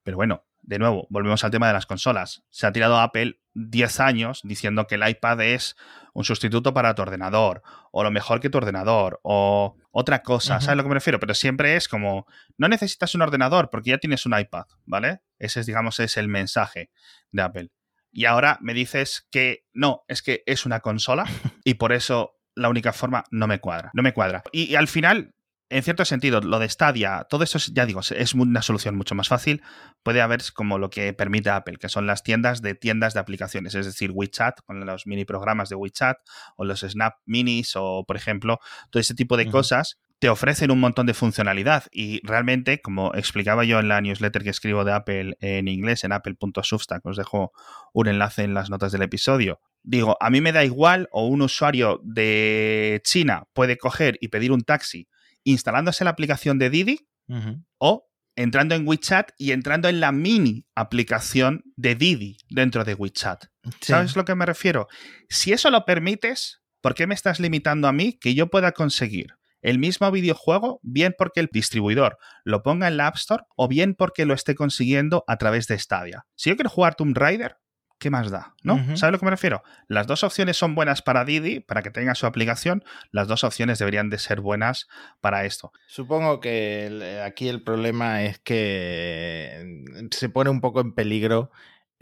pero 0.02 0.16
bueno, 0.16 0.44
de 0.66 0.78
nuevo, 0.78 1.06
volvemos 1.10 1.44
al 1.44 1.50
tema 1.50 1.66
de 1.66 1.74
las 1.74 1.86
consolas. 1.86 2.42
Se 2.50 2.66
ha 2.66 2.72
tirado 2.72 2.98
Apple 2.98 3.40
10 3.54 4.00
años 4.00 4.40
diciendo 4.44 4.86
que 4.86 4.94
el 4.94 5.06
iPad 5.06 5.42
es 5.42 5.76
un 6.14 6.24
sustituto 6.24 6.72
para 6.72 6.94
tu 6.94 7.02
ordenador, 7.02 7.62
o 7.92 8.02
lo 8.02 8.10
mejor 8.10 8.40
que 8.40 8.50
tu 8.50 8.58
ordenador, 8.58 9.20
o 9.22 9.76
otra 9.90 10.22
cosa, 10.22 10.60
¿sabes 10.60 10.68
a 10.68 10.74
lo 10.74 10.82
que 10.82 10.88
me 10.88 10.94
refiero? 10.94 11.20
Pero 11.20 11.34
siempre 11.34 11.76
es 11.76 11.88
como, 11.88 12.26
no 12.56 12.68
necesitas 12.68 13.14
un 13.14 13.22
ordenador 13.22 13.68
porque 13.70 13.90
ya 13.90 13.98
tienes 13.98 14.24
un 14.26 14.38
iPad, 14.38 14.64
¿vale? 14.84 15.20
Ese 15.38 15.60
es, 15.60 15.66
digamos, 15.66 16.00
es 16.00 16.16
el 16.16 16.28
mensaje 16.28 16.90
de 17.30 17.42
Apple. 17.42 17.70
Y 18.10 18.24
ahora 18.24 18.58
me 18.60 18.74
dices 18.74 19.26
que 19.30 19.66
no, 19.72 20.04
es 20.08 20.22
que 20.22 20.42
es 20.46 20.66
una 20.66 20.80
consola 20.80 21.24
y 21.64 21.74
por 21.74 21.92
eso 21.92 22.38
la 22.54 22.68
única 22.68 22.92
forma 22.92 23.24
no 23.30 23.46
me 23.46 23.60
cuadra, 23.60 23.90
no 23.92 24.02
me 24.02 24.14
cuadra. 24.14 24.44
y 24.52 24.76
al 24.76 24.88
final 24.88 25.34
en 25.74 25.82
cierto 25.82 26.04
sentido, 26.04 26.40
lo 26.40 26.60
de 26.60 26.68
Stadia, 26.68 27.26
todo 27.28 27.42
eso, 27.42 27.58
ya 27.72 27.84
digo, 27.84 28.00
es 28.08 28.34
una 28.34 28.62
solución 28.62 28.94
mucho 28.94 29.16
más 29.16 29.26
fácil. 29.26 29.60
Puede 30.04 30.20
haber 30.20 30.40
como 30.54 30.78
lo 30.78 30.88
que 30.88 31.12
permite 31.12 31.50
Apple, 31.50 31.78
que 31.78 31.88
son 31.88 32.06
las 32.06 32.22
tiendas 32.22 32.62
de 32.62 32.76
tiendas 32.76 33.12
de 33.12 33.18
aplicaciones, 33.18 33.74
es 33.74 33.84
decir, 33.84 34.12
WeChat, 34.12 34.60
con 34.64 34.86
los 34.86 35.08
mini 35.08 35.24
programas 35.24 35.68
de 35.70 35.74
WeChat, 35.74 36.18
o 36.54 36.64
los 36.64 36.82
Snap 36.82 37.14
Minis, 37.26 37.72
o 37.74 38.04
por 38.06 38.16
ejemplo, 38.16 38.60
todo 38.90 39.00
ese 39.00 39.16
tipo 39.16 39.36
de 39.36 39.50
cosas 39.50 39.98
te 40.20 40.28
ofrecen 40.28 40.70
un 40.70 40.78
montón 40.78 41.06
de 41.06 41.14
funcionalidad. 41.14 41.86
Y 41.90 42.24
realmente, 42.24 42.80
como 42.80 43.12
explicaba 43.12 43.64
yo 43.64 43.80
en 43.80 43.88
la 43.88 44.00
newsletter 44.00 44.44
que 44.44 44.50
escribo 44.50 44.84
de 44.84 44.92
Apple 44.92 45.36
en 45.40 45.66
inglés, 45.66 46.04
en 46.04 46.12
apple.substack, 46.12 47.04
os 47.04 47.16
dejo 47.16 47.50
un 47.92 48.06
enlace 48.06 48.44
en 48.44 48.54
las 48.54 48.70
notas 48.70 48.92
del 48.92 49.02
episodio, 49.02 49.60
digo, 49.82 50.16
a 50.20 50.30
mí 50.30 50.40
me 50.40 50.52
da 50.52 50.64
igual 50.64 51.08
o 51.10 51.26
un 51.26 51.42
usuario 51.42 52.00
de 52.04 53.02
China 53.04 53.48
puede 53.52 53.76
coger 53.76 54.18
y 54.20 54.28
pedir 54.28 54.52
un 54.52 54.62
taxi 54.62 55.08
instalándose 55.44 56.04
la 56.04 56.10
aplicación 56.10 56.58
de 56.58 56.70
Didi 56.70 57.08
o 57.78 58.10
entrando 58.36 58.74
en 58.74 58.86
WeChat 58.86 59.30
y 59.38 59.52
entrando 59.52 59.88
en 59.88 60.00
la 60.00 60.12
mini 60.12 60.66
aplicación 60.74 61.62
de 61.76 61.94
Didi 61.94 62.36
dentro 62.50 62.84
de 62.84 62.94
WeChat. 62.94 63.44
¿Sabes 63.80 64.16
a 64.16 64.18
lo 64.18 64.24
que 64.24 64.34
me 64.34 64.46
refiero? 64.46 64.88
Si 65.28 65.52
eso 65.52 65.70
lo 65.70 65.84
permites, 65.84 66.62
¿por 66.80 66.94
qué 66.94 67.06
me 67.06 67.14
estás 67.14 67.40
limitando 67.40 67.88
a 67.88 67.92
mí 67.92 68.18
que 68.20 68.34
yo 68.34 68.48
pueda 68.48 68.72
conseguir 68.72 69.34
el 69.62 69.78
mismo 69.78 70.10
videojuego, 70.10 70.78
bien 70.82 71.14
porque 71.16 71.40
el 71.40 71.48
distribuidor 71.50 72.18
lo 72.44 72.62
ponga 72.62 72.86
en 72.86 72.98
la 72.98 73.06
App 73.06 73.16
Store 73.16 73.44
o 73.56 73.66
bien 73.66 73.94
porque 73.94 74.26
lo 74.26 74.34
esté 74.34 74.54
consiguiendo 74.54 75.24
a 75.26 75.38
través 75.38 75.66
de 75.68 75.78
Stadia? 75.78 76.26
Si 76.34 76.50
yo 76.50 76.56
quiero 76.56 76.68
jugar 76.68 76.96
Tomb 76.96 77.16
Raider, 77.16 77.56
¿qué 77.98 78.10
más 78.10 78.30
da? 78.30 78.54
¿No? 78.62 78.76
¿Sabes 78.84 79.02
a 79.04 79.10
lo 79.10 79.18
que 79.18 79.24
me 79.24 79.30
refiero? 79.30 79.62
Las 79.88 80.06
dos 80.06 80.24
opciones 80.24 80.56
son 80.56 80.74
buenas 80.74 81.02
para 81.02 81.24
Didi, 81.24 81.60
para 81.60 81.82
que 81.82 81.90
tenga 81.90 82.14
su 82.14 82.26
aplicación. 82.26 82.84
Las 83.10 83.28
dos 83.28 83.44
opciones 83.44 83.78
deberían 83.78 84.10
de 84.10 84.18
ser 84.18 84.40
buenas 84.40 84.88
para 85.20 85.44
esto. 85.44 85.72
Supongo 85.86 86.40
que 86.40 87.22
aquí 87.24 87.48
el 87.48 87.62
problema 87.62 88.22
es 88.24 88.38
que 88.38 89.84
se 90.10 90.28
pone 90.28 90.50
un 90.50 90.60
poco 90.60 90.80
en 90.80 90.92
peligro 90.92 91.50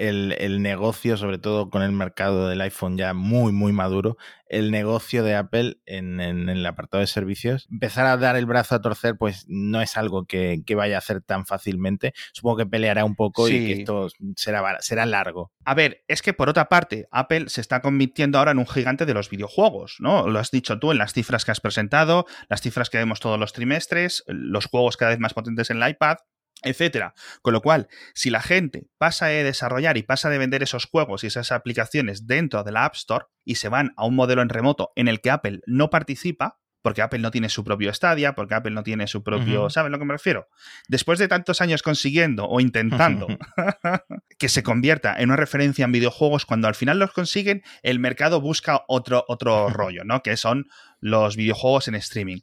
el, 0.08 0.62
negocio, 0.62 1.16
sobre 1.16 1.38
todo 1.38 1.70
con 1.70 1.82
el 1.82 1.92
mercado 1.92 2.48
del 2.48 2.60
iPhone 2.60 2.98
ya 2.98 3.14
muy, 3.14 3.52
muy 3.52 3.72
maduro, 3.72 4.16
el 4.46 4.70
negocio 4.70 5.22
de 5.22 5.36
Apple 5.36 5.78
en, 5.86 6.20
el 6.20 6.66
apartado 6.66 7.00
de 7.00 7.06
servicios, 7.06 7.68
empezar 7.70 8.06
a 8.06 8.16
dar 8.16 8.36
el 8.36 8.46
brazo 8.46 8.74
a 8.74 8.80
torcer, 8.80 9.16
pues 9.16 9.44
no 9.48 9.80
es 9.80 9.96
algo 9.96 10.26
que, 10.26 10.62
vaya 10.74 10.96
a 10.96 10.98
hacer 10.98 11.22
tan 11.22 11.46
fácilmente. 11.46 12.14
Supongo 12.32 12.58
que 12.58 12.66
peleará 12.66 13.04
un 13.04 13.14
poco 13.14 13.48
y 13.48 13.66
que 13.66 13.72
esto 13.72 14.08
será, 14.36 14.78
será 14.80 15.06
largo. 15.06 15.52
A 15.64 15.74
ver, 15.74 16.02
es 16.08 16.22
que 16.22 16.32
por 16.32 16.48
otra 16.48 16.68
parte, 16.68 17.06
Apple 17.12 17.48
se 17.48 17.60
está 17.60 17.80
convirtiendo 17.80 18.38
ahora 18.38 18.50
en 18.50 18.58
un 18.58 18.66
gigante 18.66 19.06
de 19.06 19.14
los 19.14 19.30
videojuegos, 19.30 19.96
¿no? 20.00 20.28
Lo 20.28 20.38
has 20.40 20.50
dicho 20.50 20.78
tú 20.80 20.90
en 20.90 20.98
las 20.98 21.12
cifras 21.12 21.44
que 21.44 21.52
has 21.52 21.60
presentado, 21.60 22.26
las 22.48 22.60
cifras 22.60 22.90
que 22.90 22.98
vemos 22.98 23.20
todos 23.20 23.38
los 23.38 23.52
trimestres, 23.52 24.24
los 24.26 24.66
juegos 24.66 24.96
cada 24.96 25.10
vez 25.12 25.20
más 25.20 25.34
potentes 25.34 25.70
en 25.70 25.80
el 25.80 25.90
iPad 25.90 26.16
etcétera. 26.62 27.14
Con 27.42 27.52
lo 27.52 27.60
cual, 27.60 27.88
si 28.14 28.30
la 28.30 28.40
gente 28.40 28.86
pasa 28.98 29.26
de 29.26 29.44
desarrollar 29.44 29.96
y 29.96 30.02
pasa 30.02 30.30
de 30.30 30.38
vender 30.38 30.62
esos 30.62 30.86
juegos 30.86 31.24
y 31.24 31.28
esas 31.28 31.52
aplicaciones 31.52 32.26
dentro 32.26 32.64
de 32.64 32.72
la 32.72 32.84
App 32.84 32.94
Store 32.94 33.26
y 33.44 33.56
se 33.56 33.68
van 33.68 33.92
a 33.96 34.04
un 34.06 34.14
modelo 34.14 34.42
en 34.42 34.48
remoto 34.48 34.92
en 34.96 35.08
el 35.08 35.20
que 35.20 35.30
Apple 35.30 35.60
no 35.66 35.90
participa, 35.90 36.58
porque 36.82 37.00
Apple 37.00 37.20
no 37.20 37.30
tiene 37.30 37.48
su 37.48 37.64
propio 37.64 37.94
Stadia, 37.94 38.34
porque 38.34 38.54
Apple 38.54 38.72
no 38.72 38.82
tiene 38.82 39.06
su 39.06 39.22
propio, 39.22 39.70
¿sabes 39.70 39.88
a 39.88 39.90
lo 39.90 39.98
que 39.98 40.04
me 40.04 40.14
refiero? 40.14 40.48
Después 40.88 41.18
de 41.18 41.28
tantos 41.28 41.60
años 41.60 41.82
consiguiendo 41.82 42.46
o 42.46 42.60
intentando 42.60 43.28
que 44.38 44.48
se 44.48 44.62
convierta 44.62 45.14
en 45.16 45.30
una 45.30 45.36
referencia 45.36 45.84
en 45.84 45.92
videojuegos, 45.92 46.44
cuando 46.44 46.68
al 46.68 46.74
final 46.74 46.98
los 46.98 47.12
consiguen, 47.12 47.62
el 47.82 48.00
mercado 48.00 48.40
busca 48.40 48.82
otro, 48.88 49.24
otro 49.28 49.68
rollo, 49.70 50.04
¿no? 50.04 50.22
Que 50.22 50.36
son 50.36 50.66
los 51.00 51.36
videojuegos 51.36 51.88
en 51.88 51.94
streaming. 51.94 52.40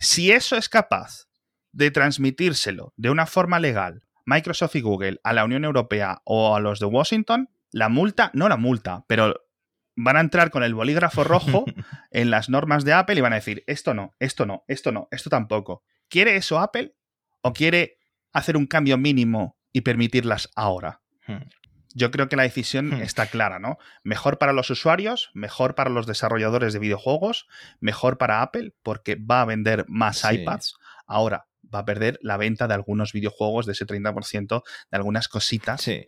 Si 0.00 0.32
eso 0.32 0.56
es 0.56 0.68
capaz 0.68 1.27
de 1.72 1.90
transmitírselo 1.90 2.92
de 2.96 3.10
una 3.10 3.26
forma 3.26 3.60
legal 3.60 4.02
Microsoft 4.28 4.76
y 4.76 4.82
Google 4.82 5.20
a 5.24 5.32
la 5.32 5.44
Unión 5.44 5.64
Europea 5.64 6.20
o 6.24 6.54
a 6.54 6.60
los 6.60 6.80
de 6.80 6.86
Washington, 6.86 7.48
la 7.72 7.88
multa, 7.88 8.30
no 8.34 8.50
la 8.50 8.58
multa, 8.58 9.06
pero 9.08 9.34
van 9.96 10.18
a 10.18 10.20
entrar 10.20 10.50
con 10.50 10.62
el 10.62 10.74
bolígrafo 10.74 11.24
rojo 11.24 11.64
en 12.10 12.30
las 12.30 12.50
normas 12.50 12.84
de 12.84 12.92
Apple 12.92 13.16
y 13.16 13.20
van 13.22 13.32
a 13.32 13.36
decir, 13.36 13.64
esto 13.66 13.94
no, 13.94 14.14
esto 14.18 14.44
no, 14.44 14.64
esto 14.68 14.92
no, 14.92 15.08
esto 15.10 15.30
tampoco. 15.30 15.82
¿Quiere 16.10 16.36
eso 16.36 16.60
Apple 16.60 16.94
o 17.40 17.54
quiere 17.54 17.96
hacer 18.32 18.58
un 18.58 18.66
cambio 18.66 18.98
mínimo 18.98 19.56
y 19.72 19.80
permitirlas 19.80 20.50
ahora? 20.54 21.00
Hmm. 21.26 21.48
Yo 21.94 22.10
creo 22.10 22.28
que 22.28 22.36
la 22.36 22.42
decisión 22.42 22.90
hmm. 22.90 23.02
está 23.02 23.26
clara, 23.26 23.58
¿no? 23.58 23.78
Mejor 24.04 24.36
para 24.36 24.52
los 24.52 24.68
usuarios, 24.68 25.30
mejor 25.32 25.74
para 25.74 25.88
los 25.88 26.06
desarrolladores 26.06 26.74
de 26.74 26.80
videojuegos, 26.80 27.48
mejor 27.80 28.18
para 28.18 28.42
Apple 28.42 28.74
porque 28.82 29.16
va 29.16 29.40
a 29.40 29.46
vender 29.46 29.86
más 29.88 30.22
iPads. 30.30 30.76
Ahora, 31.06 31.48
va 31.74 31.80
a 31.80 31.84
perder 31.84 32.18
la 32.22 32.36
venta 32.36 32.68
de 32.68 32.74
algunos 32.74 33.12
videojuegos, 33.12 33.66
de 33.66 33.72
ese 33.72 33.86
30%, 33.86 34.62
de 34.90 34.96
algunas 34.96 35.28
cositas. 35.28 35.82
Sí. 35.82 36.04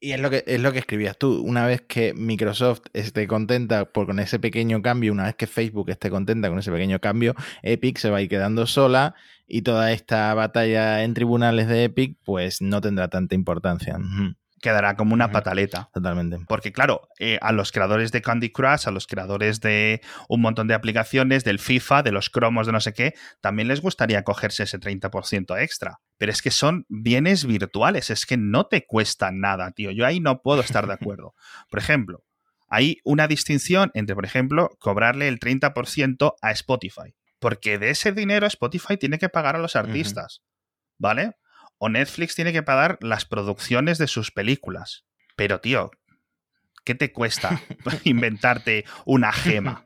Y 0.00 0.12
es 0.12 0.20
lo 0.20 0.30
que 0.30 0.44
es 0.46 0.60
lo 0.60 0.72
que 0.72 0.78
escribías 0.78 1.18
tú. 1.18 1.42
Una 1.42 1.66
vez 1.66 1.80
que 1.82 2.14
Microsoft 2.14 2.82
esté 2.92 3.26
contenta 3.26 3.86
por 3.86 4.06
con 4.06 4.20
ese 4.20 4.38
pequeño 4.38 4.80
cambio, 4.80 5.12
una 5.12 5.24
vez 5.24 5.34
que 5.34 5.48
Facebook 5.48 5.90
esté 5.90 6.08
contenta 6.08 6.48
con 6.48 6.58
ese 6.58 6.70
pequeño 6.70 7.00
cambio, 7.00 7.34
Epic 7.62 7.98
se 7.98 8.10
va 8.10 8.18
a 8.18 8.22
ir 8.22 8.28
quedando 8.28 8.66
sola 8.66 9.14
y 9.46 9.62
toda 9.62 9.90
esta 9.90 10.32
batalla 10.34 11.02
en 11.02 11.14
tribunales 11.14 11.66
de 11.66 11.84
Epic, 11.84 12.16
pues 12.24 12.62
no 12.62 12.80
tendrá 12.80 13.08
tanta 13.08 13.34
importancia 13.34 13.98
quedará 14.60 14.96
como 14.96 15.14
una 15.14 15.30
pataleta. 15.30 15.90
Totalmente. 15.92 16.38
Porque 16.46 16.72
claro, 16.72 17.08
eh, 17.18 17.38
a 17.40 17.52
los 17.52 17.72
creadores 17.72 18.12
de 18.12 18.22
Candy 18.22 18.50
Crush, 18.50 18.86
a 18.86 18.90
los 18.90 19.06
creadores 19.06 19.60
de 19.60 20.00
un 20.28 20.40
montón 20.40 20.68
de 20.68 20.74
aplicaciones, 20.74 21.44
del 21.44 21.58
FIFA, 21.58 22.02
de 22.02 22.12
los 22.12 22.30
cromos, 22.30 22.66
de 22.66 22.72
no 22.72 22.80
sé 22.80 22.92
qué, 22.92 23.14
también 23.40 23.68
les 23.68 23.80
gustaría 23.80 24.22
cogerse 24.24 24.64
ese 24.64 24.78
30% 24.78 25.60
extra. 25.60 25.98
Pero 26.16 26.32
es 26.32 26.42
que 26.42 26.50
son 26.50 26.84
bienes 26.88 27.44
virtuales, 27.46 28.10
es 28.10 28.26
que 28.26 28.36
no 28.36 28.66
te 28.66 28.84
cuesta 28.86 29.30
nada, 29.30 29.70
tío. 29.72 29.90
Yo 29.90 30.06
ahí 30.06 30.20
no 30.20 30.42
puedo 30.42 30.60
estar 30.60 30.86
de 30.86 30.94
acuerdo. 30.94 31.34
Por 31.70 31.78
ejemplo, 31.78 32.24
hay 32.68 32.98
una 33.04 33.26
distinción 33.28 33.90
entre, 33.94 34.14
por 34.14 34.26
ejemplo, 34.26 34.70
cobrarle 34.78 35.28
el 35.28 35.40
30% 35.40 36.34
a 36.42 36.50
Spotify. 36.50 37.14
Porque 37.38 37.78
de 37.78 37.90
ese 37.90 38.12
dinero 38.12 38.46
Spotify 38.46 38.96
tiene 38.98 39.18
que 39.18 39.28
pagar 39.28 39.56
a 39.56 39.58
los 39.58 39.74
artistas. 39.74 40.42
¿Vale? 40.98 41.36
O 41.78 41.88
Netflix 41.88 42.34
tiene 42.34 42.52
que 42.52 42.62
pagar 42.62 42.98
las 43.00 43.24
producciones 43.24 43.98
de 43.98 44.06
sus 44.06 44.30
películas. 44.30 45.04
Pero, 45.36 45.60
tío, 45.60 45.90
¿qué 46.84 46.94
te 46.94 47.12
cuesta 47.12 47.60
inventarte 48.04 48.84
una 49.04 49.32
gema 49.32 49.82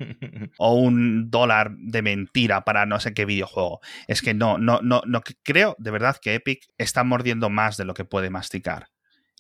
o 0.59 0.75
un 0.75 1.31
dólar 1.31 1.73
de 1.77 2.03
mentira 2.03 2.65
para 2.65 2.87
no 2.87 3.01
sé 3.01 3.13
qué 3.15 3.25
videojuego? 3.25 3.81
Es 4.09 4.23
que 4.23 4.35
no, 4.35 4.59
no, 4.59 4.81
no, 4.83 5.03
no 5.07 5.21
creo 5.43 5.77
de 5.79 5.91
verdad 5.91 6.17
que 6.21 6.35
Epic 6.35 6.67
está 6.79 7.05
mordiendo 7.05 7.51
más 7.51 7.77
de 7.77 7.85
lo 7.85 7.95
que 7.95 8.05
puede 8.05 8.31
masticar. 8.31 8.89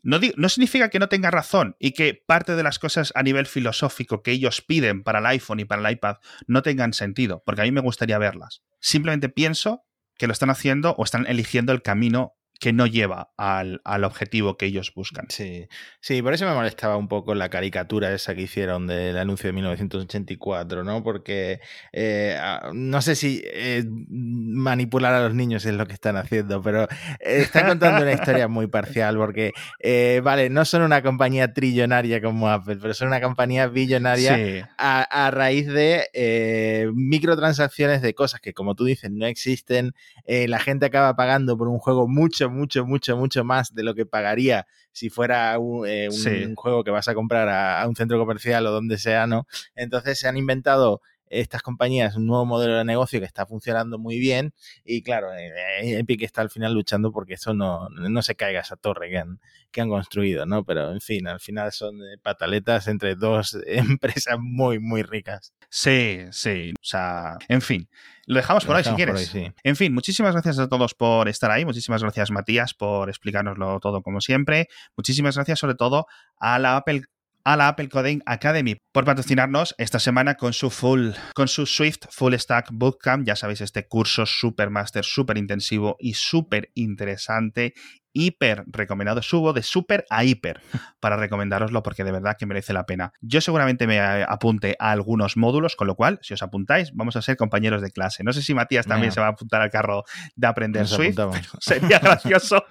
No, 0.03 0.19
no, 0.37 0.49
significa 0.49 0.91
que 0.91 0.99
no 0.99 1.09
tenga 1.09 1.31
razón 1.31 1.77
y 1.79 1.93
que 1.93 2.21
parte 2.27 2.57
de 2.57 2.65
las 2.65 2.81
cosas 2.81 3.13
a 3.15 3.23
nivel 3.23 3.47
filosófico 3.47 4.23
que 4.23 4.33
ellos 4.33 4.61
piden 4.61 5.05
para 5.05 5.21
el 5.21 5.27
iPhone 5.27 5.61
y 5.61 5.65
para 5.65 5.89
el 5.89 5.95
iPad 5.95 6.17
no 6.49 6.63
tengan 6.63 6.93
sentido, 6.93 7.45
porque 7.47 7.61
a 7.61 7.65
mí 7.65 7.71
me 7.71 7.81
gustaría 7.81 8.19
verlas. 8.19 8.65
Simplemente 8.81 9.29
pienso 9.29 9.85
que 10.19 10.27
lo 10.27 10.33
están 10.33 10.51
haciendo 10.51 10.97
o 10.99 11.05
están 11.05 11.27
eligiendo 11.27 11.73
el 11.73 11.83
camino 11.83 12.35
que 12.63 12.73
no 12.73 12.87
lleva 12.87 13.33
al, 13.37 13.81
objetivo 14.05 14.57
que 14.57 14.67
ellos 14.67 14.93
buscan. 14.95 15.27
Sí, 15.31 15.67
sí, 16.01 16.23
por 16.23 16.33
eso 16.33 16.47
me 16.47 16.55
molestaba 16.55 16.97
un 16.97 17.09
poco 17.09 17.35
la 17.35 17.49
caricatura 17.49 18.15
esa 18.15 18.37
que 18.37 18.43
hicieron 18.43 18.87
del 18.87 19.19
anuncio 19.19 19.49
de 19.49 19.55
1984, 19.55 20.85
¿no? 20.85 21.03
Porque 21.03 21.59
eh, 21.93 22.39
no 22.73 23.03
sé 23.03 23.17
si 23.17 23.43
eh, 23.45 23.83
manipular 24.09 25.13
a 25.13 25.25
los 25.25 25.35
niños 25.35 25.67
es 25.67 25.75
lo 25.75 25.89
que 25.89 25.95
están 25.95 26.17
haciendo, 26.17 26.63
pero 26.63 26.87
están 27.19 27.67
contando 27.67 28.03
una 28.03 28.13
historia 28.13 28.47
muy 28.47 28.69
parcial, 28.69 29.17
porque, 29.17 29.51
eh, 29.81 30.21
vale, 30.23 30.49
no 30.49 30.65
son 30.65 30.83
una 30.83 31.03
compañía 31.03 31.53
trillonaria 31.53 32.23
como 32.23 32.49
Apple, 32.49 32.79
pero 32.81 32.95
son 32.95 33.09
una 33.09 33.21
compañía 33.21 33.67
billonaria 33.67 34.71
a, 34.79 35.31
raíz 35.33 35.67
de 35.67 36.93
microtransacciones 36.95 38.03
de 38.03 38.15
cosas 38.15 38.41
que, 38.41 38.55
como 38.55 38.77
tú 38.77 38.85
dices, 38.85 39.11
no 39.11 39.27
existen. 39.27 39.97
la 40.29 40.61
gente 40.61 40.87
acaba 40.87 41.17
pagando 41.17 41.59
por 41.59 41.67
un 41.67 41.81
juego 41.81 42.07
mucho, 42.07 42.52
mucho, 42.53 42.87
mucho, 42.87 43.17
mucho 43.17 43.45
más 43.45 43.75
de 43.75 43.83
lo 43.83 43.95
que 43.95 44.07
pagaría 44.07 44.67
si 44.93 45.11
fuera 45.11 45.59
un, 45.59 45.87
eh, 45.87 46.09
juego 46.55 46.85
que 46.85 46.91
vas 46.91 47.09
a 47.09 47.15
comprar 47.15 47.49
a, 47.49 47.87
un 47.89 47.97
centro 47.97 48.19
comercial 48.19 48.67
o 48.67 48.71
donde 48.71 48.99
sea, 48.99 49.27
¿no? 49.27 49.47
Entonces 49.75 50.19
se 50.19 50.29
han 50.29 50.37
inventado 50.37 51.01
estas 51.33 51.63
compañías 51.63 52.17
un 52.17 52.27
nuevo 52.27 52.45
modelo 52.45 52.77
de 52.77 52.85
negocio 52.85 53.21
que 53.21 53.27
está 53.27 53.47
funcionando 53.47 53.99
muy 53.99 54.19
bien 54.19 54.53
y 54.85 55.03
claro, 55.03 55.33
eh, 55.35 55.51
eh, 55.81 55.99
Epic 55.99 56.23
está 56.23 56.43
al 56.43 56.51
final 56.51 56.75
luchando 56.75 57.11
porque 57.13 57.35
eso 57.35 57.55
no, 57.55 57.89
no 57.89 58.23
se 58.23 58.35
caiga 58.35 58.61
esa 58.61 58.77
torre 58.77 59.11
que 59.11 59.19
han, 59.19 59.41
que 59.71 59.81
han 59.81 59.89
construido, 59.89 60.47
¿no? 60.47 60.65
Pero 60.65 60.93
en 60.93 61.01
fin, 61.01 61.27
al 61.27 61.41
final 61.41 61.73
son 61.73 61.99
pataletas 62.23 62.89
entre 62.89 63.17
dos 63.17 63.57
empresas 63.67 64.37
muy, 64.39 64.79
muy 64.79 65.03
ricas. 65.03 65.53
Sí, 65.71 66.21
sí, 66.31 66.73
o 66.73 66.85
sea, 66.85 67.39
en 67.49 67.63
fin. 67.63 67.89
Lo 68.27 68.37
dejamos 68.37 68.65
por 68.65 68.77
ahí 68.77 68.85
si 68.85 68.91
quieres. 68.91 69.35
En 69.65 69.75
fin, 69.75 69.93
muchísimas 69.93 70.33
gracias 70.33 70.59
a 70.59 70.69
todos 70.69 70.95
por 70.95 71.29
estar 71.29 71.51
ahí. 71.51 71.65
Muchísimas 71.65 72.03
gracias, 72.03 72.31
Matías, 72.31 72.75
por 72.75 73.09
explicárnoslo 73.09 73.81
todo 73.81 74.03
como 74.03 74.21
siempre. 74.21 74.69
Muchísimas 74.97 75.35
gracias, 75.35 75.59
sobre 75.59 75.75
todo, 75.75 76.07
a 76.39 76.59
la 76.59 76.77
Apple, 76.77 77.03
a 77.45 77.57
la 77.57 77.69
Apple 77.69 77.89
Coding 77.89 78.21
Academy 78.27 78.77
por 78.93 79.05
patrocinarnos 79.05 79.75
esta 79.79 79.99
semana 79.99 80.35
con 80.35 80.53
su 80.53 80.71
full, 80.71 81.11
con 81.35 81.49
su 81.49 81.67
Swift 81.67 82.07
Full 82.11 82.35
Stack 82.35 82.69
Bootcamp. 82.73 83.27
Ya 83.27 83.37
sabéis, 83.37 83.61
este 83.61 83.87
curso 83.87 84.27
Supermaster, 84.27 85.05
súper 85.05 85.39
intensivo 85.39 85.97
y 85.99 86.15
súper 86.15 86.71
interesante 86.75 87.75
hiper 88.13 88.65
recomendado. 88.67 89.23
Subo 89.23 89.53
de 89.53 89.63
súper 89.63 90.05
a 90.11 90.25
hiper 90.25 90.61
para 91.01 91.17
recomendaroslo 91.17 91.83
porque 91.83 92.05
de 92.05 92.13
verdad 92.13 92.37
que 92.39 92.47
merece 92.47 92.73
la 92.73 92.87
pena. 92.87 93.13
Yo 93.21 93.41
seguramente 93.41 93.87
me 93.87 94.01
apunte 94.01 94.77
a 94.79 94.93
algunos 94.93 95.37
módulos, 95.37 95.77
con 95.77 95.87
lo 95.87 95.95
cual, 95.95 96.19
si 96.23 96.35
os 96.35 96.43
apuntáis, 96.43 96.93
vamos 96.95 97.17
a 97.17 97.23
ser 97.23 97.37
compañeros 97.37 97.83
de 97.83 97.91
clase. 97.91 98.25
No 98.25 98.33
sé 98.33 98.43
si 98.43 98.55
Matías 98.55 98.87
también 98.87 99.13
se 99.13 99.21
va 99.21 99.27
a 99.27 99.31
apuntar 99.31 99.63
al 99.63 99.71
carro 99.71 100.05
de 100.37 100.47
aprender 100.47 100.87
Swift. 100.87 101.19
sería 101.61 101.99
gracioso 102.03 102.65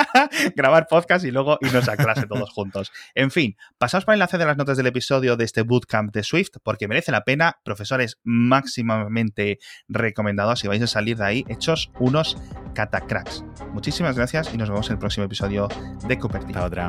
grabar 0.56 0.86
podcast 0.88 1.24
y 1.24 1.30
luego 1.30 1.58
irnos 1.60 1.88
a 1.88 1.96
clase 1.96 2.26
todos 2.26 2.50
juntos. 2.50 2.92
En 3.14 3.30
fin, 3.30 3.56
pasaos 3.78 4.04
por 4.04 4.14
el 4.14 4.16
enlace 4.16 4.38
de 4.38 4.46
las 4.46 4.56
notas 4.56 4.76
del 4.76 4.86
episodio 4.86 5.36
de 5.36 5.44
este 5.44 5.62
bootcamp 5.62 6.12
de 6.12 6.22
Swift 6.22 6.56
porque 6.62 6.88
merece 6.88 7.12
la 7.12 7.24
pena. 7.24 7.58
Profesores 7.64 8.18
máximamente 8.22 9.58
recomendados 9.88 10.64
y 10.64 10.68
vais 10.68 10.82
a 10.82 10.86
salir 10.86 11.16
de 11.16 11.24
ahí 11.24 11.44
hechos 11.48 11.90
unos 11.98 12.36
catacracks. 12.74 13.44
Muchísimas 13.72 14.16
gracias 14.16 14.52
y 14.52 14.56
nos 14.56 14.68
vemos 14.68 14.83
en 14.88 14.92
el 14.92 14.98
próximo 14.98 15.26
episodio 15.26 15.68
de 16.06 16.18
Cupertino. 16.18 16.64
otra. 16.64 16.88